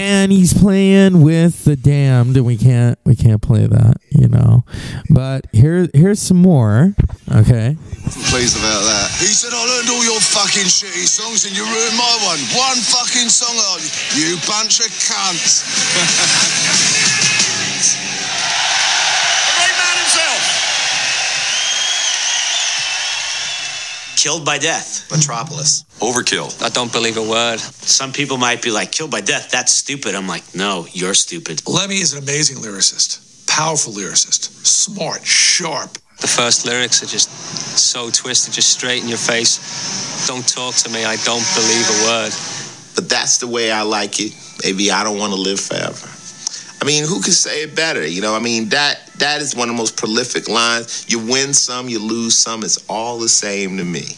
And 0.00 0.32
he's 0.32 0.54
playing 0.54 1.20
with 1.20 1.64
the 1.64 1.76
damned 1.76 2.34
and 2.34 2.46
we 2.46 2.56
can't 2.56 2.98
we 3.04 3.14
can't 3.14 3.42
play 3.42 3.66
that 3.66 3.96
you 4.10 4.26
know 4.26 4.64
but 5.10 5.46
here 5.52 5.88
here's 5.92 6.18
some 6.18 6.38
more 6.38 6.94
okay 7.30 7.76
Wasn't 8.04 8.24
pleased 8.32 8.56
about 8.56 8.82
that. 8.88 9.06
He 9.20 9.26
said, 9.26 9.52
I 9.52 9.60
learned 9.60 9.88
all 9.90 10.02
your 10.02 10.18
fucking 10.20 10.66
shitty 10.66 11.06
songs 11.06 11.44
and 11.46 11.54
you 11.56 11.62
ruined 11.62 11.96
my 11.96 12.10
one. 12.26 12.40
One 12.58 12.78
fucking 12.82 13.28
song, 13.28 13.54
oh, 13.54 13.78
you 14.18 14.34
bunch 14.48 14.80
of 14.80 14.90
cunts. 14.90 15.62
Killed 24.20 24.44
by 24.44 24.58
death. 24.58 25.10
Metropolis. 25.10 25.84
Overkill. 25.98 26.62
I 26.62 26.68
don't 26.68 26.92
believe 26.92 27.16
a 27.16 27.22
word. 27.22 27.58
Some 27.58 28.12
people 28.12 28.36
might 28.36 28.60
be 28.60 28.70
like, 28.70 28.92
killed 28.92 29.10
by 29.10 29.22
death, 29.22 29.50
that's 29.50 29.72
stupid. 29.72 30.14
I'm 30.14 30.28
like, 30.28 30.42
no, 30.54 30.86
you're 30.92 31.14
stupid. 31.14 31.66
Lemmy 31.66 31.94
is 31.94 32.12
an 32.12 32.22
amazing 32.22 32.58
lyricist, 32.58 33.48
powerful 33.48 33.94
lyricist, 33.94 34.50
smart, 34.66 35.24
sharp. 35.24 35.96
The 36.20 36.28
first 36.28 36.66
lyrics 36.66 37.02
are 37.02 37.06
just 37.06 37.30
so 37.78 38.10
twisted, 38.10 38.52
just 38.52 38.68
straight 38.68 39.02
in 39.02 39.08
your 39.08 39.16
face. 39.16 39.56
Don't 40.26 40.46
talk 40.46 40.74
to 40.74 40.90
me. 40.90 41.06
I 41.06 41.16
don't 41.24 41.46
believe 41.54 41.88
a 41.88 42.04
word. 42.04 42.32
But 42.94 43.08
that's 43.08 43.38
the 43.38 43.46
way 43.46 43.72
I 43.72 43.80
like 43.80 44.20
it. 44.20 44.34
Maybe 44.62 44.90
I 44.90 45.02
don't 45.02 45.16
want 45.16 45.32
to 45.32 45.40
live 45.40 45.60
forever. 45.60 46.19
I 46.80 46.86
mean, 46.86 47.04
who 47.04 47.20
could 47.20 47.34
say 47.34 47.62
it 47.62 47.76
better? 47.76 48.06
You 48.06 48.22
know, 48.22 48.34
I 48.34 48.38
mean 48.38 48.70
that 48.70 49.06
that 49.18 49.42
is 49.42 49.54
one 49.54 49.68
of 49.68 49.74
the 49.74 49.78
most 49.78 49.96
prolific 49.96 50.48
lines. 50.48 51.04
You 51.08 51.18
win 51.18 51.52
some, 51.52 51.88
you 51.88 51.98
lose 51.98 52.36
some. 52.36 52.62
It's 52.62 52.82
all 52.88 53.18
the 53.18 53.28
same 53.28 53.76
to 53.76 53.84
me. 53.84 54.16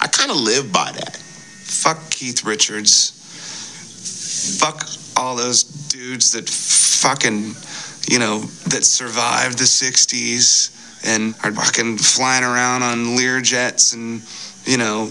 I 0.00 0.06
kind 0.06 0.30
of 0.30 0.36
live 0.36 0.70
by 0.72 0.92
that. 0.92 1.16
Fuck 1.16 2.10
Keith 2.10 2.44
Richards. 2.44 3.10
Fuck 4.60 4.86
all 5.16 5.36
those 5.36 5.64
dudes 5.64 6.32
that 6.32 6.48
fucking, 6.48 7.54
you 8.08 8.18
know, 8.18 8.40
that 8.68 8.84
survived 8.84 9.58
the 9.58 9.64
60s 9.64 10.70
and 11.06 11.34
are 11.42 11.52
fucking 11.52 11.98
flying 11.98 12.44
around 12.44 12.82
on 12.82 13.16
Lear 13.16 13.40
jets 13.40 13.94
and, 13.94 14.22
you 14.64 14.76
know, 14.76 15.10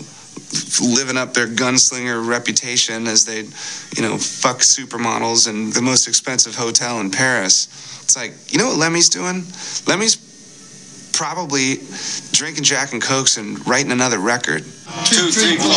living 0.82 1.18
up 1.18 1.34
their 1.34 1.48
gunslinger 1.48 2.26
reputation 2.28 3.08
as 3.08 3.26
they, 3.26 3.44
you 3.96 4.02
know, 4.02 4.18
fuck 4.18 4.60
supermodels 4.60 5.50
in 5.50 5.72
the 5.72 5.82
most 5.82 6.08
expensive 6.08 6.56
hotel 6.56 7.00
in 7.00 7.12
Paris. 7.12 7.68
It's 8.04 8.16
like, 8.16 8.34
you 8.52 8.60
know 8.60 8.68
what 8.68 8.78
Lemmy's 8.78 9.10
doing? 9.10 9.46
Lemmy's 9.88 10.18
probably 11.14 11.76
drinking 12.32 12.64
Jack 12.64 12.92
and 12.92 13.02
Cokes 13.02 13.38
and 13.38 13.66
writing 13.68 13.92
another 13.92 14.20
record. 14.20 14.64
Two, 15.06 15.32
three, 15.32 15.58
four. 15.58 15.70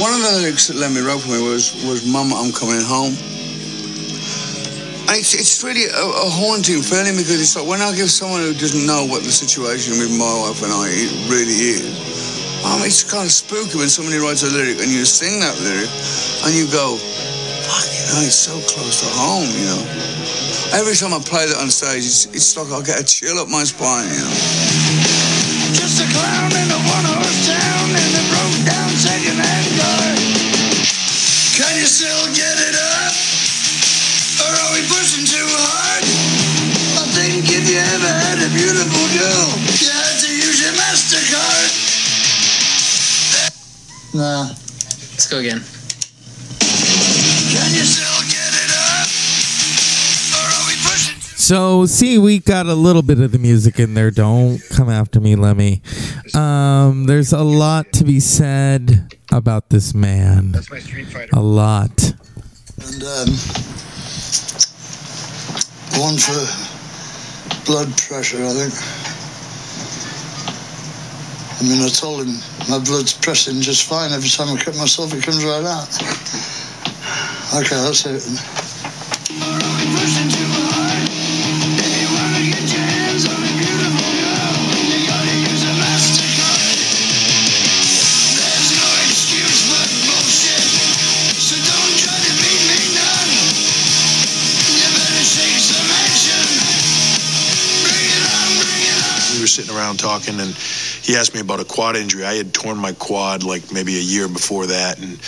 One 0.00 0.12
of 0.12 0.22
the 0.22 0.38
lyrics 0.40 0.68
that 0.68 0.76
Lemmy 0.76 1.00
wrote 1.00 1.22
for 1.22 1.30
me 1.30 1.42
was, 1.42 1.74
was 1.84 2.06
Mama, 2.06 2.36
I'm 2.36 2.52
coming 2.52 2.80
home. 2.80 3.37
It's, 5.16 5.32
it's 5.32 5.64
really 5.64 5.88
a, 5.88 6.04
a 6.04 6.28
haunting 6.28 6.84
feeling 6.84 7.16
because 7.16 7.40
it's 7.40 7.56
like 7.56 7.64
when 7.64 7.80
I 7.80 7.96
give 7.96 8.12
someone 8.12 8.44
who 8.44 8.52
doesn't 8.52 8.84
know 8.84 9.08
what 9.08 9.24
the 9.24 9.32
situation 9.32 9.96
with 9.96 10.12
my 10.12 10.28
wife 10.44 10.60
and 10.60 10.68
I 10.68 10.92
really 11.32 11.80
is, 11.80 11.88
um, 12.60 12.84
it's 12.84 13.00
kind 13.08 13.24
of 13.24 13.32
spooky 13.32 13.80
when 13.80 13.88
somebody 13.88 14.20
writes 14.20 14.44
a 14.44 14.52
lyric 14.52 14.84
and 14.84 14.92
you 14.92 15.08
sing 15.08 15.40
that 15.40 15.56
lyric 15.64 15.88
and 16.44 16.52
you 16.52 16.68
go, 16.68 17.00
fuck, 17.64 17.88
you 17.88 18.04
know, 18.12 18.20
it's 18.20 18.36
so 18.36 18.52
close 18.68 19.00
to 19.00 19.08
home, 19.16 19.48
you 19.48 19.66
know. 19.72 19.82
Every 20.76 20.92
time 20.92 21.16
I 21.16 21.20
play 21.24 21.48
that 21.48 21.56
on 21.56 21.72
stage, 21.72 22.04
it's, 22.04 22.28
it's 22.36 22.52
like 22.60 22.68
I 22.68 22.84
get 22.84 23.00
a 23.00 23.06
chill 23.06 23.40
up 23.40 23.48
my 23.48 23.64
spine, 23.64 24.12
you 24.12 24.20
know. 24.20 24.36
Just 25.72 26.04
a 26.04 26.06
clown 26.12 26.52
in 26.52 26.68
a 26.68 26.80
one-horse 26.84 27.48
town 27.48 27.88
in 27.96 28.10
broke-down 28.28 28.92
second-hand 28.92 29.68
car. 29.80 30.08
Can 31.56 31.72
you 31.80 31.88
still 31.88 32.24
get 32.36 32.47
beautiful 39.18 39.58
you 39.82 39.90
had 39.90 40.20
to 40.20 40.30
use 40.30 40.62
your 40.62 40.72
MasterCard. 40.72 41.70
Nah. 44.14 44.48
Let's 44.48 45.28
go 45.28 45.38
again. 45.38 45.60
Can 47.50 47.74
you 47.74 47.84
still 47.84 48.22
get 48.30 48.54
it 48.54 48.70
up? 48.70 49.08
Or 50.34 50.46
are 50.46 50.66
we 50.68 50.74
pushing 50.88 51.18
So, 51.20 51.86
see, 51.86 52.18
we 52.18 52.38
got 52.38 52.66
a 52.66 52.74
little 52.74 53.02
bit 53.02 53.20
of 53.20 53.32
the 53.32 53.38
music 53.38 53.78
in 53.80 53.94
there. 53.94 54.10
Don't 54.10 54.60
come 54.70 54.88
after 54.88 55.20
me, 55.20 55.34
Lemmy. 55.36 55.82
Um, 56.34 57.04
there's 57.04 57.32
a 57.32 57.42
lot 57.42 57.92
to 57.94 58.04
be 58.04 58.20
said 58.20 59.12
about 59.32 59.70
this 59.70 59.94
man. 59.94 60.52
That's 60.52 60.70
my 60.70 60.78
Street 60.78 61.08
Fighter. 61.08 61.30
A 61.32 61.40
lot. 61.40 62.14
And 62.80 63.02
um, 63.02 63.28
one 66.00 66.16
for 66.16 66.77
blood 67.68 67.94
pressure, 67.98 68.42
I 68.42 68.48
think. 68.48 68.72
I 71.60 71.62
mean, 71.68 71.84
I 71.84 71.88
told 71.90 72.24
him 72.24 72.40
my 72.70 72.82
blood's 72.82 73.12
pressing 73.12 73.60
just 73.60 73.86
fine 73.86 74.10
every 74.10 74.30
time 74.30 74.48
I 74.48 74.58
cut 74.58 74.74
myself, 74.78 75.12
it 75.12 75.22
comes 75.22 75.44
right 75.44 75.64
out. 75.64 75.88
Okay, 77.60 77.76
that's 77.76 78.06
it. 78.06 78.67
Talking 100.28 100.40
and 100.40 100.54
he 100.54 101.16
asked 101.16 101.34
me 101.34 101.40
about 101.40 101.60
a 101.60 101.64
quad 101.64 101.96
injury. 101.96 102.24
I 102.24 102.34
had 102.34 102.52
torn 102.52 102.78
my 102.78 102.92
quad 102.92 103.42
like 103.42 103.72
maybe 103.72 103.96
a 103.96 104.02
year 104.02 104.28
before 104.28 104.66
that 104.66 104.98
and 104.98 105.18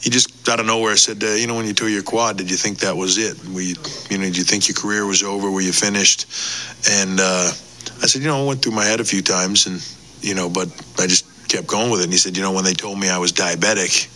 he 0.00 0.08
just 0.08 0.48
out 0.48 0.60
of 0.60 0.66
nowhere 0.66 0.96
said 0.96 1.22
uh, 1.22 1.28
you 1.28 1.46
know 1.46 1.54
when 1.54 1.66
you 1.66 1.74
tore 1.74 1.88
your 1.88 2.02
quad 2.02 2.36
did 2.36 2.50
you 2.50 2.56
think 2.56 2.78
that 2.78 2.96
was 2.96 3.18
it? 3.18 3.42
We 3.48 3.74
you 4.10 4.18
know 4.18 4.24
did 4.24 4.36
you 4.36 4.44
think 4.44 4.68
your 4.68 4.74
career 4.74 5.06
was 5.06 5.22
over? 5.22 5.50
Were 5.50 5.60
you 5.60 5.72
finished? 5.72 6.26
And 6.90 7.20
uh, 7.20 7.50
i 8.02 8.06
said 8.06 8.22
you 8.22 8.28
know 8.28 8.42
i 8.42 8.46
went 8.46 8.62
through 8.62 8.72
my 8.72 8.84
head 8.84 9.00
a 9.00 9.04
few 9.04 9.22
times 9.22 9.66
and 9.66 9.84
you 10.22 10.34
know 10.34 10.48
but 10.48 10.68
i 10.98 11.06
just 11.06 11.26
kept 11.48 11.66
going 11.66 11.90
with 11.90 12.00
it. 12.00 12.04
And 12.04 12.12
he 12.12 12.18
said 12.18 12.36
you 12.36 12.42
know 12.42 12.52
when 12.52 12.64
they 12.64 12.74
told 12.74 12.98
me 12.98 13.08
i 13.08 13.18
was 13.18 13.32
diabetic 13.32 14.08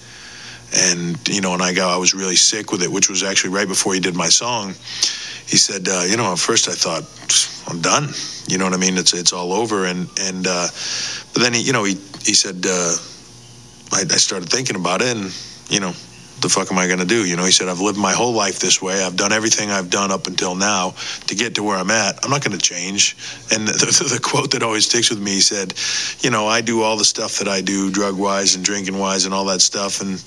and 0.91 1.17
you 1.29 1.41
know 1.41 1.55
and 1.55 1.63
i 1.63 1.73
got 1.73 1.95
i 1.95 1.97
was 1.97 2.15
really 2.15 2.37
sick 2.37 2.73
with 2.73 2.83
it 2.83 2.91
which 2.91 3.09
was 3.09 3.23
actually 3.23 3.51
right 3.51 3.69
before 3.69 3.95
he 3.95 4.01
did 4.01 4.15
my 4.15 4.29
song 4.29 4.75
he 5.47 5.57
said, 5.57 5.87
uh, 5.89 6.05
you 6.09 6.17
know, 6.17 6.33
at 6.33 6.39
first 6.39 6.69
I 6.69 6.73
thought 6.73 7.05
I'm 7.69 7.81
done. 7.81 8.09
You 8.49 8.59
know 8.59 8.65
what 8.65 8.75
I 8.75 8.79
mean? 8.79 8.97
It's 8.97 9.15
it's 9.15 9.33
all 9.33 9.53
over. 9.53 9.87
And 9.87 10.09
and 10.21 10.47
uh, 10.47 10.69
but 11.33 11.43
then 11.43 11.55
he, 11.55 11.61
you 11.63 11.73
know, 11.73 11.85
he 11.85 11.95
he 12.25 12.35
said, 12.35 12.65
uh, 12.67 12.95
I, 13.93 14.01
I 14.03 14.19
started 14.19 14.49
thinking 14.49 14.77
about 14.77 15.03
it, 15.03 15.17
and 15.17 15.35
you 15.69 15.81
know, 15.81 15.93
the 16.41 16.49
fuck 16.49 16.71
am 16.71 16.79
I 16.79 16.87
to 16.87 17.05
do? 17.05 17.25
You 17.25 17.37
know, 17.37 17.45
he 17.45 17.51
said, 17.51 17.69
I've 17.69 17.81
lived 17.81 17.99
my 17.99 18.13
whole 18.13 18.33
life 18.33 18.59
this 18.59 18.83
way. 18.83 19.03
I've 19.03 19.17
done 19.17 19.33
everything 19.33 19.71
I've 19.71 19.91
done 19.91 20.11
up 20.11 20.27
until 20.27 20.55
now 20.55 20.95
to 21.27 21.35
get 21.35 21.55
to 21.57 21.63
where 21.63 21.77
I'm 21.77 21.91
at. 21.91 22.23
I'm 22.25 22.31
not 22.31 22.43
to 22.43 22.59
change. 22.59 23.17
And 23.51 23.67
the, 23.69 23.73
the, 23.73 24.15
the 24.15 24.21
quote 24.21 24.51
that 24.53 24.63
always 24.63 24.87
sticks 24.87 25.11
with 25.11 25.21
me, 25.21 25.33
he 25.33 25.41
said, 25.41 25.75
you 26.23 26.31
know, 26.31 26.47
I 26.47 26.61
do 26.61 26.83
all 26.83 26.97
the 26.97 27.05
stuff 27.05 27.39
that 27.39 27.49
I 27.49 27.61
do, 27.61 27.91
drug 27.91 28.19
wise 28.19 28.55
and 28.55 28.65
drinking 28.65 28.99
wise, 28.99 29.25
and 29.25 29.35
all 29.35 29.47
that 29.47 29.61
stuff. 29.61 30.01
And 30.01 30.23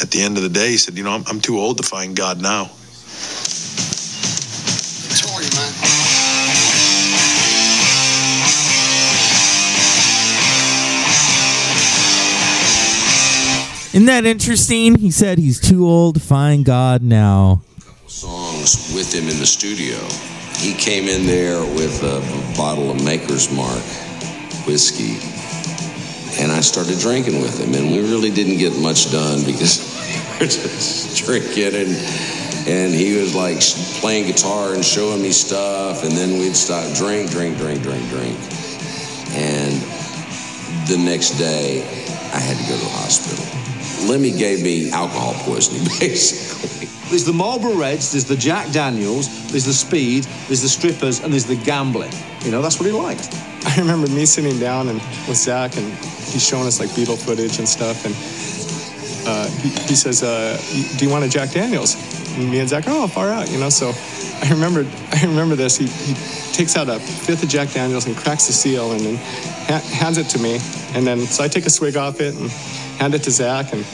at 0.00 0.10
the 0.10 0.22
end 0.22 0.36
of 0.36 0.42
the 0.42 0.48
day, 0.48 0.70
he 0.70 0.76
said, 0.78 0.96
you 0.96 1.04
know, 1.04 1.12
I'm, 1.12 1.24
I'm 1.26 1.40
too 1.40 1.58
old 1.58 1.76
to 1.78 1.82
find 1.82 2.16
God 2.16 2.40
now. 2.40 2.70
Isn't 13.92 14.06
that 14.06 14.24
interesting? 14.24 14.94
He 14.94 15.10
said 15.10 15.36
he's 15.36 15.60
too 15.60 15.86
old 15.86 16.14
to 16.14 16.20
find 16.20 16.64
God 16.64 17.02
now. 17.02 17.60
songs 18.06 18.90
with 18.94 19.12
him 19.12 19.28
in 19.28 19.38
the 19.38 19.44
studio. 19.44 19.98
He 20.56 20.72
came 20.72 21.08
in 21.08 21.26
there 21.26 21.60
with 21.60 22.02
a 22.02 22.20
bottle 22.56 22.90
of 22.90 23.04
Maker's 23.04 23.52
Mark 23.52 23.84
whiskey, 24.64 25.20
and 26.40 26.50
I 26.50 26.62
started 26.62 27.00
drinking 27.00 27.42
with 27.42 27.60
him. 27.60 27.74
And 27.74 27.92
we 27.92 28.00
really 28.00 28.30
didn't 28.30 28.56
get 28.56 28.72
much 28.80 29.12
done 29.12 29.44
because 29.44 29.84
we 30.40 30.46
were 30.46 30.48
just 30.48 31.26
drinking, 31.26 31.74
and 31.74 31.92
and 32.66 32.94
he 32.94 33.20
was 33.20 33.34
like 33.34 33.60
playing 34.00 34.26
guitar 34.26 34.72
and 34.72 34.82
showing 34.82 35.20
me 35.20 35.32
stuff, 35.32 36.02
and 36.02 36.12
then 36.12 36.38
we'd 36.38 36.56
stop 36.56 36.96
drink, 36.96 37.30
drink, 37.30 37.58
drink, 37.58 37.82
drink, 37.82 38.08
drink, 38.08 38.38
and 39.36 39.76
the 40.88 40.96
next 40.96 41.36
day 41.36 41.82
I 42.32 42.40
had 42.40 42.56
to 42.56 42.62
go 42.62 42.78
to 42.78 42.84
the 42.84 42.90
hospital. 42.90 43.61
Lemmy 44.08 44.30
gave 44.30 44.62
me 44.62 44.90
alcohol 44.90 45.34
poisoning, 45.44 45.84
basically. 46.00 46.88
There's 47.08 47.24
the 47.24 47.32
Marlboro 47.32 47.74
Reds, 47.74 48.12
there's 48.12 48.24
the 48.24 48.36
Jack 48.36 48.72
Daniels, 48.72 49.28
there's 49.50 49.66
the 49.66 49.72
speed, 49.72 50.24
there's 50.48 50.62
the 50.62 50.68
strippers, 50.68 51.20
and 51.20 51.32
there's 51.32 51.44
the 51.44 51.56
gambling. 51.56 52.12
You 52.40 52.50
know, 52.50 52.62
that's 52.62 52.78
what 52.78 52.86
he 52.86 52.92
liked. 52.92 53.28
I 53.66 53.76
remember 53.76 54.08
me 54.08 54.24
sitting 54.24 54.58
down 54.58 54.88
and 54.88 54.98
with 55.28 55.36
Zach, 55.36 55.76
and 55.76 55.86
he's 56.32 56.46
showing 56.46 56.66
us 56.66 56.80
like 56.80 56.88
Beatle 56.90 57.18
footage 57.18 57.58
and 57.58 57.68
stuff, 57.68 58.04
and 58.06 58.14
uh, 59.28 59.48
he, 59.60 59.68
he 59.68 59.94
says, 59.94 60.22
uh, 60.22 60.58
"Do 60.98 61.04
you 61.04 61.10
want 61.10 61.24
a 61.24 61.28
Jack 61.28 61.50
Daniels?" 61.50 61.94
And 62.36 62.50
me 62.50 62.60
and 62.60 62.68
Zach, 62.68 62.88
are 62.88 63.04
oh, 63.04 63.06
far 63.06 63.28
out, 63.28 63.50
you 63.50 63.58
know. 63.58 63.68
So 63.68 63.92
I 64.42 64.50
remember, 64.50 64.86
I 65.12 65.24
remember 65.26 65.54
this. 65.54 65.76
He, 65.76 65.86
he 65.86 66.14
takes 66.52 66.76
out 66.76 66.88
a 66.88 66.98
fifth 66.98 67.42
of 67.42 67.48
Jack 67.48 67.70
Daniels 67.70 68.06
and 68.06 68.16
cracks 68.16 68.46
the 68.46 68.52
seal, 68.52 68.92
and 68.92 69.00
then 69.00 69.16
ha- 69.68 69.86
hands 69.94 70.18
it 70.18 70.28
to 70.30 70.38
me, 70.38 70.58
and 70.94 71.06
then 71.06 71.20
so 71.20 71.44
I 71.44 71.48
take 71.48 71.66
a 71.66 71.70
swig 71.70 71.96
off 71.96 72.20
it 72.20 72.34
and 72.34 72.50
hand 72.98 73.14
it 73.14 73.22
to 73.24 73.30
Zach, 73.30 73.72
and 73.72 73.84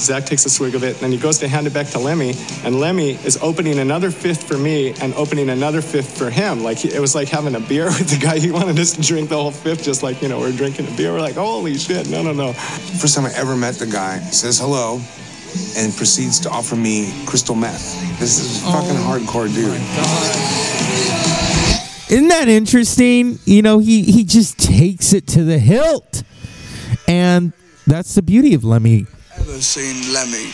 Zach 0.00 0.24
takes 0.24 0.46
a 0.46 0.50
swig 0.50 0.74
of 0.74 0.82
it, 0.82 0.94
and 0.94 1.00
then 1.00 1.12
he 1.12 1.18
goes 1.18 1.38
to 1.38 1.48
hand 1.48 1.66
it 1.66 1.74
back 1.74 1.88
to 1.88 1.98
Lemmy, 1.98 2.34
and 2.64 2.78
Lemmy 2.78 3.10
is 3.24 3.38
opening 3.42 3.78
another 3.78 4.10
fifth 4.10 4.46
for 4.46 4.56
me 4.56 4.94
and 5.00 5.12
opening 5.14 5.50
another 5.50 5.82
fifth 5.82 6.16
for 6.16 6.30
him. 6.30 6.62
Like 6.62 6.78
he, 6.78 6.92
it 6.92 7.00
was 7.00 7.14
like 7.14 7.28
having 7.28 7.54
a 7.54 7.60
beer 7.60 7.84
with 7.98 8.08
the 8.08 8.18
guy. 8.18 8.38
He 8.38 8.50
wanted 8.50 8.78
us 8.78 8.92
to 8.92 9.02
drink 9.02 9.28
the 9.28 9.36
whole 9.36 9.50
fifth, 9.50 9.84
just 9.84 10.02
like 10.02 10.22
you 10.22 10.28
know 10.28 10.38
we're 10.40 10.56
drinking 10.56 10.88
a 10.88 10.96
beer. 10.96 11.12
We're 11.12 11.20
like, 11.20 11.34
holy 11.34 11.76
shit, 11.76 12.08
no, 12.08 12.22
no, 12.22 12.32
no. 12.32 12.52
First 12.52 13.16
time 13.16 13.26
I 13.26 13.32
ever 13.34 13.56
met 13.56 13.74
the 13.74 13.86
guy, 13.86 14.18
says 14.18 14.58
hello, 14.58 15.00
and 15.76 15.94
proceeds 15.94 16.40
to 16.40 16.50
offer 16.50 16.76
me 16.76 17.12
crystal 17.26 17.54
meth. 17.54 18.18
This 18.18 18.38
is 18.38 18.62
a 18.62 18.66
fucking 18.66 18.96
hardcore 18.96 19.52
dude. 19.52 19.80
Isn't 22.10 22.28
that 22.28 22.48
interesting? 22.48 23.38
You 23.44 23.62
know, 23.62 23.78
he 23.78 24.02
he 24.02 24.24
just 24.24 24.58
takes 24.58 25.12
it 25.12 25.26
to 25.28 25.44
the 25.44 25.58
hilt, 25.58 26.22
and 27.06 27.52
that's 27.90 28.14
the 28.14 28.22
beauty 28.22 28.54
of 28.54 28.62
Lemmy. 28.62 29.06
Ever 29.36 29.60
seen 29.60 30.12
Lemmy 30.12 30.52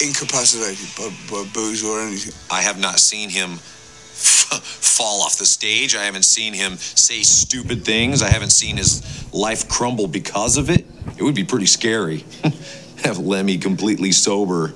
incapacitated 0.00 0.88
by, 0.96 1.10
by 1.30 1.46
booze 1.52 1.84
or 1.84 2.00
anything? 2.00 2.32
I 2.50 2.62
have 2.62 2.80
not 2.80 2.98
seen 2.98 3.28
him 3.28 3.52
f- 3.52 4.62
fall 4.62 5.20
off 5.20 5.38
the 5.38 5.44
stage. 5.44 5.94
I 5.94 6.04
haven't 6.04 6.24
seen 6.24 6.54
him 6.54 6.76
say 6.76 7.22
stupid 7.22 7.84
things. 7.84 8.22
I 8.22 8.28
haven't 8.28 8.50
seen 8.50 8.78
his 8.78 9.30
life 9.32 9.68
crumble 9.68 10.06
because 10.06 10.56
of 10.56 10.70
it. 10.70 10.86
It 11.18 11.22
would 11.22 11.34
be 11.34 11.44
pretty 11.44 11.66
scary. 11.66 12.24
Have 13.04 13.18
Lemmy 13.18 13.58
completely 13.58 14.12
sober 14.12 14.72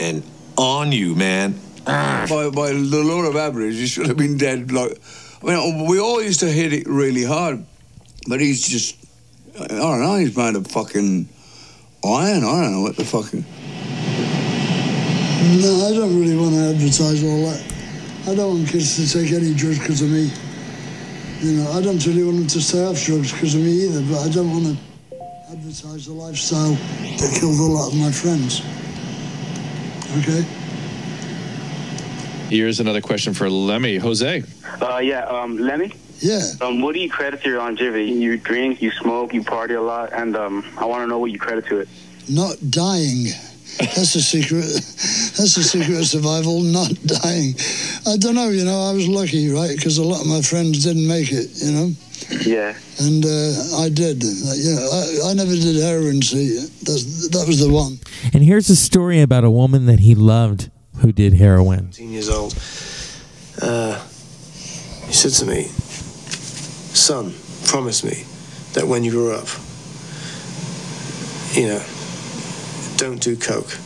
and 0.00 0.22
on 0.56 0.92
you, 0.92 1.14
man. 1.14 1.54
by, 1.84 2.50
by 2.50 2.72
the 2.72 3.02
law 3.04 3.22
of 3.22 3.36
average, 3.36 3.74
he 3.74 3.86
should 3.86 4.06
have 4.06 4.16
been 4.16 4.38
dead. 4.38 4.72
Like, 4.72 4.98
I 5.42 5.46
mean, 5.46 5.90
we 5.90 5.98
all 5.98 6.22
used 6.22 6.40
to 6.40 6.50
hit 6.50 6.72
it 6.72 6.86
really 6.86 7.24
hard, 7.24 7.64
but 8.28 8.40
he's 8.40 8.66
just, 8.66 8.96
I 9.60 9.66
don't 9.66 10.00
know, 10.00 10.16
he's 10.16 10.36
made 10.36 10.56
of 10.56 10.66
fucking 10.66 11.28
iron. 12.04 12.44
I 12.44 12.62
don't 12.62 12.72
know 12.72 12.80
what 12.80 12.96
the 12.96 13.04
fucking. 13.04 13.44
No, 15.60 15.86
I 15.86 15.92
don't 15.94 16.18
really 16.18 16.36
want 16.36 16.54
to 16.54 16.70
advertise 16.70 17.22
all 17.24 17.50
that. 17.50 17.62
I 18.28 18.34
don't 18.34 18.58
want 18.58 18.68
kids 18.68 18.96
to 18.96 19.18
take 19.18 19.32
any 19.32 19.52
drugs 19.54 19.78
because 19.78 20.00
of 20.00 20.10
me. 20.10 20.30
You 21.40 21.58
know, 21.58 21.72
I 21.72 21.82
don't 21.82 22.04
really 22.06 22.24
want 22.24 22.38
them 22.38 22.46
to 22.46 22.60
stay 22.62 22.84
off 22.84 23.02
drugs 23.04 23.32
because 23.32 23.54
of 23.54 23.60
me 23.60 23.72
either, 23.84 24.00
but 24.02 24.20
I 24.24 24.30
don't 24.30 24.50
want 24.50 24.64
to 24.64 25.22
advertise 25.50 26.06
the 26.06 26.12
lifestyle 26.12 26.72
that 26.72 27.36
killed 27.38 27.58
a 27.58 27.62
lot 27.62 27.92
of 27.92 27.98
my 27.98 28.10
friends. 28.10 28.62
Okay? 30.20 30.46
Here's 32.48 32.80
another 32.80 33.00
question 33.00 33.34
for 33.34 33.50
Lemmy. 33.50 33.96
Jose. 33.96 34.44
Uh, 34.80 34.98
yeah, 34.98 35.24
um, 35.24 35.58
Lemmy? 35.58 35.92
Yeah. 36.22 36.40
Um, 36.60 36.80
what 36.80 36.94
do 36.94 37.00
you 37.00 37.10
credit 37.10 37.42
to 37.42 37.48
your 37.48 37.58
longevity? 37.58 38.04
You 38.06 38.36
drink, 38.38 38.80
you 38.80 38.90
smoke, 38.92 39.34
you 39.34 39.42
party 39.42 39.74
a 39.74 39.82
lot, 39.82 40.12
and 40.12 40.36
um, 40.36 40.64
I 40.78 40.84
want 40.86 41.02
to 41.02 41.06
know 41.08 41.18
what 41.18 41.32
you 41.32 41.38
credit 41.38 41.66
to 41.66 41.78
it. 41.80 41.88
Not 42.28 42.56
dying. 42.70 43.26
That's 43.78 44.12
the 44.12 44.20
secret. 44.20 44.62
That's 44.62 45.54
the 45.56 45.62
secret 45.64 45.98
of 45.98 46.06
survival. 46.06 46.60
Not 46.60 46.92
dying. 47.04 47.54
I 48.06 48.16
don't 48.18 48.34
know. 48.34 48.50
You 48.50 48.64
know, 48.64 48.80
I 48.82 48.92
was 48.92 49.08
lucky, 49.08 49.50
right? 49.50 49.74
Because 49.74 49.98
a 49.98 50.04
lot 50.04 50.20
of 50.20 50.26
my 50.28 50.42
friends 50.42 50.84
didn't 50.84 51.08
make 51.08 51.32
it. 51.32 51.48
You 51.56 51.72
know. 51.72 51.90
Yeah. 52.46 52.74
And 53.00 53.24
uh, 53.24 53.82
I 53.82 53.88
did. 53.88 54.22
Uh, 54.22 54.54
You 54.54 54.74
know, 54.76 54.88
I, 55.26 55.30
I 55.30 55.34
never 55.34 55.52
did 55.54 55.76
heroin. 55.82 56.22
See, 56.22 56.56
That's, 56.84 57.28
that 57.30 57.44
was 57.48 57.58
the 57.60 57.72
one. 57.72 57.98
And 58.32 58.44
here's 58.44 58.70
a 58.70 58.76
story 58.76 59.20
about 59.20 59.42
a 59.42 59.50
woman 59.50 59.86
that 59.86 60.00
he 60.00 60.14
loved 60.14 60.70
who 61.00 61.10
did 61.10 61.34
heroin. 61.34 61.92
17 61.92 62.10
years 62.12 62.28
old. 62.28 62.54
Uh, 63.60 63.98
he 65.06 65.12
said 65.12 65.32
to 65.32 65.46
me, 65.46 65.68
Son, 67.02 67.34
promise 67.66 68.04
me 68.04 68.22
that 68.74 68.86
when 68.86 69.02
you 69.02 69.10
grow 69.10 69.34
up, 69.34 69.48
you 71.52 71.66
know, 71.66 71.82
don't 72.96 73.20
do 73.20 73.36
coke. 73.36 73.76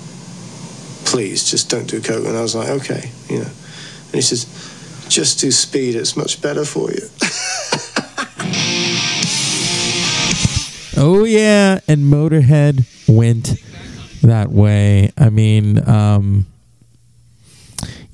Please, 1.06 1.50
just 1.50 1.70
don't 1.70 1.88
do 1.88 2.02
coke. 2.02 2.26
And 2.26 2.36
I 2.36 2.42
was 2.42 2.54
like, 2.54 2.68
okay, 2.68 3.10
you 3.30 3.38
know. 3.38 3.48
And 3.48 4.14
he 4.14 4.20
says, 4.20 4.44
just 5.08 5.40
do 5.40 5.50
speed, 5.50 5.94
it's 5.94 6.14
much 6.14 6.42
better 6.42 6.66
for 6.66 6.90
you. 6.92 7.08
Oh 10.98 11.24
yeah, 11.24 11.80
and 11.88 12.04
Motorhead 12.10 12.86
went 13.06 13.62
that 14.22 14.50
way. 14.50 15.12
I 15.18 15.28
mean, 15.28 15.86
um, 15.86 16.46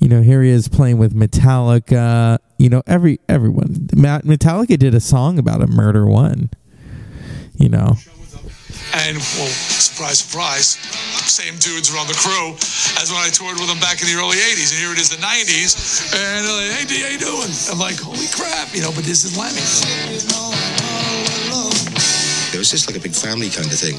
you 0.03 0.09
know, 0.09 0.21
here 0.21 0.43
he 0.43 0.49
is 0.49 0.67
playing 0.67 0.97
with 0.97 1.15
Metallica. 1.15 2.37
You 2.57 2.67
know, 2.67 2.83
every 2.85 3.21
everyone. 3.29 3.87
Metallica 3.95 4.77
did 4.77 4.93
a 4.93 4.99
song 4.99 5.39
about 5.39 5.61
a 5.61 5.67
murder 5.67 6.05
one. 6.05 6.49
You 7.55 7.69
know, 7.69 7.95
And, 8.93 9.17
well, 9.39 9.49
surprise, 9.49 10.19
surprise, 10.19 10.77
same 11.25 11.57
dudes 11.57 11.89
are 11.89 11.97
on 11.97 12.05
the 12.05 12.13
crew 12.13 12.53
as 13.01 13.09
when 13.09 13.21
I 13.25 13.29
toured 13.33 13.57
with 13.57 13.65
them 13.65 13.79
back 13.79 14.01
in 14.01 14.07
the 14.11 14.13
early 14.13 14.37
80s. 14.37 14.69
And 14.69 14.79
here 14.83 14.93
it 14.93 14.99
is, 15.01 15.09
the 15.09 15.17
90s. 15.17 16.13
And 16.13 16.45
they're 16.45 16.53
like, 16.53 16.77
hey, 16.77 16.85
D, 16.85 17.01
how 17.01 17.09
you 17.09 17.17
doing? 17.17 17.49
I'm 17.71 17.79
like, 17.81 17.97
holy 17.97 18.29
crap, 18.29 18.69
you 18.75 18.81
know, 18.85 18.93
but 18.93 19.01
this 19.07 19.25
is 19.25 19.33
Lemmy. 19.33 19.65
It 22.53 22.57
was 22.61 22.69
just 22.69 22.85
like 22.85 22.97
a 22.97 23.01
big 23.01 23.15
family 23.17 23.49
kind 23.49 23.65
of 23.65 23.79
thing, 23.79 23.97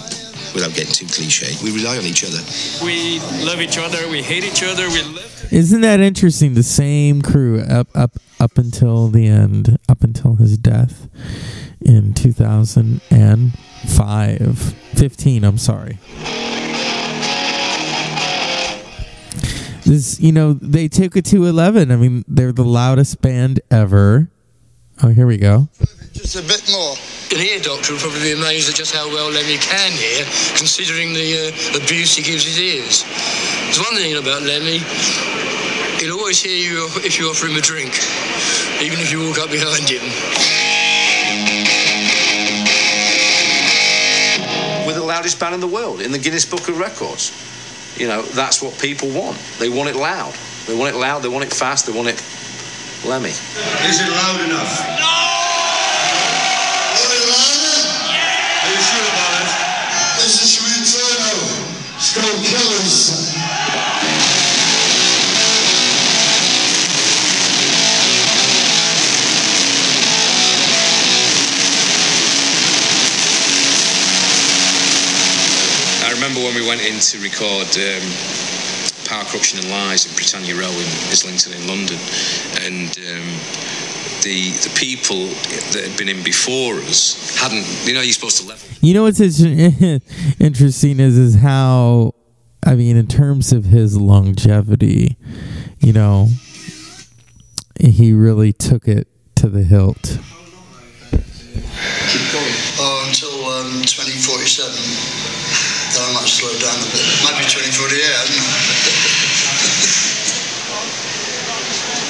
without 0.54 0.72
getting 0.74 0.92
too 0.92 1.06
cliche. 1.06 1.54
We 1.62 1.72
rely 1.76 1.98
on 1.98 2.04
each 2.04 2.24
other. 2.24 2.38
We 2.84 3.20
love 3.44 3.60
each 3.60 3.76
other. 3.76 4.08
We 4.08 4.22
hate 4.22 4.44
each 4.44 4.62
other. 4.62 4.88
We 4.88 5.02
live. 5.02 5.48
isn't 5.52 5.82
that 5.82 6.00
interesting? 6.00 6.54
The 6.54 6.62
same 6.62 7.20
crew 7.20 7.60
up 7.60 7.88
up 7.94 8.12
up 8.40 8.56
until 8.58 9.08
the 9.08 9.26
end, 9.26 9.78
up 9.88 10.02
until 10.02 10.36
his 10.36 10.56
death 10.56 11.08
in 11.80 12.14
2005, 12.14 14.74
15. 14.94 15.44
I'm 15.44 15.58
sorry. 15.58 15.98
This, 19.84 20.18
you 20.18 20.32
know, 20.32 20.54
they 20.54 20.88
took 20.88 21.14
it 21.16 21.26
to 21.26 21.44
11. 21.44 21.90
I 21.90 21.96
mean, 21.96 22.24
they're 22.26 22.52
the 22.52 22.64
loudest 22.64 23.20
band 23.20 23.60
ever. 23.70 24.30
Oh, 25.02 25.08
here 25.08 25.26
we 25.26 25.36
go. 25.36 25.68
Just 26.12 26.36
a 26.36 26.42
bit 26.42 26.62
more. 26.70 26.94
An 27.34 27.44
ear 27.44 27.58
doctor 27.58 27.92
will 27.92 28.00
probably 28.00 28.20
be 28.20 28.32
amazed 28.32 28.70
at 28.70 28.76
just 28.76 28.94
how 28.94 29.08
well 29.08 29.30
Lemmy 29.30 29.58
can 29.58 29.90
hear, 29.90 30.24
considering 30.56 31.12
the 31.12 31.50
uh, 31.50 31.82
abuse 31.82 32.14
he 32.14 32.22
gives 32.22 32.44
his 32.44 32.60
ears. 32.60 33.02
There's 33.64 33.80
one 33.80 33.96
thing 33.96 34.16
about 34.16 34.42
Lemmy, 34.42 34.78
he'll 35.98 36.16
always 36.16 36.40
hear 36.40 36.54
you 36.56 36.86
if 37.02 37.18
you 37.18 37.26
offer 37.26 37.46
him 37.46 37.56
a 37.56 37.60
drink, 37.60 37.90
even 38.80 39.00
if 39.00 39.10
you 39.10 39.26
walk 39.26 39.38
up 39.38 39.50
behind 39.50 39.88
him. 39.90 40.04
We're 44.86 44.94
the 44.94 45.04
loudest 45.04 45.40
band 45.40 45.54
in 45.54 45.60
the 45.60 45.66
world 45.66 46.02
in 46.02 46.12
the 46.12 46.18
Guinness 46.18 46.44
Book 46.44 46.68
of 46.68 46.78
Records. 46.78 47.32
You 47.98 48.06
know, 48.06 48.22
that's 48.22 48.62
what 48.62 48.78
people 48.78 49.08
want. 49.10 49.38
They 49.58 49.68
want 49.68 49.88
it 49.88 49.96
loud. 49.96 50.34
They 50.66 50.76
want 50.76 50.94
it 50.94 50.98
loud, 50.98 51.22
they 51.22 51.28
want 51.28 51.44
it 51.44 51.52
fast, 51.52 51.86
they 51.86 51.92
want 51.92 52.08
it 52.08 52.20
Lemmy. 53.04 53.28
Is 53.28 54.00
it 54.00 54.08
loud 54.08 54.40
enough? 54.40 54.80
No! 54.98 55.14
Are 58.64 58.72
you 58.72 58.80
sure 58.80 59.04
about 59.12 59.44
it? 59.44 59.50
This 60.16 60.40
is 60.40 60.56
from 60.56 60.72
Inferno. 60.72 61.36
Skull 62.00 62.32
Killers. 62.42 63.34
I 76.02 76.10
remember 76.14 76.40
when 76.40 76.54
we 76.54 76.66
went 76.66 76.80
in 76.80 77.00
to 77.00 77.18
record 77.18 77.68
um, 77.76 78.43
Power, 79.14 79.24
Corruption 79.26 79.60
and 79.60 79.70
Lies 79.70 80.06
in 80.06 80.14
Britannia 80.16 80.56
Row 80.56 80.70
in 80.70 80.88
Islington 81.06 81.52
in 81.52 81.68
London, 81.68 81.98
and 82.66 82.90
um, 82.98 83.28
the 84.22 84.50
the 84.66 84.72
people 84.74 85.26
that 85.72 85.86
had 85.88 85.96
been 85.96 86.08
in 86.08 86.24
before 86.24 86.74
us 86.90 87.36
hadn't. 87.38 87.64
You 87.86 87.94
know, 87.94 88.00
you're 88.00 88.12
supposed 88.12 88.42
to 88.42 88.48
level. 88.48 88.68
You 88.80 88.94
know 88.94 89.04
what's 89.04 89.20
interesting 90.40 90.98
is 90.98 91.16
is 91.16 91.36
how 91.36 92.14
I 92.66 92.74
mean 92.74 92.96
in 92.96 93.06
terms 93.06 93.52
of 93.52 93.66
his 93.66 93.96
longevity, 93.96 95.16
you 95.78 95.92
know, 95.92 96.28
he 97.78 98.12
really 98.12 98.52
took 98.52 98.88
it 98.88 99.06
to 99.36 99.48
the 99.48 99.62
hilt. 99.62 100.18
Oh, 102.76 103.06
until 103.06 103.46
um, 103.46 103.82
2047. 103.84 105.54
Then 105.94 106.02
I 106.02 106.18
might 106.18 106.26
slow 106.26 106.50
down 106.58 106.74
a 106.74 106.90
bit. 106.90 107.06
Might 107.22 107.38
be 107.38 107.46
2048, 107.46 107.62
I 107.62 108.26
don't 108.26 108.34
know. 108.34 108.50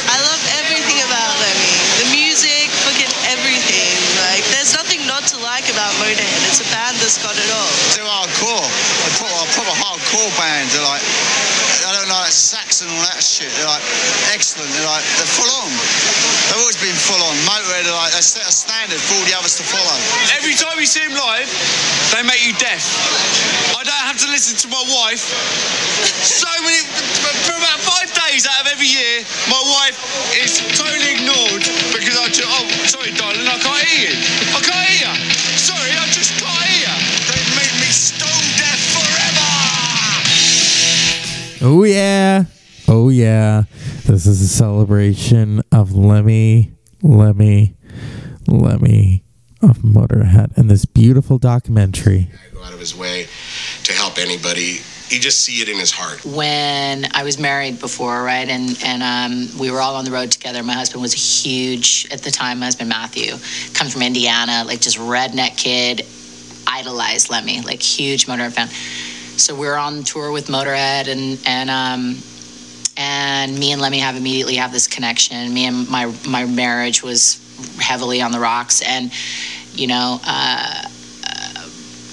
I 0.08 0.16
love 0.24 0.40
everything 0.56 1.04
about 1.04 1.36
Lemmy. 1.36 1.68
The 2.00 2.08
music, 2.16 2.72
fucking 2.80 3.12
everything. 3.28 3.92
Like, 4.24 4.40
there's 4.56 4.72
nothing 4.72 5.04
not 5.04 5.13
to 5.32 5.40
like 5.40 5.64
about 5.72 5.88
Motorhead. 5.96 6.28
It's 6.52 6.60
a 6.60 6.68
band 6.68 7.00
that's 7.00 7.16
got 7.16 7.32
it 7.32 7.48
all. 7.48 7.72
They're 7.96 8.04
hardcore. 8.04 8.66
They're 8.66 9.16
proper, 9.16 9.46
proper 9.56 9.76
hardcore 9.80 10.28
bands. 10.36 10.76
They're 10.76 10.84
like, 10.84 11.00
I 11.84 11.96
don't 11.96 12.08
know, 12.08 12.20
like 12.20 12.32
Saxon 12.32 12.88
and 12.88 12.96
all 12.96 13.04
that 13.08 13.24
shit. 13.24 13.48
They're 13.56 13.68
like 13.68 13.84
excellent. 14.36 14.68
They're 14.76 14.84
like 14.84 15.04
they're 15.16 15.32
full 15.32 15.48
on. 15.48 15.70
They've 16.48 16.60
always 16.60 16.76
been 16.76 16.96
full 16.96 17.20
on. 17.20 17.32
Motorhead 17.48 17.88
are 17.88 17.96
like 17.96 18.12
they 18.12 18.24
set 18.24 18.44
a 18.44 18.52
standard 18.52 19.00
for 19.00 19.16
all 19.16 19.24
the 19.24 19.36
others 19.36 19.56
to 19.60 19.64
follow. 19.64 19.96
Every 20.36 20.52
time 20.52 20.76
you 20.76 20.88
see 20.88 21.04
them 21.04 21.16
live, 21.16 21.48
they 22.12 22.20
make 22.24 22.44
you 22.44 22.52
deaf. 22.60 22.84
I 23.76 23.80
don't 23.80 24.04
have 24.04 24.20
to 24.24 24.28
listen 24.28 24.56
to 24.64 24.68
my 24.68 24.80
wife. 24.92 25.24
So 26.24 26.48
many, 26.64 26.84
for 27.48 27.56
about 27.56 27.80
five 27.80 28.08
days 28.12 28.44
out 28.48 28.64
of 28.64 28.72
every 28.72 28.88
year, 28.88 29.24
my 29.48 29.60
wife 29.60 29.96
is 30.36 30.60
totally 30.76 31.16
ignored 31.16 31.64
because 31.92 32.16
I 32.16 32.28
just, 32.28 32.48
oh, 32.48 32.64
sorry, 32.88 33.12
darling, 33.12 33.44
I 33.44 33.56
can't 33.60 33.84
hear 33.88 34.08
you. 34.08 34.16
Oh 41.66 41.82
yeah. 41.84 42.44
Oh 42.88 43.08
yeah. 43.08 43.62
This 44.04 44.26
is 44.26 44.42
a 44.42 44.48
celebration 44.48 45.62
of 45.72 45.92
Lemmy, 45.96 46.72
Lemmy, 47.02 47.74
Lemmy 48.46 49.24
of 49.62 49.78
Motorhead 49.78 50.54
and 50.58 50.70
this 50.70 50.84
beautiful 50.84 51.38
documentary. 51.38 52.28
I 52.30 52.54
Go 52.54 52.62
out 52.62 52.74
of 52.74 52.80
his 52.80 52.94
way 52.94 53.28
to 53.84 53.92
help 53.94 54.18
anybody. 54.18 54.80
You 55.08 55.18
just 55.18 55.40
see 55.40 55.62
it 55.62 55.70
in 55.70 55.78
his 55.78 55.90
heart. 55.90 56.22
when 56.26 57.06
I 57.14 57.22
was 57.22 57.38
married 57.38 57.80
before, 57.80 58.22
right, 58.22 58.46
and 58.46 58.78
and 58.84 59.02
um, 59.02 59.58
we 59.58 59.70
were 59.70 59.80
all 59.80 59.96
on 59.96 60.04
the 60.04 60.10
road 60.10 60.30
together. 60.30 60.62
My 60.62 60.74
husband 60.74 61.00
was 61.00 61.14
a 61.14 61.16
huge 61.16 62.06
at 62.10 62.20
the 62.20 62.30
time. 62.30 62.58
My 62.58 62.66
husband 62.66 62.90
Matthew 62.90 63.38
comes 63.72 63.94
from 63.94 64.02
Indiana, 64.02 64.64
like 64.66 64.82
just 64.82 64.98
redneck 64.98 65.56
kid, 65.56 66.04
idolized 66.66 67.30
Lemmy, 67.30 67.62
like 67.62 67.80
huge 67.80 68.26
Motorhead 68.26 68.52
fan. 68.52 68.68
So 69.36 69.54
we're 69.54 69.76
on 69.76 70.04
tour 70.04 70.30
with 70.30 70.46
Motorhead, 70.46 71.08
and 71.08 71.40
and 71.46 71.70
um, 71.70 72.16
and 72.96 73.58
me 73.58 73.72
and 73.72 73.80
Lemmy 73.80 73.98
have 73.98 74.16
immediately 74.16 74.56
have 74.56 74.72
this 74.72 74.86
connection. 74.86 75.52
Me 75.52 75.66
and 75.66 75.88
my 75.88 76.12
my 76.26 76.44
marriage 76.44 77.02
was 77.02 77.40
heavily 77.80 78.22
on 78.22 78.32
the 78.32 78.40
rocks, 78.40 78.82
and 78.82 79.12
you 79.72 79.86
know. 79.86 80.20
Uh, 80.26 80.88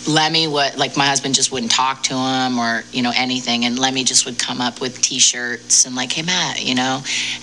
Lemmy 0.08 0.48
what 0.48 0.78
like 0.78 0.98
my 0.98 1.06
husband 1.06 1.36
just 1.36 1.52
wouldn't 1.52 1.72
talk 1.72 2.02
to 2.04 2.16
him 2.16 2.58
or 2.58 2.84
you 2.92 3.04
know 3.04 3.12
anything 3.16 3.66
and 3.66 3.78
Lemmy 3.78 4.04
just 4.04 4.26
would 4.26 4.40
come 4.40 4.60
up 4.60 4.82
with 4.82 5.00
t-shirts 5.00 5.86
and 5.86 5.96
like 5.96 6.12
hey 6.12 6.24
Matt 6.24 6.64
you 6.64 6.74
know 6.74 7.02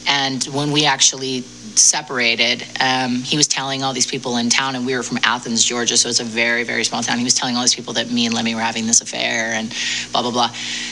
and 0.09 0.43
when 0.47 0.72
we 0.72 0.85
actually 0.85 1.45
separated 1.77 2.64
um, 2.81 3.16
he 3.16 3.37
was 3.37 3.47
telling 3.49 3.83
all 3.83 3.93
these 3.93 4.07
people 4.07 4.37
in 4.37 4.49
town 4.49 4.75
and 4.77 4.87
we 4.87 4.95
were 4.95 5.03
from 5.03 5.19
Athens 5.25 5.64
Georgia 5.64 5.97
so 5.97 6.09
it's 6.09 6.21
a 6.21 6.25
very 6.25 6.64
very 6.64 6.85
small 6.85 7.03
town 7.03 7.19
he 7.19 7.25
was 7.25 7.35
telling 7.35 7.57
all 7.57 7.62
these 7.62 7.75
people 7.75 7.93
that 7.95 8.11
me 8.11 8.27
and 8.27 8.35
Lemmy 8.35 8.55
were 8.55 8.61
having 8.61 8.87
this 8.87 9.01
affair 9.01 9.53
and 9.53 9.75
blah 10.12 10.23
blah 10.23 10.31
blah 10.31 10.49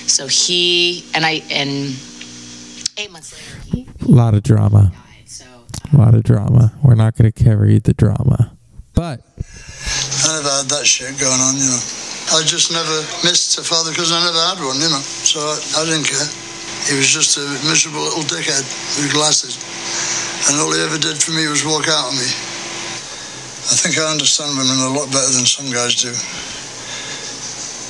so 0.07 0.27
he 0.27 1.05
and 1.15 1.25
I 1.25 1.43
and 1.51 1.95
eight 2.99 3.11
months 3.13 3.33
later 3.33 3.57
A 4.07 4.11
lot 4.11 4.35
of 4.35 4.43
drama. 4.43 4.93
A 5.93 5.97
lot 5.97 6.15
of 6.15 6.23
drama. 6.23 6.73
We're 6.83 6.95
not 6.95 7.17
going 7.17 7.31
to 7.31 7.45
carry 7.45 7.79
the 7.79 7.95
drama. 7.95 8.53
But 8.95 9.21
I 10.25 10.39
never 10.39 10.51
had 10.51 10.67
that 10.71 10.87
shit 10.87 11.19
going 11.19 11.41
on, 11.43 11.55
you 11.59 11.67
know. 11.67 11.83
I 12.35 12.43
just 12.47 12.71
never 12.71 12.97
missed 13.27 13.59
a 13.59 13.63
father 13.63 13.91
because 13.91 14.11
I 14.11 14.23
never 14.23 14.39
had 14.39 14.59
one, 14.63 14.79
you 14.79 14.91
know. 14.91 15.03
So 15.03 15.39
I, 15.43 15.83
I 15.83 15.85
didn't 15.85 16.07
care. 16.07 16.27
He 16.87 16.95
was 16.95 17.11
just 17.11 17.39
a 17.39 17.47
miserable 17.67 18.03
little 18.03 18.23
dickhead 18.23 18.63
with 18.99 19.13
glasses. 19.13 19.59
And 20.45 20.61
all 20.61 20.71
he 20.71 20.81
ever 20.85 21.01
did 21.01 21.17
for 21.17 21.33
me 21.33 21.49
was 21.49 21.65
walk 21.65 21.89
out 21.89 22.13
on 22.13 22.17
me. 22.21 22.31
I 23.67 23.75
think 23.75 23.99
I 23.99 24.07
understand 24.07 24.55
women 24.55 24.79
a 24.79 24.95
lot 24.95 25.11
better 25.11 25.33
than 25.35 25.43
some 25.43 25.67
guys 25.73 25.99
do. 25.99 26.15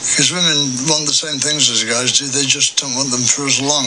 Because 0.08 0.32
women 0.32 0.72
want 0.88 1.04
the 1.04 1.12
same 1.12 1.36
things 1.36 1.68
as 1.68 1.84
guys 1.84 2.16
do, 2.16 2.24
they 2.32 2.48
just 2.48 2.80
don't 2.80 2.96
want 2.96 3.12
them 3.12 3.20
for 3.20 3.44
as 3.44 3.60
long. 3.60 3.84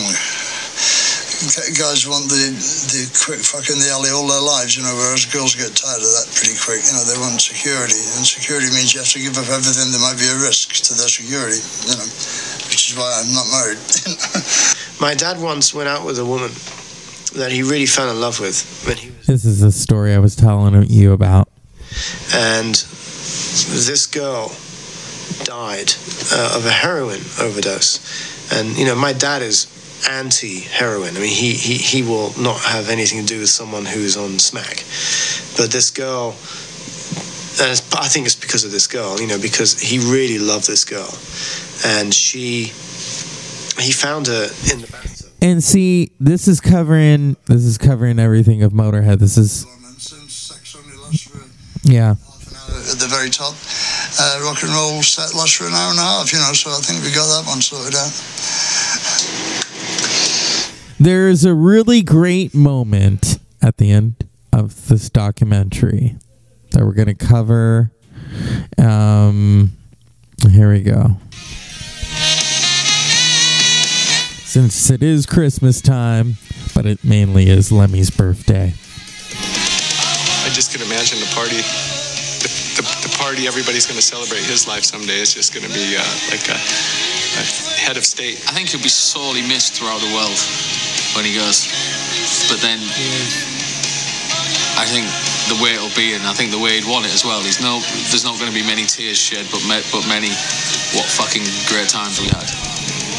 Guys 1.79 2.03
want 2.05 2.27
the 2.27 2.51
the 2.91 3.07
quick 3.15 3.39
fuck 3.39 3.71
in 3.71 3.79
the 3.79 3.89
alley 3.89 4.11
all 4.11 4.27
their 4.27 4.43
lives, 4.43 4.75
you 4.75 4.83
know, 4.83 4.91
whereas 4.91 5.23
girls 5.23 5.55
get 5.55 5.71
tired 5.71 6.03
of 6.03 6.11
that 6.19 6.27
pretty 6.35 6.59
quick. 6.59 6.83
You 6.83 6.93
know, 6.99 7.07
they 7.07 7.15
want 7.17 7.39
security, 7.39 7.97
and 8.19 8.27
security 8.27 8.67
means 8.75 8.91
you 8.93 8.99
have 8.99 9.09
to 9.15 9.23
give 9.23 9.39
up 9.39 9.47
everything 9.47 9.89
that 9.89 10.03
might 10.03 10.19
be 10.19 10.27
a 10.27 10.37
risk 10.43 10.77
to 10.85 10.93
their 10.93 11.07
security, 11.07 11.63
you 11.87 11.95
know, 11.95 12.05
which 12.69 12.91
is 12.91 12.93
why 12.93 13.07
I'm 13.07 13.31
not 13.31 13.47
married. 13.49 13.81
My 15.01 15.15
dad 15.15 15.39
once 15.39 15.73
went 15.73 15.87
out 15.87 16.03
with 16.03 16.19
a 16.19 16.27
woman 16.27 16.51
that 17.35 17.51
he 17.51 17.63
really 17.63 17.85
fell 17.85 18.09
in 18.09 18.19
love 18.19 18.39
with 18.39 18.83
when 18.87 18.97
he 18.97 19.09
this 19.25 19.45
is 19.45 19.59
the 19.59 19.71
story 19.71 20.13
I 20.13 20.19
was 20.19 20.35
telling 20.35 20.83
you 20.89 21.13
about. 21.13 21.47
and 22.33 22.75
this 22.75 24.05
girl 24.07 24.51
died 25.43 25.91
uh, 26.33 26.55
of 26.57 26.65
a 26.65 26.71
heroin 26.71 27.19
overdose. 27.41 27.99
And 28.53 28.77
you 28.77 28.85
know, 28.85 28.95
my 28.95 29.13
dad 29.13 29.41
is 29.41 29.67
anti-heroin. 30.09 31.15
I 31.17 31.19
mean, 31.19 31.29
he, 31.29 31.53
he 31.53 31.75
he 31.75 32.01
will 32.03 32.33
not 32.39 32.59
have 32.61 32.89
anything 32.89 33.19
to 33.21 33.25
do 33.25 33.39
with 33.39 33.49
someone 33.49 33.85
who's 33.85 34.17
on 34.17 34.39
smack. 34.39 34.83
But 35.57 35.71
this 35.71 35.89
girl, 35.91 36.35
and 37.61 37.71
it's, 37.71 37.93
I 37.93 38.07
think 38.07 38.25
it's 38.25 38.35
because 38.35 38.63
of 38.63 38.71
this 38.71 38.87
girl. 38.87 39.19
You 39.19 39.27
know, 39.27 39.39
because 39.39 39.79
he 39.79 39.99
really 39.99 40.39
loved 40.39 40.67
this 40.67 40.85
girl, 40.85 41.09
and 41.85 42.13
she, 42.13 42.71
he 43.81 43.91
found 43.91 44.27
her 44.27 44.49
in 44.71 44.81
the 44.81 44.87
bathtub. 44.91 45.08
And 45.41 45.63
see, 45.63 46.11
this 46.19 46.47
is 46.47 46.59
covering 46.59 47.37
this 47.47 47.63
is 47.63 47.77
covering 47.77 48.19
everything 48.19 48.61
of 48.63 48.73
Motorhead. 48.73 49.19
This 49.19 49.37
is 49.37 49.65
yeah. 51.83 52.11
at 52.11 52.99
the 52.99 53.07
very 53.09 53.29
top. 53.29 53.55
Uh, 54.19 54.41
rock 54.43 54.61
and 54.63 54.71
roll 54.71 55.01
set 55.01 55.33
lasts 55.33 55.55
for 55.55 55.67
an 55.67 55.73
hour 55.73 55.91
and 55.91 55.99
a 55.99 56.01
half, 56.01 56.33
you 56.33 56.39
know, 56.39 56.51
so 56.53 56.71
I 56.71 56.81
think 56.81 57.03
we 57.03 57.11
got 57.11 57.27
that 57.27 57.47
one 57.47 57.61
sorted 57.61 57.95
out. 57.95 58.11
There's 60.99 61.45
a 61.45 61.53
really 61.53 62.01
great 62.01 62.53
moment 62.53 63.39
at 63.61 63.77
the 63.77 63.91
end 63.91 64.27
of 64.51 64.87
this 64.89 65.09
documentary 65.09 66.17
that 66.71 66.83
we're 66.83 66.93
going 66.93 67.07
to 67.07 67.13
cover. 67.13 67.91
Um, 68.77 69.71
here 70.51 70.71
we 70.71 70.81
go. 70.81 71.17
Since 74.49 74.89
it 74.89 75.05
is 75.05 75.29
Christmas 75.29 75.77
time, 75.77 76.41
but 76.73 76.89
it 76.89 77.05
mainly 77.05 77.53
is 77.53 77.69
Lemmy's 77.69 78.09
birthday. 78.09 78.73
I 78.73 80.49
just 80.49 80.73
can 80.73 80.81
imagine 80.81 81.21
the 81.21 81.29
party, 81.37 81.61
the, 82.41 82.81
the, 82.81 82.85
the 83.05 83.13
party 83.21 83.45
everybody's 83.45 83.85
going 83.85 84.01
to 84.01 84.07
celebrate 84.09 84.41
his 84.41 84.65
life 84.65 84.81
someday 84.81 85.21
is 85.21 85.37
just 85.37 85.53
going 85.53 85.69
to 85.69 85.69
be 85.69 85.93
uh, 85.93 86.01
like 86.33 86.49
a, 86.49 86.57
a 86.57 87.45
head 87.77 87.93
of 87.93 88.01
state. 88.01 88.41
I 88.49 88.57
think 88.57 88.73
he'll 88.73 88.81
be 88.81 88.89
sorely 88.89 89.45
missed 89.45 89.77
throughout 89.77 90.01
the 90.01 90.09
world 90.17 90.41
when 91.13 91.29
he 91.29 91.37
goes. 91.37 91.69
But 92.49 92.57
then, 92.65 92.81
I 94.81 94.89
think 94.89 95.05
the 95.45 95.61
way 95.61 95.77
it'll 95.77 95.93
be, 95.93 96.17
and 96.17 96.25
I 96.25 96.33
think 96.33 96.49
the 96.49 96.57
way 96.57 96.81
he'd 96.81 96.89
want 96.89 97.05
it 97.05 97.13
as 97.13 97.21
well. 97.21 97.37
He's 97.45 97.61
no, 97.61 97.85
there's 98.09 98.25
not 98.25 98.41
going 98.41 98.49
to 98.49 98.57
be 98.57 98.65
many 98.65 98.89
tears 98.89 99.21
shed, 99.21 99.45
but 99.53 99.61
ma- 99.69 99.85
but 99.93 100.09
many, 100.09 100.33
what 100.97 101.05
fucking 101.05 101.45
great 101.69 101.93
times 101.93 102.17
we 102.17 102.33
had. 102.33 102.49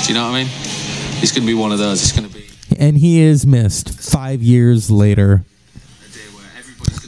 Do 0.02 0.10
you 0.10 0.18
know 0.18 0.26
what 0.26 0.34
I 0.34 0.42
mean? 0.42 0.79
He's 1.20 1.32
going 1.32 1.42
to 1.42 1.46
be 1.46 1.54
one 1.54 1.70
of 1.70 1.78
those. 1.78 2.02
It's 2.02 2.12
going 2.12 2.28
to 2.28 2.34
be. 2.34 2.48
And 2.78 2.96
he 2.96 3.20
is 3.20 3.46
missed 3.46 3.90
five 4.00 4.42
years 4.42 4.90
later. 4.90 5.44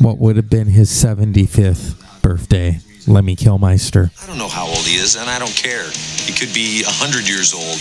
What 0.00 0.18
would 0.18 0.36
have 0.36 0.50
been 0.50 0.66
his 0.66 0.90
75th 0.90 2.20
birthday, 2.20 2.80
Lemmy 3.06 3.36
Kilmister. 3.36 4.10
I 4.22 4.26
don't 4.26 4.38
know 4.38 4.48
how 4.48 4.66
old 4.66 4.84
he 4.84 4.96
is, 4.96 5.16
and 5.16 5.30
I 5.30 5.38
don't 5.38 5.54
care. 5.54 5.88
He 6.26 6.32
could 6.32 6.52
be 6.52 6.82
100 6.84 7.26
years 7.26 7.54
old. 7.54 7.78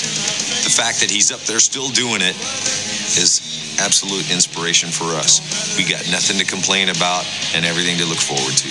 The 0.64 0.72
fact 0.72 1.02
that 1.02 1.12
he's 1.12 1.32
up 1.32 1.42
there 1.42 1.60
still 1.60 1.90
doing 1.90 2.22
it 2.22 2.36
is 3.20 3.78
absolute 3.80 4.32
inspiration 4.32 4.90
for 4.90 5.06
us. 5.16 5.78
We 5.78 5.84
got 5.84 6.10
nothing 6.12 6.38
to 6.40 6.46
complain 6.46 6.90
about 6.90 7.26
and 7.56 7.66
everything 7.66 7.98
to 7.98 8.06
look 8.06 8.20
forward 8.20 8.56
to. 8.56 8.70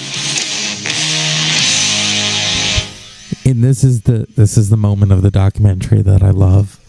And 3.51 3.63
this 3.65 3.85
is 3.85 4.03
the 4.03 4.27
this 4.37 4.57
is 4.57 4.71
the 4.71 4.77
moment 4.77 5.13
of 5.13 5.23
the 5.23 5.31
documentary 5.31 6.03
that 6.03 6.23
I 6.23 6.31
love. 6.31 6.80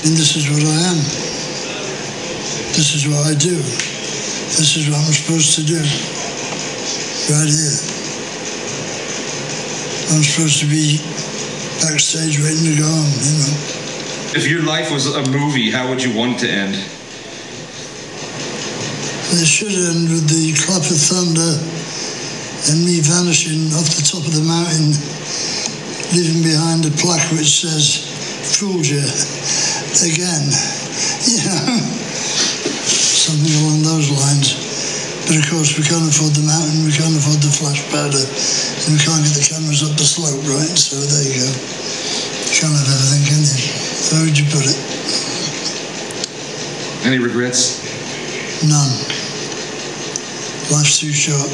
And 0.00 0.16
this 0.16 0.32
is 0.32 0.48
what 0.48 0.64
I 0.64 0.78
am. 0.96 1.00
This 2.72 2.96
is 2.96 3.04
what 3.04 3.20
I 3.28 3.36
do. 3.36 3.52
This 4.56 4.80
is 4.80 4.88
what 4.88 4.96
I'm 4.96 5.12
supposed 5.12 5.60
to 5.60 5.62
do. 5.62 5.76
Right 7.28 7.44
here. 7.44 7.76
I'm 10.08 10.24
supposed 10.24 10.64
to 10.64 10.68
be 10.72 11.04
backstage 11.84 12.40
waiting 12.40 12.64
to 12.72 12.80
go 12.80 12.88
on, 12.88 13.08
you 13.12 13.34
know. 13.44 13.52
If 14.32 14.48
your 14.48 14.64
life 14.64 14.88
was 14.88 15.04
a 15.04 15.20
movie, 15.28 15.70
how 15.70 15.92
would 15.92 16.02
you 16.02 16.16
want 16.16 16.40
it 16.40 16.46
to 16.46 16.50
end? 16.50 16.74
It 19.36 19.44
should 19.44 19.76
end 19.76 20.08
with 20.08 20.32
the 20.32 20.56
clap 20.64 20.80
of 20.80 20.96
thunder 20.96 21.60
and 22.72 22.88
me 22.88 23.04
vanishing 23.04 23.68
off 23.76 23.92
the 24.00 24.08
top 24.08 24.24
of 24.24 24.32
the 24.32 24.48
mountain, 24.48 24.96
leaving 26.16 26.40
behind 26.40 26.88
a 26.88 26.92
plaque 26.96 27.36
which 27.36 27.60
says, 27.60 28.08
Fooled 28.56 28.88
you 28.88 29.04
again. 29.98 30.46
You 31.26 31.42
know? 31.50 31.82
Something 32.86 33.54
along 33.62 33.82
those 33.82 34.10
lines. 34.10 34.54
But 35.26 35.38
of 35.38 35.46
course, 35.46 35.78
we 35.78 35.86
can't 35.86 36.06
afford 36.06 36.34
the 36.34 36.42
mountain, 36.42 36.82
we 36.82 36.90
can't 36.90 37.14
afford 37.14 37.38
the 37.38 37.50
flash 37.54 37.86
powder, 37.94 38.18
and 38.18 38.90
we 38.94 38.98
can't 38.98 39.22
get 39.22 39.34
the 39.38 39.46
cameras 39.46 39.86
up 39.86 39.94
the 39.94 40.02
slope, 40.02 40.42
right? 40.42 40.74
So 40.74 40.98
there 40.98 41.22
you 41.22 41.38
go. 41.38 41.50
You 41.50 42.54
can't 42.58 42.74
have 42.74 42.90
everything, 42.90 43.22
can 43.30 43.42
you? 43.46 43.58
How 44.10 44.26
would 44.26 44.34
you 44.34 44.46
put 44.50 44.66
it? 44.66 44.78
Any 47.06 47.22
regrets? 47.22 47.78
None. 48.66 48.90
Life's 50.74 50.98
too 50.98 51.14
short. 51.14 51.46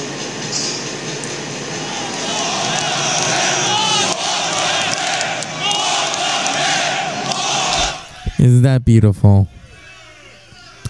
That 8.67 8.85
beautiful? 8.85 9.47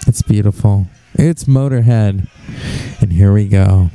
It's 0.07 0.23
beautiful. 0.23 0.87
It's 1.13 1.45
Motorhead. 1.45 2.27
And 3.03 3.13
here 3.13 3.35
we 3.35 3.49
go. 3.49 3.91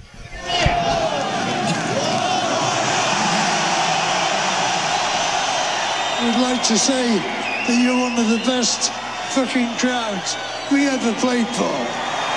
We'd 6.22 6.42
like 6.46 6.62
to 6.70 6.78
say 6.78 7.18
that 7.18 7.82
you're 7.82 7.98
one 7.98 8.20
of 8.20 8.30
the 8.30 8.46
best 8.46 8.92
fucking 9.34 9.74
crowds 9.80 10.38
we 10.72 10.88
ever 10.88 11.14
played 11.18 11.48
for. 11.48 11.74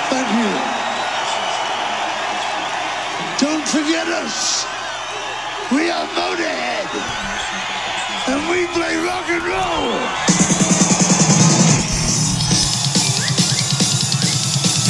Thank 0.08 0.28
you. 0.40 0.48
Don't 3.44 3.68
forget 3.68 4.08
us. 4.08 4.64
We 5.70 5.90
are 5.90 6.08
Motorhead. 6.16 6.88
And 8.32 8.48
we 8.48 8.66
play 8.72 8.96
rock 8.96 9.28
and 9.28 9.44
roll. 9.44 10.33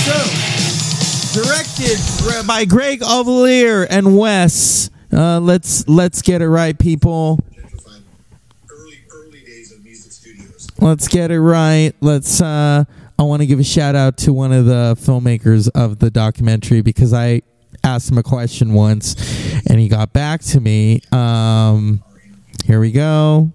So, 0.05 1.41
directed 1.41 2.47
by 2.47 2.67
Greg 2.67 3.01
Olliver 3.01 3.87
and 3.89 4.19
Wes. 4.19 4.91
Uh, 5.11 5.41
let's 5.41 5.89
let's 5.89 6.21
get 6.21 6.43
it 6.43 6.49
right, 6.51 6.79
people. 6.79 7.41
Let's 10.79 11.09
get 11.09 11.31
it 11.31 11.41
right. 11.41 11.93
Let's. 12.03 12.43
Uh, 12.43 12.85
I 13.19 13.23
want 13.23 13.41
to 13.41 13.47
give 13.47 13.59
a 13.59 13.65
shout 13.65 13.95
out 13.95 14.19
to 14.19 14.35
one 14.35 14.53
of 14.53 14.67
the 14.67 14.95
filmmakers 15.01 15.71
of 15.75 16.01
the 16.01 16.11
documentary 16.11 16.83
because 16.83 17.15
I 17.15 17.41
asked 17.83 18.11
him 18.11 18.19
a 18.19 18.23
question 18.23 18.75
once, 18.75 19.15
and 19.71 19.81
he 19.81 19.89
got 19.89 20.13
back 20.13 20.43
to 20.43 20.61
me. 20.61 21.01
Um, 21.13 22.03
here 22.67 22.79
we 22.79 22.93
go. 22.93 23.53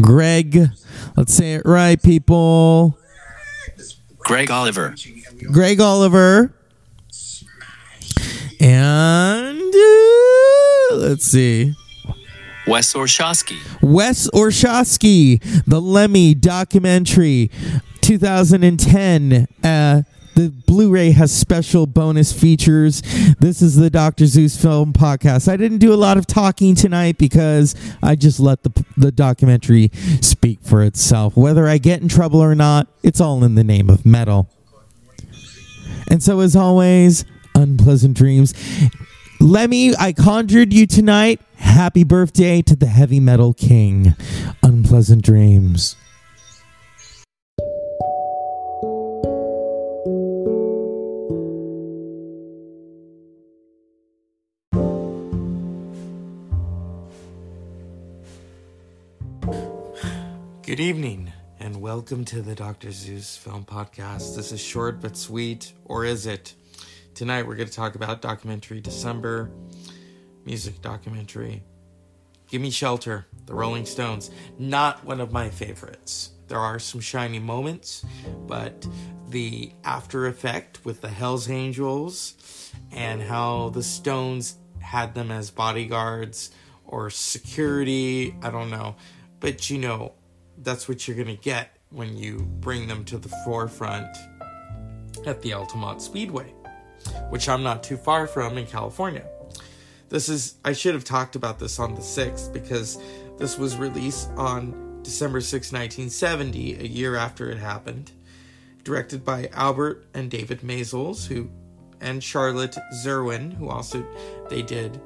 Greg, 0.00 0.70
let's 1.18 1.34
say 1.34 1.52
it 1.56 1.66
right, 1.66 2.02
people. 2.02 2.96
Greg 4.32 4.48
Olliver. 4.48 4.94
Greg 5.52 5.78
Olliver. 5.78 6.54
And 8.58 9.74
uh, 9.74 10.94
let's 10.96 11.26
see. 11.26 11.74
Wes 12.66 12.94
Orshoski. 12.94 13.58
Wes 13.82 14.30
Orshoski, 14.30 15.38
the 15.66 15.82
Lemmy 15.82 16.34
documentary, 16.34 17.50
2010. 18.00 19.48
Uh, 19.62 20.02
the 20.34 20.50
Blu-ray 20.66 21.10
has 21.12 21.32
special 21.32 21.86
bonus 21.86 22.32
features. 22.32 23.02
This 23.38 23.62
is 23.62 23.76
the 23.76 23.90
Dr. 23.90 24.26
Zeus 24.26 24.60
Film 24.60 24.92
Podcast. 24.92 25.48
I 25.48 25.56
didn't 25.56 25.78
do 25.78 25.92
a 25.92 25.96
lot 25.96 26.16
of 26.16 26.26
talking 26.26 26.74
tonight 26.74 27.18
because 27.18 27.74
I 28.02 28.16
just 28.16 28.40
let 28.40 28.62
the 28.62 28.84
the 28.96 29.12
documentary 29.12 29.90
speak 30.20 30.60
for 30.62 30.82
itself. 30.82 31.36
Whether 31.36 31.66
I 31.68 31.78
get 31.78 32.02
in 32.02 32.08
trouble 32.08 32.40
or 32.40 32.54
not, 32.54 32.88
it's 33.02 33.20
all 33.20 33.44
in 33.44 33.54
the 33.54 33.64
name 33.64 33.90
of 33.90 34.06
metal. 34.06 34.48
And 36.08 36.22
so, 36.22 36.40
as 36.40 36.56
always, 36.56 37.24
unpleasant 37.54 38.16
dreams. 38.16 38.54
Lemmy, 39.40 39.94
I 39.96 40.12
conjured 40.12 40.72
you 40.72 40.86
tonight. 40.86 41.40
Happy 41.56 42.04
birthday 42.04 42.62
to 42.62 42.76
the 42.76 42.86
heavy 42.86 43.18
metal 43.18 43.54
king. 43.54 44.14
Unpleasant 44.62 45.24
dreams. 45.24 45.96
Good 60.72 60.80
evening, 60.80 61.30
and 61.60 61.82
welcome 61.82 62.24
to 62.24 62.40
the 62.40 62.54
Dr. 62.54 62.92
Zeus 62.92 63.36
Film 63.36 63.66
Podcast. 63.66 64.34
This 64.34 64.52
is 64.52 64.60
short 64.62 65.02
but 65.02 65.18
sweet, 65.18 65.74
or 65.84 66.06
is 66.06 66.24
it? 66.24 66.54
Tonight 67.12 67.46
we're 67.46 67.56
going 67.56 67.68
to 67.68 67.74
talk 67.74 67.94
about 67.94 68.22
documentary 68.22 68.80
December, 68.80 69.50
music 70.46 70.80
documentary. 70.80 71.62
Gimme 72.46 72.70
Shelter, 72.70 73.26
The 73.44 73.52
Rolling 73.52 73.84
Stones. 73.84 74.30
Not 74.58 75.04
one 75.04 75.20
of 75.20 75.30
my 75.30 75.50
favorites. 75.50 76.30
There 76.48 76.58
are 76.58 76.78
some 76.78 77.02
shiny 77.02 77.38
moments, 77.38 78.06
but 78.46 78.88
the 79.28 79.74
after 79.84 80.26
effect 80.26 80.86
with 80.86 81.02
the 81.02 81.10
Hells 81.10 81.50
Angels 81.50 82.72
and 82.90 83.20
how 83.20 83.68
the 83.68 83.82
Stones 83.82 84.56
had 84.78 85.14
them 85.14 85.30
as 85.30 85.50
bodyguards 85.50 86.50
or 86.86 87.10
security, 87.10 88.34
I 88.40 88.50
don't 88.50 88.70
know. 88.70 88.96
But 89.38 89.68
you 89.68 89.76
know, 89.76 90.14
that's 90.62 90.88
what 90.88 91.06
you're 91.06 91.16
going 91.16 91.34
to 91.34 91.42
get 91.42 91.76
when 91.90 92.16
you 92.16 92.38
bring 92.60 92.86
them 92.86 93.04
to 93.04 93.18
the 93.18 93.28
forefront 93.44 94.16
at 95.26 95.42
the 95.42 95.52
Altamont 95.52 96.00
Speedway, 96.00 96.54
which 97.28 97.48
I'm 97.48 97.62
not 97.62 97.82
too 97.82 97.96
far 97.96 98.26
from 98.26 98.58
in 98.58 98.66
California. 98.66 99.26
This 100.08 100.28
is, 100.28 100.56
I 100.64 100.72
should 100.72 100.94
have 100.94 101.04
talked 101.04 101.36
about 101.36 101.58
this 101.58 101.78
on 101.78 101.94
the 101.94 102.00
6th 102.00 102.52
because 102.52 102.98
this 103.38 103.58
was 103.58 103.76
released 103.76 104.30
on 104.36 105.00
December 105.02 105.40
6, 105.40 105.72
1970, 105.72 106.80
a 106.80 106.86
year 106.86 107.16
after 107.16 107.50
it 107.50 107.58
happened. 107.58 108.12
Directed 108.84 109.24
by 109.24 109.48
Albert 109.52 110.06
and 110.12 110.30
David 110.30 110.60
Maysles, 110.60 111.26
who, 111.26 111.50
and 112.00 112.22
Charlotte 112.22 112.76
Zwerin, 112.94 113.52
who 113.54 113.68
also, 113.68 114.04
they 114.48 114.62
did 114.62 115.00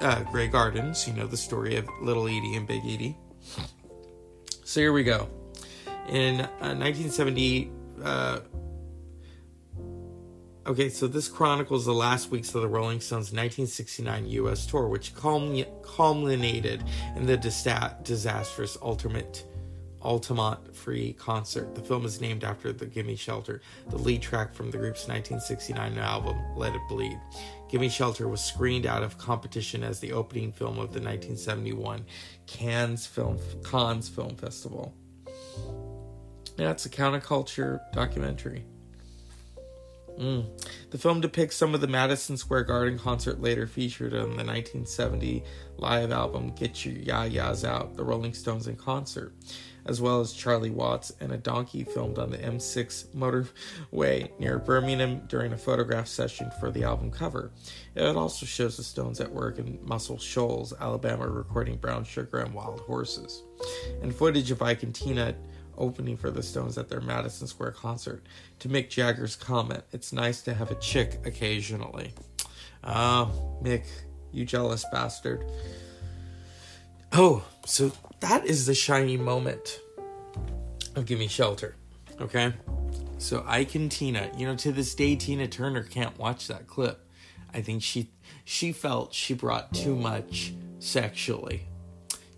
uh, 0.00 0.22
Grey 0.24 0.48
Gardens, 0.48 1.06
you 1.06 1.14
know, 1.14 1.26
the 1.26 1.36
story 1.36 1.76
of 1.76 1.88
Little 2.02 2.26
Edie 2.26 2.56
and 2.56 2.66
Big 2.66 2.84
Edie. 2.84 3.16
So 4.72 4.80
here 4.80 4.94
we 4.94 5.04
go. 5.04 5.28
In 6.08 6.40
uh, 6.40 6.72
1970, 6.72 7.70
uh, 8.02 8.40
okay, 10.66 10.88
so 10.88 11.06
this 11.06 11.28
chronicles 11.28 11.84
the 11.84 11.92
last 11.92 12.30
weeks 12.30 12.54
of 12.54 12.62
the 12.62 12.68
Rolling 12.68 12.98
Stones' 13.02 13.32
1969 13.32 14.26
U.S. 14.28 14.64
tour, 14.64 14.88
which 14.88 15.14
culmi- 15.14 15.68
culminated 15.82 16.84
in 17.16 17.26
the 17.26 17.36
disa- 17.36 17.98
disastrous 18.02 18.78
Ultimate 18.80 19.44
Altamont 20.00 20.74
Free 20.74 21.12
concert. 21.12 21.74
The 21.74 21.82
film 21.82 22.04
is 22.04 22.20
named 22.20 22.42
after 22.42 22.72
the 22.72 22.86
Gimme 22.86 23.16
Shelter, 23.16 23.60
the 23.90 23.98
lead 23.98 24.22
track 24.22 24.54
from 24.54 24.70
the 24.70 24.78
group's 24.78 25.06
1969 25.06 25.98
album 25.98 26.36
Let 26.56 26.74
It 26.74 26.80
Bleed. 26.88 27.20
Gimme 27.68 27.88
Shelter 27.88 28.28
was 28.28 28.42
screened 28.42 28.84
out 28.84 29.02
of 29.02 29.16
competition 29.16 29.82
as 29.82 30.00
the 30.00 30.12
opening 30.12 30.52
film 30.52 30.78
of 30.78 30.92
the 30.92 31.00
1971 31.00 32.04
Cannes 32.52 33.06
Film 33.06 33.38
Cannes 33.64 34.08
Film 34.08 34.36
Festival. 34.36 34.94
Yeah, 36.58 36.70
it's 36.70 36.84
a 36.84 36.90
counterculture 36.90 37.80
documentary. 37.92 38.66
Mm. 40.18 40.44
The 40.90 40.98
film 40.98 41.22
depicts 41.22 41.56
some 41.56 41.74
of 41.74 41.80
the 41.80 41.86
Madison 41.86 42.36
Square 42.36 42.64
Garden 42.64 42.98
concert 42.98 43.40
later 43.40 43.66
featured 43.66 44.12
on 44.12 44.36
the 44.36 44.44
1970 44.44 45.42
live 45.78 46.12
album 46.12 46.52
Get 46.54 46.84
Your 46.84 46.94
Ya-Ya's 46.94 47.64
Out, 47.64 47.96
The 47.96 48.04
Rolling 48.04 48.34
Stones 48.34 48.68
in 48.68 48.76
Concert, 48.76 49.32
as 49.86 50.02
well 50.02 50.20
as 50.20 50.34
Charlie 50.34 50.68
Watts 50.68 51.10
and 51.20 51.32
a 51.32 51.38
donkey 51.38 51.84
filmed 51.84 52.18
on 52.18 52.30
the 52.30 52.36
M6 52.36 53.06
motorway 53.16 54.38
near 54.38 54.58
Birmingham 54.58 55.22
during 55.26 55.54
a 55.54 55.58
photograph 55.58 56.06
session 56.06 56.50
for 56.60 56.70
the 56.70 56.84
album 56.84 57.10
cover. 57.10 57.50
It 57.94 58.16
also 58.16 58.46
shows 58.46 58.78
the 58.78 58.82
Stones 58.82 59.20
at 59.20 59.30
work 59.30 59.58
in 59.58 59.78
Muscle 59.82 60.18
Shoals, 60.18 60.72
Alabama, 60.80 61.28
recording 61.28 61.76
Brown 61.76 62.04
Sugar 62.04 62.38
and 62.38 62.54
Wild 62.54 62.80
Horses, 62.80 63.42
and 64.00 64.14
footage 64.14 64.50
of 64.50 64.62
Ike 64.62 64.82
and 64.82 64.94
Tina 64.94 65.34
opening 65.76 66.16
for 66.16 66.30
the 66.30 66.42
Stones 66.42 66.78
at 66.78 66.88
their 66.88 67.02
Madison 67.02 67.46
Square 67.46 67.72
concert. 67.72 68.26
To 68.60 68.68
Mick 68.68 68.88
Jagger's 68.88 69.36
comment, 69.36 69.84
it's 69.92 70.12
nice 70.12 70.40
to 70.42 70.54
have 70.54 70.70
a 70.70 70.74
chick 70.76 71.20
occasionally. 71.26 72.14
Oh, 72.82 73.58
Mick, 73.62 73.84
you 74.32 74.46
jealous 74.46 74.86
bastard. 74.90 75.44
Oh, 77.12 77.44
so 77.66 77.92
that 78.20 78.46
is 78.46 78.64
the 78.64 78.74
shiny 78.74 79.18
moment 79.18 79.80
of 80.96 81.04
Gimme 81.04 81.28
Shelter. 81.28 81.76
Okay? 82.20 82.54
So 83.18 83.44
Ike 83.46 83.74
and 83.74 83.92
Tina, 83.92 84.30
you 84.36 84.46
know, 84.46 84.56
to 84.56 84.72
this 84.72 84.94
day 84.94 85.14
Tina 85.16 85.46
Turner 85.46 85.82
can't 85.82 86.18
watch 86.18 86.48
that 86.48 86.66
clip. 86.66 87.01
I 87.54 87.60
think 87.60 87.82
she 87.82 88.10
she 88.44 88.72
felt 88.72 89.14
she 89.14 89.34
brought 89.34 89.72
too 89.74 89.94
much 89.94 90.54
sexually 90.78 91.66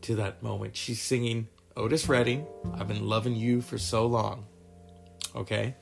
to 0.03 0.17
that 0.17 0.43
moment. 0.43 0.77
She's 0.77 1.01
singing 1.01 1.49
Otis 1.77 2.09
Redding, 2.09 2.47
I've 2.75 2.87
been 2.87 3.09
loving 3.09 3.35
you 3.35 3.61
for 3.61 3.79
so 3.79 4.07
long. 4.07 4.47
Okay? 5.35 5.75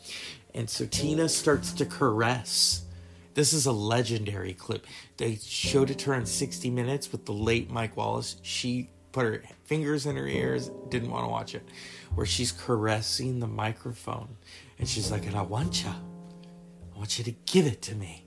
And 0.55 0.69
so 0.69 0.87
Tina 0.87 1.29
starts 1.29 1.73
to 1.75 1.85
caress. 1.85 2.85
This 3.35 3.53
is 3.53 3.67
a 3.67 3.73
legendary 3.73 4.55
clip. 4.55 4.87
They 5.19 5.37
showed 5.37 5.91
it 5.91 5.99
to 6.01 6.11
her 6.11 6.15
in 6.15 6.25
60 6.25 6.71
Minutes 6.71 7.13
with 7.13 7.27
the 7.27 7.33
late 7.33 7.71
Mike 7.71 7.97
Wallace. 7.97 8.37
She 8.43 8.89
put 9.13 9.27
her 9.27 9.43
fingers 9.65 10.07
in 10.07 10.17
her 10.17 10.27
ears, 10.27 10.71
didn't 10.89 11.11
want 11.11 11.25
to 11.25 11.29
watch 11.29 11.55
it. 11.55 11.69
Where 12.15 12.27
she's 12.27 12.53
caressing 12.53 13.41
the 13.41 13.47
microphone 13.47 14.37
and 14.79 14.89
she's 14.89 15.11
like, 15.11 15.27
and 15.27 15.37
I 15.37 15.43
want 15.43 15.85
you. 15.85 15.91
I 15.91 16.99
want 16.99 17.19
you 17.19 17.25
to 17.25 17.33
give 17.45 17.67
it 17.67 17.83
to 17.83 17.95
me. 17.95 18.25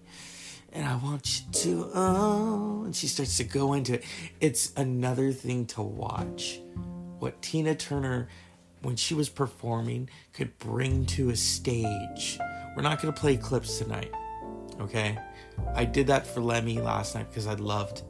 And 0.76 0.86
I 0.86 0.98
want 0.98 1.40
you 1.40 1.52
to, 1.54 1.92
oh, 1.96 2.82
and 2.84 2.94
she 2.94 3.08
starts 3.08 3.38
to 3.38 3.46
go 3.46 3.74
into 3.74 3.94
it. 3.94 4.04
It's 4.42 4.74
another 4.76 5.32
thing 5.32 5.66
to 5.68 5.82
watch. 5.82 6.60
What 7.20 7.42
Tina 7.42 7.76
Turner, 7.76 8.28
when 8.82 8.98
she 8.98 9.14
was 9.14 9.30
performing, 9.30 10.10
could 10.34 10.60
bring 10.60 11.06
to 11.08 11.30
a 11.30 11.36
stage. 11.38 12.38
We're 12.76 12.84
not 12.84 13.02
going 13.02 13.14
to 13.14 13.20
play 13.20 13.38
clips 13.38 13.78
tonight, 13.78 14.12
okay? 14.82 15.18
I 15.74 15.86
did 15.86 16.08
that 16.08 16.28
for 16.28 16.42
Lemmy 16.42 16.82
last 16.82 17.16
night 17.16 17.30
because 17.30 17.48
I 17.48 17.54
loved 17.54 18.02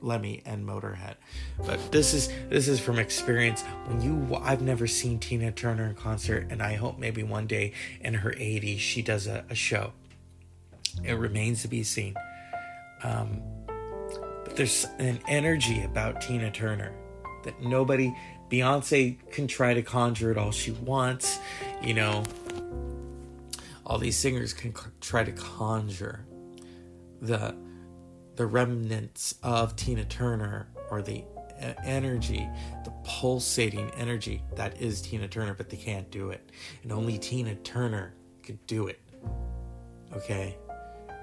Lemmy 0.00 0.40
and 0.46 0.66
Motorhead. 0.66 1.16
But 1.66 1.92
this 1.92 2.14
is 2.14 2.30
this 2.48 2.66
is 2.66 2.80
from 2.80 2.98
experience. 2.98 3.62
When 3.84 4.00
you, 4.00 4.40
I've 4.42 4.62
never 4.62 4.86
seen 4.86 5.18
Tina 5.18 5.52
Turner 5.52 5.84
in 5.86 5.94
concert, 5.94 6.46
and 6.48 6.62
I 6.62 6.76
hope 6.76 6.98
maybe 6.98 7.22
one 7.22 7.46
day 7.46 7.74
in 8.00 8.14
her 8.14 8.30
80s 8.30 8.78
she 8.78 9.02
does 9.02 9.26
a, 9.26 9.44
a 9.50 9.54
show. 9.54 9.92
It 11.04 11.14
remains 11.14 11.62
to 11.62 11.68
be 11.68 11.82
seen. 11.82 12.14
Um, 13.02 13.42
but 14.44 14.56
there's 14.56 14.86
an 14.98 15.20
energy 15.28 15.82
about 15.82 16.20
Tina 16.20 16.50
Turner 16.50 16.92
that 17.44 17.60
nobody, 17.62 18.14
Beyonce 18.50 19.16
can 19.30 19.46
try 19.46 19.74
to 19.74 19.82
conjure 19.82 20.30
it 20.30 20.38
all 20.38 20.50
she 20.50 20.72
wants, 20.72 21.38
you 21.82 21.94
know. 21.94 22.22
All 23.86 23.98
these 23.98 24.16
singers 24.16 24.52
can 24.52 24.74
try 25.00 25.24
to 25.24 25.32
conjure 25.32 26.24
the 27.20 27.54
the 28.36 28.46
remnants 28.46 29.34
of 29.42 29.76
Tina 29.76 30.04
Turner 30.04 30.68
or 30.90 31.02
the 31.02 31.24
energy, 31.84 32.48
the 32.84 32.92
pulsating 33.04 33.90
energy 33.90 34.42
that 34.56 34.80
is 34.80 35.02
Tina 35.02 35.28
Turner, 35.28 35.54
but 35.54 35.68
they 35.68 35.76
can't 35.76 36.10
do 36.10 36.30
it. 36.30 36.50
And 36.82 36.92
only 36.92 37.18
Tina 37.18 37.54
Turner 37.56 38.14
could 38.42 38.64
do 38.66 38.86
it. 38.86 39.00
Okay? 40.14 40.56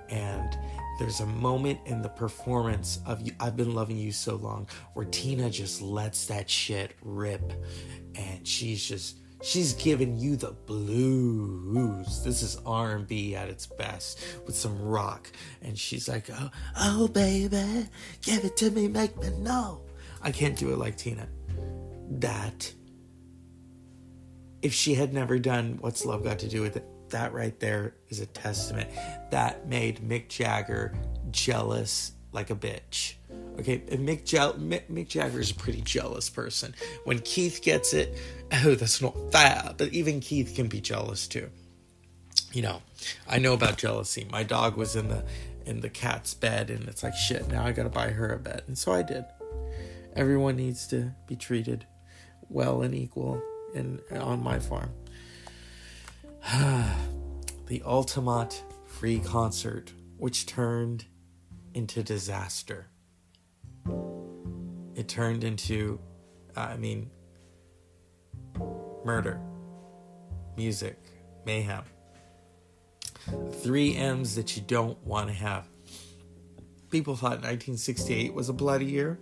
And 0.09 0.57
there's 0.97 1.19
a 1.19 1.25
moment 1.25 1.79
in 1.85 2.01
the 2.01 2.09
performance 2.09 2.99
of 3.05 3.21
I've 3.39 3.55
been 3.55 3.73
loving 3.75 3.97
you 3.97 4.11
so 4.11 4.35
long 4.35 4.67
where 4.93 5.05
Tina 5.05 5.49
just 5.49 5.81
lets 5.81 6.25
that 6.25 6.49
shit 6.49 6.95
rip 7.01 7.53
and 8.15 8.47
she's 8.47 8.83
just 8.83 9.19
she's 9.43 9.73
giving 9.73 10.17
you 10.17 10.35
the 10.35 10.51
blues. 10.65 12.23
This 12.23 12.41
is 12.41 12.59
r&b 12.65 13.35
at 13.35 13.47
its 13.47 13.67
best 13.67 14.19
with 14.45 14.55
some 14.55 14.81
rock. 14.81 15.31
And 15.61 15.77
she's 15.77 16.09
like 16.09 16.29
oh, 16.33 16.49
oh 16.79 17.07
baby 17.07 17.87
give 18.21 18.43
it 18.43 18.57
to 18.57 18.71
me 18.71 18.87
make 18.87 19.15
me 19.17 19.29
know. 19.37 19.81
I 20.21 20.31
can't 20.31 20.57
do 20.57 20.73
it 20.73 20.79
like 20.79 20.97
tina. 20.97 21.27
That 22.09 22.73
if 24.63 24.73
she 24.73 24.95
had 24.95 25.13
never 25.13 25.37
done 25.37 25.77
what's 25.79 26.05
love 26.05 26.23
got 26.23 26.39
to 26.39 26.47
do 26.47 26.63
with 26.63 26.77
it 26.77 26.85
that 27.11 27.33
right 27.33 27.59
there 27.59 27.95
is 28.09 28.19
a 28.19 28.25
testament 28.25 28.89
that 29.31 29.67
made 29.67 29.99
mick 29.99 30.29
jagger 30.29 30.93
jealous 31.31 32.13
like 32.31 32.49
a 32.49 32.55
bitch. 32.55 33.15
Okay 33.59 33.81
and 33.89 34.07
mick, 34.07 34.25
Je- 34.25 34.37
mick, 34.37 34.87
mick 34.89 35.07
jagger 35.07 35.39
is 35.39 35.51
a 35.51 35.55
pretty 35.55 35.81
jealous 35.81 36.29
person. 36.29 36.75
When 37.05 37.19
keith 37.19 37.61
gets 37.61 37.93
it 37.93 38.17
oh 38.63 38.75
that's 38.75 39.01
not 39.01 39.15
fair 39.31 39.73
but 39.77 39.89
even 39.93 40.19
keith 40.19 40.53
can 40.55 40.67
be 40.67 40.81
jealous 40.81 41.27
too. 41.27 41.49
You 42.53 42.61
know 42.63 42.81
i 43.27 43.37
know 43.39 43.53
about 43.53 43.77
jealousy. 43.77 44.27
My 44.31 44.43
dog 44.43 44.77
was 44.77 44.95
in 44.95 45.07
the 45.09 45.23
in 45.65 45.81
the 45.81 45.89
cat's 45.89 46.33
bed 46.33 46.69
and 46.69 46.87
it's 46.87 47.03
like 47.03 47.13
shit 47.13 47.47
now 47.49 47.65
i 47.65 47.71
gotta 47.71 47.89
buy 47.89 48.09
her 48.09 48.33
a 48.33 48.39
bed. 48.39 48.63
And 48.67 48.77
so 48.77 48.91
i 48.91 49.01
did. 49.01 49.25
Everyone 50.15 50.55
needs 50.55 50.87
to 50.87 51.13
be 51.27 51.35
treated 51.35 51.85
well 52.49 52.81
and 52.81 52.95
equal 52.95 53.41
in 53.73 53.99
on 54.11 54.41
my 54.41 54.59
farm 54.59 54.91
the 57.67 57.81
ultimate 57.85 58.63
free 58.85 59.19
concert 59.19 59.91
which 60.15 60.45
turned 60.45 61.03
into 61.73 62.01
disaster. 62.01 62.87
It 64.95 65.09
turned 65.09 65.43
into 65.43 65.99
uh, 66.55 66.61
i 66.61 66.77
mean 66.77 67.09
murder 69.03 69.41
music 70.55 70.97
mayhem. 71.45 71.83
Three 73.61 73.97
m's 73.97 74.35
that 74.35 74.55
you 74.55 74.63
don't 74.65 74.97
want 75.05 75.27
to 75.27 75.33
have. 75.33 75.67
People 76.89 77.17
thought 77.17 77.41
1968 77.43 78.33
was 78.33 78.47
a 78.47 78.53
bloody 78.53 78.85
year. 78.85 79.19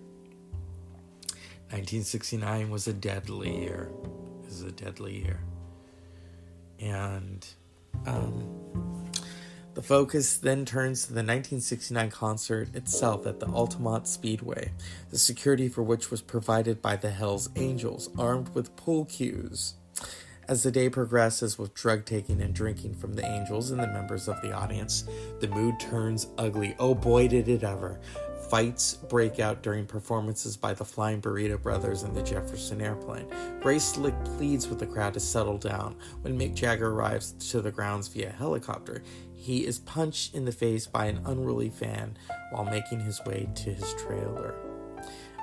1969 1.72 2.70
was 2.70 2.88
a 2.88 2.94
deadly 2.94 3.64
year. 3.64 3.90
This 4.44 4.54
is 4.54 4.62
a 4.62 4.72
deadly 4.72 5.24
year 5.24 5.40
and 6.80 7.46
um, 8.06 8.66
the 9.74 9.82
focus 9.82 10.38
then 10.38 10.64
turns 10.64 11.02
to 11.04 11.10
the 11.10 11.18
1969 11.18 12.10
concert 12.10 12.74
itself 12.76 13.28
at 13.28 13.40
the 13.40 13.48
Altamont 13.48 14.08
Speedway, 14.08 14.72
the 15.10 15.18
security 15.18 15.68
for 15.68 15.84
which 15.84 16.10
was 16.10 16.22
provided 16.22 16.82
by 16.82 16.96
the 16.96 17.10
Hells 17.10 17.50
Angels, 17.58 18.10
armed 18.18 18.50
with 18.56 18.76
pool 18.78 19.06
cues. 19.06 19.76
As 20.48 20.62
the 20.62 20.72
day 20.72 20.90
progresses 20.90 21.58
with 21.58 21.74
drug 21.74 22.06
taking 22.06 22.40
and 22.40 22.54
drinking 22.54 22.94
from 22.94 23.16
the 23.16 23.26
angels 23.26 23.72
and 23.72 23.82
the 23.82 23.88
members 23.88 24.28
of 24.28 24.40
the 24.42 24.54
audience, 24.54 25.04
the 25.40 25.48
mood 25.48 25.80
turns 25.80 26.28
ugly. 26.38 26.76
Oh 26.78 26.94
boy, 26.94 27.28
did 27.28 27.50
it 27.50 27.64
ever! 27.64 28.00
Fights 28.50 28.94
break 28.94 29.40
out 29.40 29.64
during 29.64 29.86
performances 29.86 30.56
by 30.56 30.74
the 30.74 30.86
Flying 30.86 31.22
Burrito 31.22 31.62
Brothers 31.62 32.04
and 32.04 32.16
the 32.16 32.22
Jefferson 32.22 32.82
Airplane. 32.82 33.28
Ray 33.64 33.80
Slick 33.80 34.14
pleads 34.24 34.68
with 34.68 34.80
the 34.80 34.86
crowd 34.86 35.16
to 35.16 35.20
settle 35.20 35.58
down. 35.58 35.96
When 36.22 36.38
Mick 36.38 36.54
Jagger 36.54 36.92
arrives 36.92 37.32
to 37.52 37.62
the 37.62 37.72
grounds 37.72 38.08
via 38.08 38.30
helicopter, 38.30 39.02
he 39.34 39.66
is 39.66 39.80
punched 39.80 40.36
in 40.36 40.46
the 40.46 40.52
face 40.52 40.86
by 40.86 41.06
an 41.06 41.22
unruly 41.26 41.70
fan 41.70 42.18
while 42.52 42.66
making 42.66 43.00
his 43.00 43.20
way 43.26 43.50
to 43.56 43.74
his 43.74 43.94
trailer. 43.96 44.56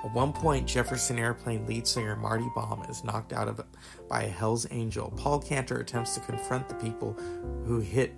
At 0.03 0.13
one 0.13 0.33
point, 0.33 0.67
Jefferson 0.67 1.17
Airplane 1.17 1.65
lead 1.65 1.87
singer 1.87 2.15
Marty 2.15 2.47
Balin 2.55 2.89
is 2.89 3.03
knocked 3.05 3.31
out 3.31 3.47
of 3.47 3.63
by 4.09 4.23
a 4.23 4.29
Hell's 4.29 4.67
Angel. 4.71 5.13
Paul 5.15 5.41
Kantner 5.41 5.79
attempts 5.79 6.15
to 6.15 6.19
confront 6.19 6.67
the 6.67 6.75
people 6.75 7.13
who 7.65 7.79
hit 7.79 8.13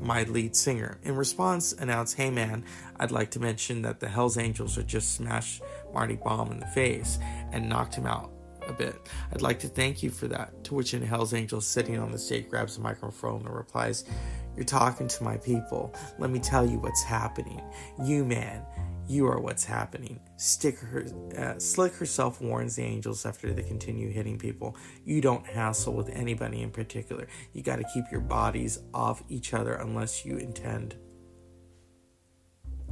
my 0.00 0.24
lead 0.24 0.54
singer. 0.54 0.98
In 1.02 1.16
response, 1.16 1.72
announced, 1.72 2.16
Hey 2.16 2.30
man, 2.30 2.64
I'd 2.98 3.10
like 3.10 3.30
to 3.32 3.40
mention 3.40 3.82
that 3.82 4.00
the 4.00 4.08
Hells 4.08 4.38
Angels 4.38 4.76
had 4.76 4.86
just 4.86 5.14
smashed 5.14 5.62
Marty 5.92 6.16
Balin 6.16 6.52
in 6.52 6.60
the 6.60 6.66
face 6.66 7.18
and 7.52 7.68
knocked 7.68 7.94
him 7.94 8.06
out 8.06 8.30
a 8.68 8.72
bit. 8.72 9.08
I'd 9.32 9.42
like 9.42 9.58
to 9.60 9.68
thank 9.68 10.02
you 10.02 10.10
for 10.10 10.28
that. 10.28 10.64
To 10.64 10.74
which 10.74 10.92
an 10.94 11.02
Hells 11.02 11.34
Angel 11.34 11.60
sitting 11.60 11.98
on 11.98 12.10
the 12.10 12.18
stage 12.18 12.48
grabs 12.48 12.76
a 12.76 12.80
microphone 12.80 13.46
and 13.46 13.54
replies, 13.54 14.04
You're 14.56 14.64
talking 14.64 15.08
to 15.08 15.24
my 15.24 15.36
people. 15.36 15.94
Let 16.18 16.30
me 16.30 16.38
tell 16.38 16.68
you 16.68 16.78
what's 16.78 17.02
happening. 17.02 17.62
You, 18.02 18.24
man, 18.24 18.62
you 19.08 19.26
are 19.26 19.40
what's 19.40 19.64
happening. 19.64 20.20
Her, 20.62 21.06
uh, 21.38 21.58
Slick 21.58 21.94
herself 21.94 22.40
warns 22.40 22.76
the 22.76 22.82
angels 22.82 23.24
after 23.24 23.52
they 23.52 23.62
continue 23.62 24.10
hitting 24.10 24.38
people. 24.38 24.76
You 25.04 25.20
don't 25.20 25.46
hassle 25.46 25.94
with 25.94 26.08
anybody 26.10 26.62
in 26.62 26.70
particular. 26.70 27.28
You 27.52 27.62
got 27.62 27.76
to 27.76 27.84
keep 27.94 28.04
your 28.10 28.20
bodies 28.20 28.80
off 28.92 29.22
each 29.28 29.54
other 29.54 29.74
unless 29.74 30.24
you 30.24 30.38
intend 30.38 30.96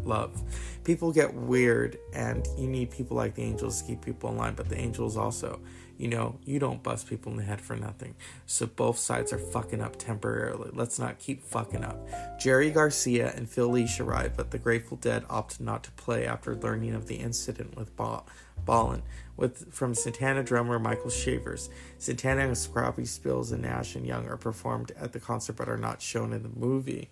love. 0.07 0.43
People 0.85 1.13
get 1.13 1.33
weird, 1.33 1.99
and 2.13 2.47
you 2.59 2.69
need 2.69 2.91
people 2.91 3.17
like 3.17 3.35
the 3.35 3.43
angels 3.43 3.81
to 3.81 3.89
keep 3.89 4.05
people 4.05 4.31
in 4.31 4.37
line. 4.37 4.55
But 4.55 4.69
the 4.69 4.79
angels 4.79 5.17
also, 5.17 5.61
you 5.97 6.09
know, 6.09 6.39
you 6.45 6.59
don't 6.59 6.83
bust 6.83 7.09
people 7.09 7.33
in 7.33 7.39
the 7.39 7.45
head 7.45 7.61
for 7.61 7.77
nothing. 7.77 8.15
So 8.47 8.67
both 8.67 8.99
sides 8.99 9.33
are 9.33 9.39
fucking 9.39 9.81
up 9.81 9.97
temporarily. 9.97 10.71
Let's 10.73 10.99
not 10.99 11.19
keep 11.19 11.43
fucking 11.43 11.85
up. 11.85 12.09
Jerry 12.39 12.71
Garcia 12.71 13.33
and 13.35 13.49
Phil 13.49 13.69
Lesh 13.69 14.01
arrive, 14.01 14.37
but 14.37 14.51
the 14.51 14.59
Grateful 14.59 14.97
Dead 14.97 15.25
opted 15.31 15.61
not 15.61 15.85
to 15.85 15.91
play 15.93 16.27
after 16.27 16.55
learning 16.55 16.95
of 16.95 17.07
the 17.07 17.17
incident 17.17 17.77
with 17.77 17.95
Ball. 17.97 18.27
Ballin, 18.65 19.03
with 19.37 19.73
from 19.75 19.95
Santana 19.95 20.43
drummer 20.43 20.79
Michael 20.79 21.11
Shrieve. 21.11 21.69
Santana 21.99 22.47
and 22.47 22.57
Scrappy 22.57 23.05
Spills 23.05 23.53
and 23.53 23.63
Nash 23.63 23.95
and 23.95 24.07
Young 24.07 24.27
are 24.27 24.37
performed 24.37 24.93
at 24.99 25.13
the 25.13 25.21
concert 25.21 25.57
but 25.57 25.69
are 25.69 25.77
not 25.77 26.01
shown 26.01 26.33
in 26.33 26.43
the 26.43 26.49
movie. 26.49 27.11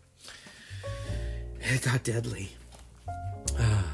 It 1.60 1.82
got 1.82 2.02
deadly. 2.02 2.50
Ah. 3.58 3.91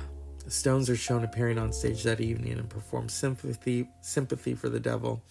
The 0.48 0.54
Stones 0.54 0.88
are 0.88 0.96
shown 0.96 1.24
appearing 1.24 1.58
on 1.58 1.74
stage 1.74 2.04
that 2.04 2.22
evening 2.22 2.54
and 2.54 2.70
perform 2.70 3.10
sympathy 3.10 3.86
sympathy 4.00 4.54
for 4.54 4.70
the 4.70 4.80
devil 4.80 5.22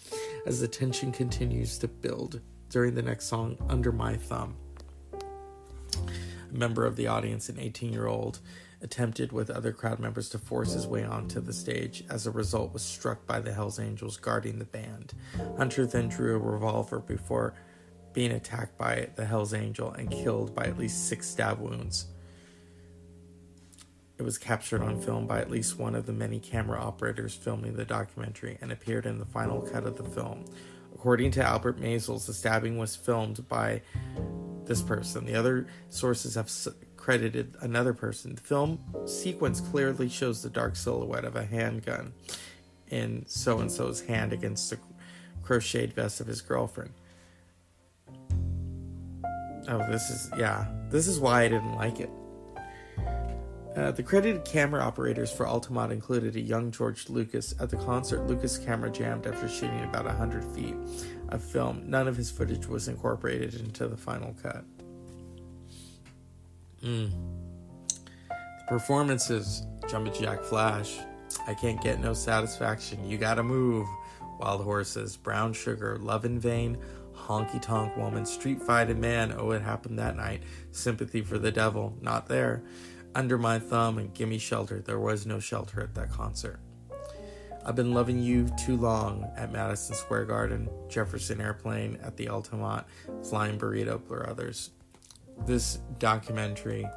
as 0.46 0.62
the 0.62 0.68
tension 0.68 1.12
continues 1.12 1.80
to 1.80 1.88
build 1.88 2.40
during 2.70 2.94
the 2.94 3.02
next 3.02 3.26
song 3.26 3.58
Under 3.68 3.92
My 3.92 4.16
Thumb. 4.16 4.56
A 5.96 6.56
member 6.56 6.86
of 6.86 6.96
the 6.96 7.08
audience, 7.08 7.50
an 7.50 7.56
18-year-old, 7.56 8.42
attempted 8.84 9.32
with 9.32 9.50
other 9.50 9.72
crowd 9.72 9.98
members 9.98 10.30
to 10.30 10.38
force 10.38 10.74
his 10.74 10.86
way 10.86 11.04
onto 11.04 11.42
the 11.42 11.52
stage. 11.52 12.04
As 12.12 12.28
a 12.28 12.32
result, 12.32 12.72
was 12.72 12.84
struck 12.84 13.26
by 13.26 13.40
the 13.40 13.52
Hells 13.52 13.80
Angels 13.80 14.18
guarding 14.18 14.60
the 14.60 14.66
band. 14.66 15.16
Hunter 15.58 15.88
then 15.88 16.10
drew 16.10 16.36
a 16.36 16.38
revolver 16.38 17.00
before 17.00 17.56
being 18.14 18.34
attacked 18.34 18.78
by 18.78 19.10
the 19.16 19.26
Hells 19.26 19.56
Angel 19.56 19.92
and 19.94 20.12
killed 20.12 20.54
by 20.54 20.66
at 20.66 20.78
least 20.78 21.08
six 21.08 21.28
stab 21.28 21.60
wounds. 21.60 22.06
It 24.18 24.24
was 24.24 24.38
captured 24.38 24.82
on 24.82 25.00
film 25.00 25.28
by 25.28 25.40
at 25.40 25.52
least 25.52 25.78
one 25.78 25.94
of 25.94 26.06
the 26.06 26.14
many 26.14 26.40
camera 26.40 26.80
operators 26.80 27.36
filming 27.36 27.76
the 27.76 27.86
documentary 27.86 28.58
and 28.62 28.72
appeared 28.72 29.06
in 29.06 29.20
the 29.20 29.26
final 29.26 29.62
cut 29.62 29.86
of 29.86 29.96
the 29.96 30.04
film. 30.04 30.46
According 30.96 31.32
to 31.32 31.44
Albert 31.44 31.80
Maysles, 31.80 32.26
the 32.26 32.34
stabbing 32.34 32.78
was 32.78 32.96
filmed 32.96 33.48
by 33.48 33.82
this 34.66 34.82
person. 34.82 35.26
The 35.26 35.36
other 35.36 35.68
sources 35.90 36.36
have 36.36 36.52
credited 36.98 37.56
another 37.62 37.94
person. 37.94 38.36
The 38.36 38.42
film 38.42 38.80
sequence 39.06 39.62
clearly 39.62 40.10
shows 40.10 40.42
the 40.42 40.50
dark 40.50 40.76
silhouette 40.76 41.24
of 41.24 41.36
a 41.36 41.46
handgun 41.46 42.14
in 42.90 43.24
so 43.28 43.60
and 43.60 43.72
so's 43.72 44.02
hand 44.02 44.34
against 44.34 44.72
the 44.72 44.80
crocheted 45.44 45.94
vest 45.94 46.20
of 46.20 46.28
his 46.28 46.42
girlfriend. 46.42 46.94
Oh, 49.70 49.86
this 49.92 50.10
is, 50.10 50.32
yeah, 50.38 50.66
this 50.90 51.08
is 51.08 51.20
why 51.20 51.44
I 51.44 51.48
didn't 51.50 51.76
like 51.76 52.00
it. 52.00 52.10
Uh, 53.78 53.92
the 53.92 54.02
credited 54.02 54.44
camera 54.44 54.82
operators 54.82 55.32
for 55.32 55.46
Altamont 55.46 55.92
included 55.92 56.36
a 56.36 56.40
young 56.40 56.72
George 56.72 57.10
Lucas. 57.10 57.54
At 57.60 57.70
the 57.70 57.78
concert, 57.78 58.26
Lucas' 58.26 58.58
camera 58.58 58.90
jammed 58.90 59.28
after 59.28 59.48
shooting 59.48 59.84
about 59.84 60.06
100 60.06 60.44
feet 60.46 60.76
of 61.30 61.44
film. 61.44 61.84
None 61.86 62.08
of 62.08 62.18
his 62.18 62.32
footage 62.32 62.66
was 62.66 62.88
incorporated 62.88 63.54
into 63.54 63.88
the 63.88 63.96
final 63.96 64.36
cut. 64.42 64.66
Mm. 66.84 67.12
The 68.28 68.66
performances 68.68 69.62
Jumpin' 69.88 70.14
Jack 70.14 70.42
Flash, 70.42 70.98
I 71.48 71.54
Can't 71.54 71.80
Get 71.80 72.00
No 72.00 72.14
Satisfaction, 72.14 73.08
You 73.08 73.20
Gotta 73.20 73.44
Move, 73.44 73.88
Wild 74.40 74.62
Horses, 74.62 75.18
Brown 75.18 75.54
Sugar, 75.54 76.00
Love 76.00 76.26
in 76.26 76.40
Vain, 76.40 76.80
Honky 77.14 77.62
Tonk 77.62 77.96
Woman, 77.96 78.26
Street 78.26 78.62
Fighting 78.62 79.00
Man, 79.00 79.36
Oh 79.38 79.52
It 79.52 79.62
Happened 79.62 80.00
That 80.00 80.16
Night, 80.16 80.42
Sympathy 80.72 81.22
for 81.22 81.38
the 81.38 81.52
Devil, 81.52 81.96
Not 82.02 82.28
There, 82.28 82.64
Under 83.18 83.40
My 83.40 83.58
Thumb, 83.58 83.98
and 83.98 84.14
Gimme 84.14 84.38
Shelter. 84.38 84.80
There 84.80 85.00
was 85.00 85.26
no 85.26 85.40
shelter 85.40 85.82
at 85.82 85.96
that 85.96 86.12
concert. 86.12 86.60
I've 87.66 87.76
been 87.76 87.92
loving 87.92 88.22
you 88.22 88.48
too 88.64 88.78
long 88.78 89.28
at 89.36 89.52
Madison 89.52 89.96
Square 89.96 90.26
Garden, 90.26 90.70
Jefferson 90.88 91.42
Airplane 91.42 91.98
at 92.04 92.16
the 92.16 92.30
Altamont, 92.30 92.86
Flying 93.28 93.58
Burrito 93.58 94.00
Brothers. 94.08 94.70
This 95.48 95.80
documentary, 95.98 96.88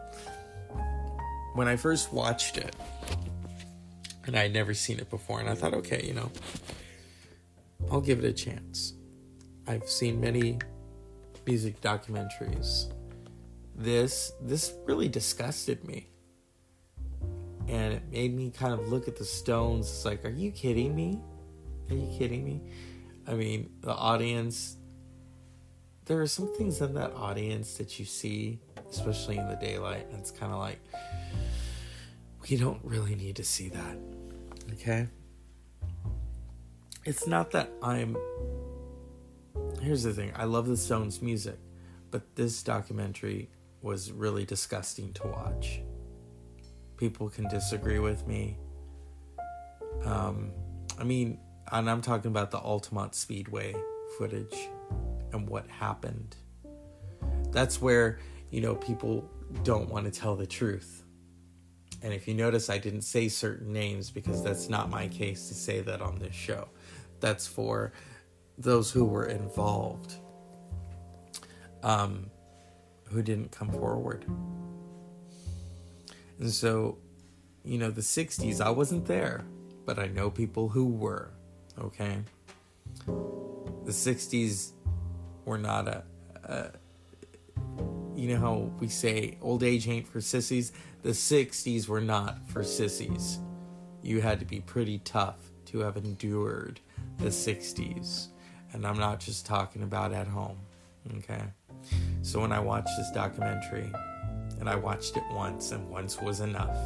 when 1.54 1.68
I 1.68 1.76
first 1.76 2.12
watched 2.12 2.58
it, 2.58 2.76
and 4.26 4.36
I 4.36 4.42
had 4.42 4.52
never 4.52 4.74
seen 4.74 4.98
it 4.98 5.08
before, 5.08 5.40
and 5.40 5.48
I 5.48 5.54
thought, 5.54 5.72
okay, 5.72 6.04
you 6.06 6.12
know, 6.12 6.30
I'll 7.90 8.02
give 8.02 8.18
it 8.18 8.26
a 8.26 8.32
chance. 8.34 8.92
I've 9.66 9.88
seen 9.88 10.20
many 10.20 10.58
music 11.46 11.80
documentaries. 11.80 12.92
This 13.80 14.32
this 14.42 14.74
really 14.84 15.08
disgusted 15.08 15.86
me. 15.88 16.06
And 17.66 17.94
it 17.94 18.02
made 18.12 18.36
me 18.36 18.50
kind 18.50 18.74
of 18.74 18.88
look 18.88 19.08
at 19.08 19.16
the 19.16 19.24
Stones. 19.24 19.88
It's 19.88 20.04
like, 20.04 20.22
are 20.26 20.30
you 20.30 20.50
kidding 20.50 20.94
me? 20.94 21.18
Are 21.88 21.94
you 21.94 22.14
kidding 22.18 22.44
me? 22.44 22.60
I 23.26 23.32
mean, 23.32 23.70
the 23.80 23.94
audience. 23.94 24.76
There 26.04 26.20
are 26.20 26.26
some 26.26 26.54
things 26.56 26.82
in 26.82 26.92
that 26.94 27.14
audience 27.14 27.78
that 27.78 27.98
you 27.98 28.04
see, 28.04 28.60
especially 28.90 29.38
in 29.38 29.48
the 29.48 29.56
daylight, 29.56 30.08
and 30.10 30.18
it's 30.18 30.30
kind 30.30 30.52
of 30.52 30.58
like, 30.58 30.80
we 32.50 32.56
don't 32.56 32.80
really 32.84 33.14
need 33.14 33.36
to 33.36 33.44
see 33.44 33.70
that. 33.70 33.96
Okay? 34.72 35.08
It's 37.06 37.26
not 37.26 37.52
that 37.52 37.70
I'm. 37.82 38.14
Here's 39.80 40.02
the 40.02 40.12
thing 40.12 40.32
I 40.36 40.44
love 40.44 40.66
the 40.66 40.76
Stones' 40.76 41.22
music, 41.22 41.58
but 42.10 42.36
this 42.36 42.62
documentary 42.62 43.48
was 43.82 44.12
really 44.12 44.44
disgusting 44.44 45.12
to 45.14 45.26
watch. 45.26 45.80
People 46.96 47.30
can 47.30 47.48
disagree 47.48 47.98
with 47.98 48.26
me. 48.26 48.58
Um, 50.04 50.52
I 50.98 51.04
mean, 51.04 51.38
and 51.72 51.88
I'm 51.88 52.02
talking 52.02 52.30
about 52.30 52.50
the 52.50 52.58
Altamont 52.58 53.14
Speedway 53.14 53.74
footage 54.18 54.68
and 55.32 55.48
what 55.48 55.66
happened. 55.68 56.36
That's 57.50 57.80
where, 57.80 58.18
you 58.50 58.60
know, 58.60 58.74
people 58.74 59.28
don't 59.64 59.88
want 59.88 60.12
to 60.12 60.20
tell 60.20 60.36
the 60.36 60.46
truth. 60.46 61.04
And 62.02 62.14
if 62.14 62.26
you 62.26 62.34
notice, 62.34 62.70
I 62.70 62.78
didn't 62.78 63.02
say 63.02 63.28
certain 63.28 63.72
names 63.72 64.10
because 64.10 64.42
that's 64.42 64.68
not 64.68 64.90
my 64.90 65.08
case 65.08 65.48
to 65.48 65.54
say 65.54 65.80
that 65.80 66.00
on 66.00 66.18
this 66.18 66.34
show. 66.34 66.68
That's 67.20 67.46
for 67.46 67.92
those 68.56 68.90
who 68.90 69.04
were 69.04 69.26
involved, 69.26 70.14
um, 71.82 72.30
who 73.10 73.22
didn't 73.22 73.50
come 73.50 73.70
forward. 73.70 74.24
And 76.38 76.50
so, 76.50 76.98
you 77.64 77.78
know, 77.78 77.90
the 77.90 78.00
60s, 78.00 78.60
I 78.60 78.70
wasn't 78.70 79.06
there, 79.06 79.44
but 79.84 79.98
I 79.98 80.06
know 80.06 80.30
people 80.30 80.68
who 80.68 80.86
were, 80.86 81.30
okay? 81.78 82.18
The 83.06 83.92
60s 83.92 84.72
were 85.44 85.58
not 85.58 85.88
a, 85.88 86.04
a 86.44 86.70
you 88.14 88.28
know 88.28 88.38
how 88.38 88.70
we 88.78 88.88
say 88.88 89.38
old 89.40 89.62
age 89.62 89.88
ain't 89.88 90.06
for 90.06 90.20
sissies? 90.20 90.72
The 91.02 91.10
60s 91.10 91.88
were 91.88 92.02
not 92.02 92.38
for 92.48 92.62
sissies. 92.62 93.38
You 94.02 94.20
had 94.20 94.38
to 94.40 94.44
be 94.44 94.60
pretty 94.60 94.98
tough 94.98 95.36
to 95.66 95.78
have 95.80 95.96
endured 95.96 96.80
the 97.18 97.28
60s. 97.28 98.28
And 98.72 98.86
I'm 98.86 98.98
not 98.98 99.20
just 99.20 99.46
talking 99.46 99.82
about 99.82 100.12
at 100.12 100.26
home, 100.26 100.58
okay? 101.18 101.44
So 102.22 102.40
when 102.40 102.52
I 102.52 102.60
watched 102.60 102.90
this 102.96 103.10
documentary, 103.12 103.90
and 104.60 104.68
I 104.68 104.76
watched 104.76 105.16
it 105.16 105.22
once, 105.32 105.72
and 105.72 105.88
once 105.88 106.20
was 106.20 106.40
enough, 106.40 106.76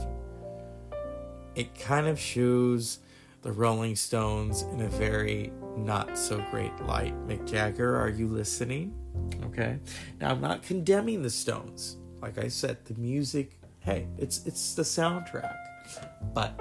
it 1.55 1.79
kind 1.79 2.07
of 2.07 2.19
shows 2.19 3.01
the 3.43 3.53
Rolling 3.53 3.97
Stones 3.97 4.63
in 4.63 4.81
a 4.81 4.89
very 4.89 5.53
not 5.77 6.17
so 6.17 6.43
great 6.51 6.75
light. 6.87 7.15
Mick 7.27 7.47
Jagger, 7.47 7.97
are 7.97 8.09
you 8.09 8.29
listening? 8.29 8.95
Okay. 9.45 9.79
Now 10.21 10.31
I'm 10.31 10.41
not 10.41 10.63
condemning 10.63 11.23
the 11.23 11.31
Stones. 11.31 11.97
Like 12.23 12.39
I 12.39 12.49
said, 12.49 12.85
the 12.87 12.95
music, 12.95 13.59
hey, 13.81 14.07
it's 14.17 14.47
it's 14.47 14.75
the 14.75 14.83
soundtrack. 14.83 15.57
But 16.33 16.59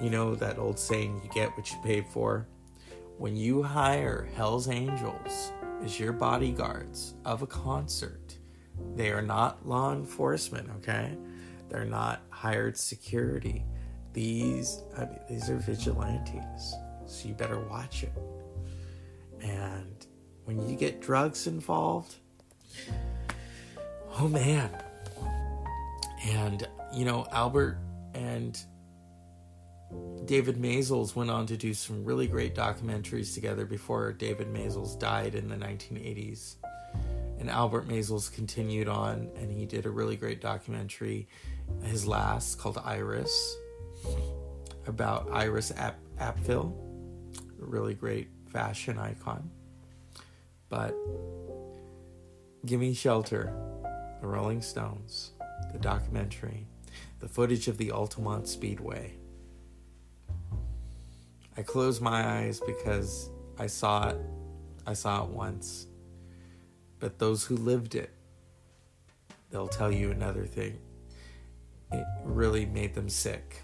you 0.00 0.10
know 0.10 0.34
that 0.34 0.58
old 0.58 0.78
saying, 0.78 1.20
you 1.22 1.30
get 1.30 1.56
what 1.56 1.70
you 1.70 1.78
pay 1.84 2.00
for? 2.12 2.48
When 3.18 3.36
you 3.36 3.62
hire 3.62 4.28
Hell's 4.34 4.68
Angels 4.68 5.52
as 5.82 5.98
your 5.98 6.12
bodyguards 6.12 7.14
of 7.24 7.42
a 7.42 7.46
concert, 7.46 8.36
they 8.94 9.10
are 9.10 9.22
not 9.22 9.66
law 9.66 9.92
enforcement, 9.92 10.68
okay? 10.78 11.16
They're 11.68 11.84
not 11.84 12.22
hired 12.30 12.76
security. 12.76 13.64
These 14.12 14.82
I 14.96 15.04
mean, 15.04 15.18
these 15.28 15.50
are 15.50 15.56
vigilantes. 15.56 16.74
So 17.06 17.28
you 17.28 17.34
better 17.34 17.60
watch 17.60 18.02
it. 18.02 18.12
And 19.40 20.06
when 20.44 20.68
you 20.68 20.76
get 20.76 21.00
drugs 21.00 21.46
involved, 21.46 22.16
oh 24.18 24.28
man. 24.28 24.70
And 26.26 26.66
you 26.92 27.04
know, 27.04 27.26
Albert 27.32 27.78
and 28.14 28.58
David 30.24 30.56
Maysles 30.56 31.14
went 31.14 31.30
on 31.30 31.46
to 31.46 31.56
do 31.56 31.72
some 31.72 32.04
really 32.04 32.26
great 32.26 32.54
documentaries 32.54 33.32
together 33.34 33.64
before 33.64 34.12
David 34.12 34.52
Maysles 34.52 34.98
died 34.98 35.34
in 35.34 35.48
the 35.48 35.56
1980s. 35.56 36.56
And 37.38 37.48
Albert 37.48 37.88
Maysles 37.88 38.32
continued 38.32 38.88
on 38.88 39.30
and 39.36 39.50
he 39.50 39.64
did 39.64 39.86
a 39.86 39.90
really 39.90 40.16
great 40.16 40.40
documentary, 40.40 41.28
his 41.82 42.06
last 42.06 42.58
called 42.58 42.78
Iris, 42.84 43.56
about 44.86 45.30
Iris 45.30 45.72
Ap- 45.76 46.00
Apfel, 46.20 46.72
a 47.62 47.64
really 47.64 47.94
great 47.94 48.28
fashion 48.52 48.98
icon. 48.98 49.50
But 50.68 50.94
Gimme 52.66 52.92
Shelter, 52.92 53.52
the 54.20 54.26
Rolling 54.26 54.62
Stones, 54.62 55.30
the 55.72 55.78
documentary, 55.78 56.66
the 57.20 57.28
footage 57.28 57.68
of 57.68 57.78
the 57.78 57.92
Altamont 57.92 58.48
Speedway. 58.48 59.17
I 61.58 61.62
closed 61.62 62.00
my 62.00 62.24
eyes 62.24 62.60
because 62.64 63.30
I 63.58 63.66
saw 63.66 64.10
it. 64.10 64.16
I 64.86 64.92
saw 64.92 65.24
it 65.24 65.30
once. 65.30 65.88
But 67.00 67.18
those 67.18 67.44
who 67.44 67.56
lived 67.56 67.96
it, 67.96 68.10
they'll 69.50 69.66
tell 69.66 69.90
you 69.90 70.12
another 70.12 70.46
thing. 70.46 70.78
It 71.90 72.06
really 72.22 72.64
made 72.64 72.94
them 72.94 73.08
sick. 73.08 73.60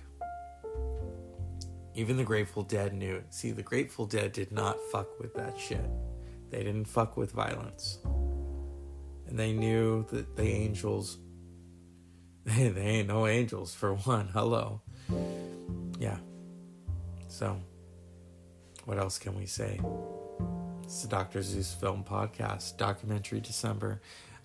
Even 1.94 2.16
the 2.16 2.24
Grateful 2.24 2.64
Dead 2.64 2.94
knew 2.94 3.14
it. 3.14 3.32
See, 3.32 3.52
the 3.52 3.62
Grateful 3.62 4.06
Dead 4.06 4.32
did 4.32 4.50
not 4.50 4.76
fuck 4.90 5.20
with 5.20 5.32
that 5.34 5.56
shit. 5.56 5.88
They 6.50 6.64
didn't 6.64 6.86
fuck 6.86 7.16
with 7.16 7.30
violence. 7.30 7.98
And 9.28 9.38
they 9.38 9.52
knew 9.52 10.04
that 10.10 10.34
the 10.34 10.42
angels, 10.42 11.18
they, 12.42 12.68
they 12.70 12.86
ain't 12.86 13.08
no 13.08 13.28
angels 13.28 13.72
for 13.72 13.94
one. 13.94 14.26
Hello. 14.32 14.80
Yeah. 16.00 16.18
So, 17.28 17.56
what 18.84 18.98
else 18.98 19.18
can 19.18 19.36
we 19.38 19.46
say? 19.46 19.80
It's 20.82 21.02
the 21.02 21.08
Dr. 21.08 21.42
Zeus 21.42 21.72
Film 21.72 22.04
Podcast, 22.04 22.76
documentary 22.76 23.40
December. 23.40 24.00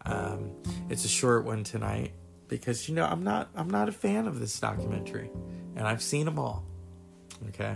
Um, 0.05 0.51
it's 0.89 1.03
a 1.05 1.09
short 1.09 1.45
one 1.45 1.63
tonight. 1.63 2.13
because 2.47 2.89
you 2.89 2.95
know 2.95 3.05
I'm 3.05 3.23
not 3.23 3.49
I'm 3.55 3.69
not 3.69 3.89
a 3.89 3.91
fan 3.91 4.25
of 4.27 4.39
this 4.39 4.59
documentary, 4.59 5.29
and 5.75 5.85
I've 5.87 6.01
seen 6.01 6.25
them 6.25 6.39
all. 6.39 6.65
Okay. 7.49 7.75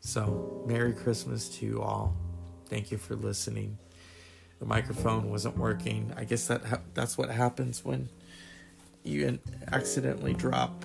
So 0.00 0.64
Merry 0.66 0.92
Christmas 0.94 1.48
to 1.58 1.66
you 1.66 1.82
all. 1.82 2.16
Thank 2.66 2.90
you 2.90 2.98
for 2.98 3.14
listening. 3.14 3.78
The 4.58 4.66
microphone 4.66 5.30
wasn't 5.30 5.56
working. 5.58 6.12
I 6.16 6.24
guess 6.24 6.46
that 6.48 6.64
ha- 6.64 6.80
that's 6.94 7.16
what 7.18 7.30
happens 7.30 7.84
when 7.84 8.08
you 9.04 9.38
accidentally 9.70 10.34
drop 10.34 10.84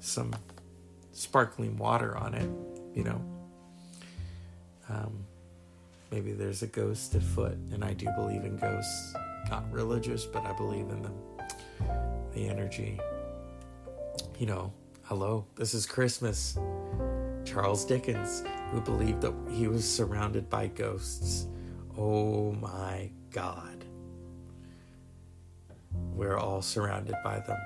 some 0.00 0.34
sparkling 1.12 1.76
water 1.76 2.16
on 2.16 2.34
it. 2.34 2.50
You 2.94 3.04
know. 3.04 3.24
Um, 4.88 5.24
maybe 6.10 6.32
there's 6.32 6.62
a 6.62 6.66
ghost 6.66 7.14
afoot, 7.14 7.56
and 7.72 7.84
I 7.84 7.94
do 7.94 8.06
believe 8.16 8.44
in 8.44 8.56
ghosts. 8.56 9.14
Not 9.50 9.70
religious, 9.72 10.24
but 10.24 10.44
I 10.44 10.52
believe 10.52 10.88
in 10.90 11.02
them. 11.02 11.14
The 12.34 12.48
energy. 12.48 13.00
You 14.38 14.46
know, 14.46 14.72
hello, 15.04 15.46
this 15.56 15.74
is 15.74 15.86
Christmas. 15.86 16.58
Charles 17.44 17.84
Dickens, 17.84 18.44
who 18.70 18.80
believed 18.80 19.20
that 19.22 19.34
he 19.50 19.66
was 19.68 19.88
surrounded 19.88 20.48
by 20.48 20.68
ghosts. 20.68 21.48
Oh 21.98 22.52
my 22.52 23.10
God. 23.30 23.84
We're 26.14 26.38
all 26.38 26.62
surrounded 26.62 27.16
by 27.24 27.40
them. 27.40 27.58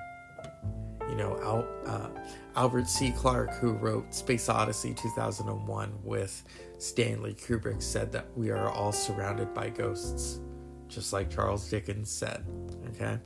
You 1.09 1.15
know, 1.15 1.39
Al, 1.41 1.67
uh, 1.85 2.09
Albert 2.55 2.87
C. 2.89 3.11
Clarke, 3.11 3.53
who 3.55 3.73
wrote 3.73 4.13
Space 4.13 4.49
Odyssey 4.49 4.93
2001 4.93 5.93
with 6.03 6.43
Stanley 6.79 7.33
Kubrick, 7.33 7.81
said 7.81 8.11
that 8.11 8.25
we 8.35 8.49
are 8.49 8.69
all 8.69 8.91
surrounded 8.91 9.53
by 9.53 9.69
ghosts, 9.69 10.39
just 10.87 11.13
like 11.13 11.29
Charles 11.29 11.69
Dickens 11.69 12.09
said. 12.09 12.45
Okay? 12.89 13.19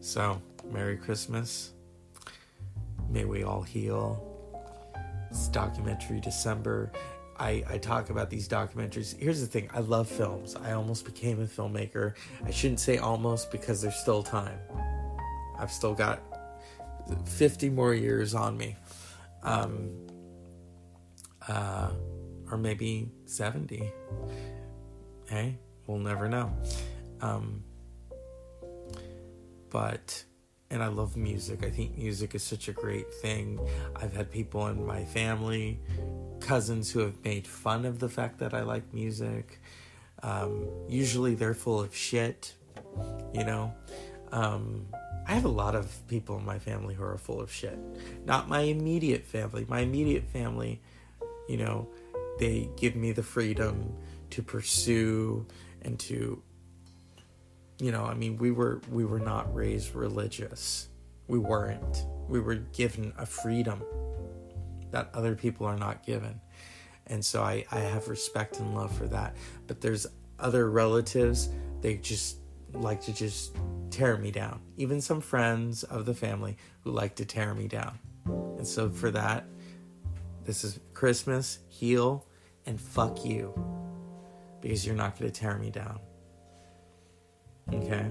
So, 0.00 0.40
Merry 0.70 0.96
Christmas. 0.96 1.72
May 3.08 3.24
we 3.24 3.42
all 3.42 3.62
heal. 3.62 4.28
It's 5.30 5.48
documentary 5.48 6.20
December. 6.20 6.92
I, 7.38 7.64
I 7.68 7.78
talk 7.78 8.10
about 8.10 8.30
these 8.30 8.48
documentaries. 8.48 9.18
Here's 9.18 9.40
the 9.40 9.46
thing 9.46 9.68
I 9.72 9.80
love 9.80 10.08
films. 10.08 10.54
I 10.54 10.72
almost 10.72 11.04
became 11.04 11.40
a 11.40 11.46
filmmaker. 11.46 12.14
I 12.44 12.50
shouldn't 12.50 12.80
say 12.80 12.98
almost 12.98 13.50
because 13.50 13.82
there's 13.82 13.96
still 13.96 14.22
time. 14.22 14.58
I've 15.58 15.72
still 15.72 15.94
got 15.94 16.22
50 17.26 17.70
more 17.70 17.94
years 17.94 18.34
on 18.34 18.56
me. 18.56 18.76
Um, 19.42 19.90
uh, 21.48 21.90
or 22.50 22.58
maybe 22.58 23.10
70. 23.24 23.90
Hey, 25.28 25.58
we'll 25.86 25.98
never 25.98 26.28
know. 26.28 26.52
Um, 27.20 27.64
but 29.70 30.24
and 30.72 30.82
I 30.82 30.86
love 30.86 31.18
music. 31.18 31.64
I 31.64 31.70
think 31.70 31.98
music 31.98 32.34
is 32.34 32.42
such 32.42 32.68
a 32.68 32.72
great 32.72 33.12
thing. 33.12 33.60
I've 33.94 34.14
had 34.14 34.30
people 34.30 34.66
in 34.68 34.86
my 34.86 35.04
family, 35.04 35.80
cousins 36.40 36.90
who 36.90 37.00
have 37.00 37.22
made 37.24 37.46
fun 37.46 37.84
of 37.84 37.98
the 37.98 38.08
fact 38.08 38.38
that 38.38 38.54
I 38.54 38.62
like 38.62 38.92
music. 38.94 39.60
Um, 40.22 40.66
usually 40.88 41.34
they're 41.34 41.52
full 41.52 41.78
of 41.78 41.94
shit, 41.94 42.54
you 43.34 43.44
know. 43.44 43.74
Um, 44.30 44.86
I 45.26 45.34
have 45.34 45.44
a 45.44 45.48
lot 45.48 45.74
of 45.74 46.06
people 46.08 46.36
in 46.36 46.44
my 46.44 46.58
family 46.58 46.94
who 46.94 47.04
are 47.04 47.16
full 47.16 47.40
of 47.40 47.52
shit. 47.52 47.78
Not 48.24 48.48
my 48.48 48.60
immediate 48.60 49.24
family. 49.24 49.64
My 49.68 49.80
immediate 49.80 50.24
family, 50.28 50.80
you 51.48 51.58
know, 51.58 51.88
they 52.38 52.68
give 52.76 52.96
me 52.96 53.12
the 53.12 53.22
freedom 53.22 53.94
to 54.30 54.42
pursue 54.42 55.46
and 55.82 55.98
to 55.98 56.42
you 57.78 57.92
know 57.92 58.04
i 58.04 58.14
mean 58.14 58.36
we 58.38 58.50
were 58.50 58.80
we 58.90 59.04
were 59.04 59.20
not 59.20 59.52
raised 59.54 59.94
religious 59.94 60.88
we 61.28 61.38
weren't 61.38 62.06
we 62.28 62.40
were 62.40 62.54
given 62.54 63.12
a 63.18 63.26
freedom 63.26 63.82
that 64.90 65.10
other 65.14 65.34
people 65.34 65.66
are 65.66 65.76
not 65.76 66.04
given 66.04 66.40
and 67.08 67.24
so 67.24 67.42
i 67.42 67.64
i 67.70 67.78
have 67.78 68.08
respect 68.08 68.58
and 68.58 68.74
love 68.74 68.92
for 68.96 69.06
that 69.06 69.36
but 69.66 69.80
there's 69.80 70.06
other 70.38 70.70
relatives 70.70 71.48
they 71.80 71.96
just 71.96 72.38
like 72.72 73.00
to 73.00 73.12
just 73.12 73.54
tear 73.92 74.16
me 74.16 74.30
down 74.30 74.60
even 74.76 75.00
some 75.00 75.20
friends 75.20 75.82
of 75.84 76.06
the 76.06 76.14
family 76.14 76.56
who 76.82 76.90
like 76.90 77.14
to 77.14 77.24
tear 77.24 77.54
me 77.54 77.68
down 77.68 77.98
and 78.26 78.66
so 78.66 78.88
for 78.90 79.10
that 79.10 79.44
this 80.44 80.64
is 80.64 80.80
christmas 80.94 81.58
heal 81.68 82.26
and 82.66 82.80
fuck 82.80 83.24
you 83.24 83.52
because 84.60 84.86
you're 84.86 84.96
not 84.96 85.18
going 85.18 85.30
to 85.30 85.40
tear 85.40 85.58
me 85.58 85.70
down 85.70 85.98
okay, 87.72 88.06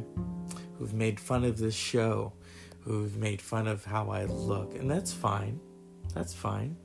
who've 0.78 0.94
made 0.94 1.20
fun 1.20 1.44
of 1.44 1.58
this 1.58 1.76
show, 1.76 2.34
who've 2.82 3.16
made 3.18 3.41
fun 3.41 3.68
of 3.68 3.84
how 3.86 4.10
I 4.10 4.26
look, 4.26 4.76
and 4.76 4.90
that's 4.90 5.14
fine. 5.14 5.60
That's 6.14 6.34
fine. 6.34 6.76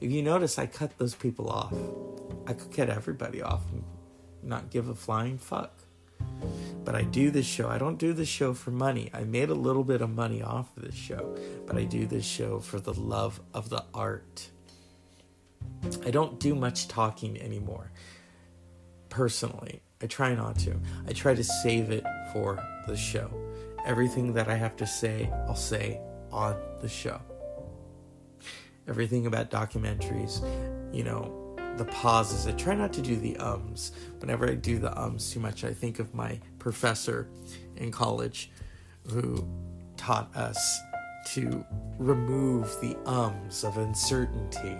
If 0.00 0.10
you 0.10 0.22
notice, 0.22 0.58
I 0.58 0.66
cut 0.66 0.96
those 0.98 1.14
people 1.14 1.48
off. 1.48 1.74
I 2.46 2.52
could 2.52 2.74
cut 2.74 2.90
everybody 2.90 3.42
off 3.42 3.62
and 3.72 3.82
not 4.42 4.70
give 4.70 4.88
a 4.88 4.94
flying 4.94 5.38
fuck. 5.38 5.72
But 6.86 6.94
I 6.94 7.02
do 7.02 7.32
this 7.32 7.46
show. 7.46 7.68
I 7.68 7.78
don't 7.78 7.98
do 7.98 8.12
this 8.12 8.28
show 8.28 8.54
for 8.54 8.70
money. 8.70 9.10
I 9.12 9.24
made 9.24 9.50
a 9.50 9.54
little 9.54 9.82
bit 9.82 10.00
of 10.02 10.08
money 10.08 10.40
off 10.40 10.74
of 10.76 10.84
this 10.84 10.94
show, 10.94 11.36
but 11.66 11.76
I 11.76 11.82
do 11.82 12.06
this 12.06 12.24
show 12.24 12.60
for 12.60 12.78
the 12.78 12.94
love 12.94 13.40
of 13.52 13.70
the 13.70 13.84
art. 13.92 14.48
I 16.04 16.12
don't 16.12 16.38
do 16.38 16.54
much 16.54 16.86
talking 16.86 17.42
anymore. 17.42 17.90
Personally, 19.08 19.82
I 20.00 20.06
try 20.06 20.36
not 20.36 20.60
to. 20.60 20.80
I 21.08 21.12
try 21.12 21.34
to 21.34 21.42
save 21.42 21.90
it 21.90 22.04
for 22.32 22.64
the 22.86 22.96
show. 22.96 23.32
Everything 23.84 24.32
that 24.34 24.48
I 24.48 24.54
have 24.54 24.76
to 24.76 24.86
say, 24.86 25.28
I'll 25.48 25.56
say 25.56 26.00
on 26.30 26.56
the 26.80 26.88
show. 26.88 27.20
Everything 28.86 29.26
about 29.26 29.50
documentaries, 29.50 30.40
you 30.94 31.02
know, 31.02 31.45
the 31.76 31.84
pauses. 31.86 32.46
I 32.46 32.52
try 32.52 32.74
not 32.74 32.92
to 32.94 33.02
do 33.02 33.16
the 33.16 33.36
ums. 33.36 33.92
Whenever 34.20 34.48
I 34.48 34.54
do 34.54 34.78
the 34.78 34.98
ums 34.98 35.30
too 35.30 35.40
much, 35.40 35.64
I 35.64 35.72
think 35.72 35.98
of 35.98 36.14
my 36.14 36.40
professor 36.58 37.28
in 37.76 37.90
college 37.90 38.50
who 39.10 39.46
taught 39.96 40.34
us 40.36 40.80
to 41.26 41.64
remove 41.98 42.64
the 42.80 42.96
ums 43.04 43.64
of 43.64 43.76
uncertainty 43.78 44.76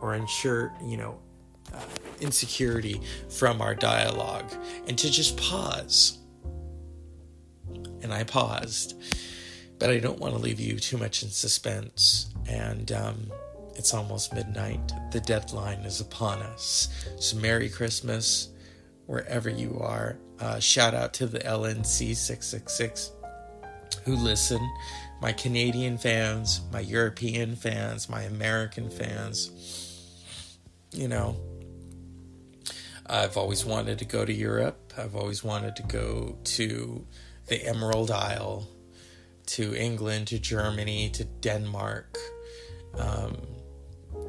or 0.00 0.14
ensure, 0.14 0.72
you 0.84 0.96
know, 0.96 1.18
uh, 1.74 1.80
insecurity 2.20 3.00
from 3.28 3.60
our 3.60 3.74
dialogue 3.74 4.50
and 4.86 4.98
to 4.98 5.10
just 5.10 5.36
pause. 5.36 6.18
And 8.02 8.12
I 8.12 8.24
paused, 8.24 9.00
but 9.78 9.90
I 9.90 9.98
don't 9.98 10.18
want 10.18 10.34
to 10.34 10.40
leave 10.40 10.58
you 10.60 10.78
too 10.78 10.98
much 10.98 11.22
in 11.22 11.30
suspense. 11.30 12.32
And 12.48 12.90
um, 12.92 13.30
it's 13.80 13.94
almost 13.94 14.34
midnight. 14.34 14.92
The 15.10 15.20
deadline 15.20 15.80
is 15.86 16.02
upon 16.02 16.42
us. 16.42 16.88
So, 17.18 17.38
Merry 17.38 17.70
Christmas 17.70 18.50
wherever 19.06 19.48
you 19.48 19.78
are. 19.80 20.18
Uh, 20.38 20.60
shout 20.60 20.92
out 20.92 21.14
to 21.14 21.26
the 21.26 21.38
LNC 21.38 22.14
666 22.14 23.12
who 24.04 24.16
listen, 24.16 24.60
my 25.22 25.32
Canadian 25.32 25.96
fans, 25.96 26.60
my 26.70 26.80
European 26.80 27.56
fans, 27.56 28.10
my 28.10 28.22
American 28.24 28.90
fans. 28.90 29.50
You 30.92 31.08
know, 31.08 31.36
I've 33.06 33.38
always 33.38 33.64
wanted 33.64 33.98
to 34.00 34.04
go 34.04 34.26
to 34.26 34.32
Europe. 34.32 34.92
I've 34.98 35.16
always 35.16 35.42
wanted 35.42 35.74
to 35.76 35.84
go 35.84 36.36
to 36.44 37.06
the 37.46 37.66
Emerald 37.66 38.10
Isle, 38.10 38.68
to 39.46 39.74
England, 39.74 40.28
to 40.28 40.38
Germany, 40.38 41.08
to 41.14 41.24
Denmark, 41.24 42.18
um, 42.98 43.38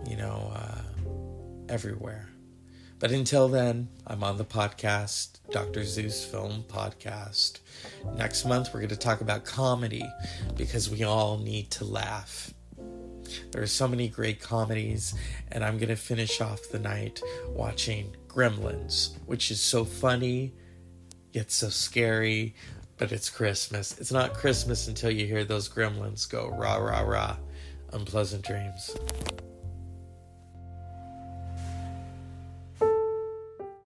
you 0.07 0.17
know, 0.17 0.51
uh, 0.55 0.81
everywhere. 1.69 2.27
But 2.99 3.11
until 3.11 3.47
then, 3.47 3.89
I'm 4.05 4.23
on 4.23 4.37
the 4.37 4.45
podcast, 4.45 5.39
Dr. 5.49 5.83
Zeus 5.83 6.23
Film 6.23 6.63
Podcast. 6.67 7.59
Next 8.15 8.45
month, 8.45 8.73
we're 8.73 8.81
going 8.81 8.89
to 8.89 8.95
talk 8.95 9.21
about 9.21 9.43
comedy 9.43 10.07
because 10.55 10.87
we 10.87 11.03
all 11.03 11.39
need 11.39 11.71
to 11.71 11.85
laugh. 11.85 12.53
There 13.51 13.63
are 13.63 13.67
so 13.67 13.87
many 13.87 14.07
great 14.07 14.39
comedies, 14.39 15.15
and 15.51 15.63
I'm 15.63 15.77
going 15.77 15.89
to 15.89 15.95
finish 15.95 16.41
off 16.41 16.69
the 16.71 16.77
night 16.77 17.21
watching 17.47 18.15
Gremlins, 18.27 19.17
which 19.25 19.49
is 19.49 19.59
so 19.59 19.83
funny, 19.83 20.53
yet 21.31 21.49
so 21.49 21.69
scary, 21.69 22.53
but 22.97 23.11
it's 23.11 23.31
Christmas. 23.31 23.97
It's 23.99 24.11
not 24.11 24.35
Christmas 24.35 24.87
until 24.87 25.09
you 25.09 25.25
hear 25.25 25.43
those 25.43 25.67
gremlins 25.67 26.29
go 26.29 26.49
rah, 26.49 26.75
rah, 26.75 27.01
rah. 27.01 27.37
Unpleasant 27.93 28.45
dreams. 28.45 28.95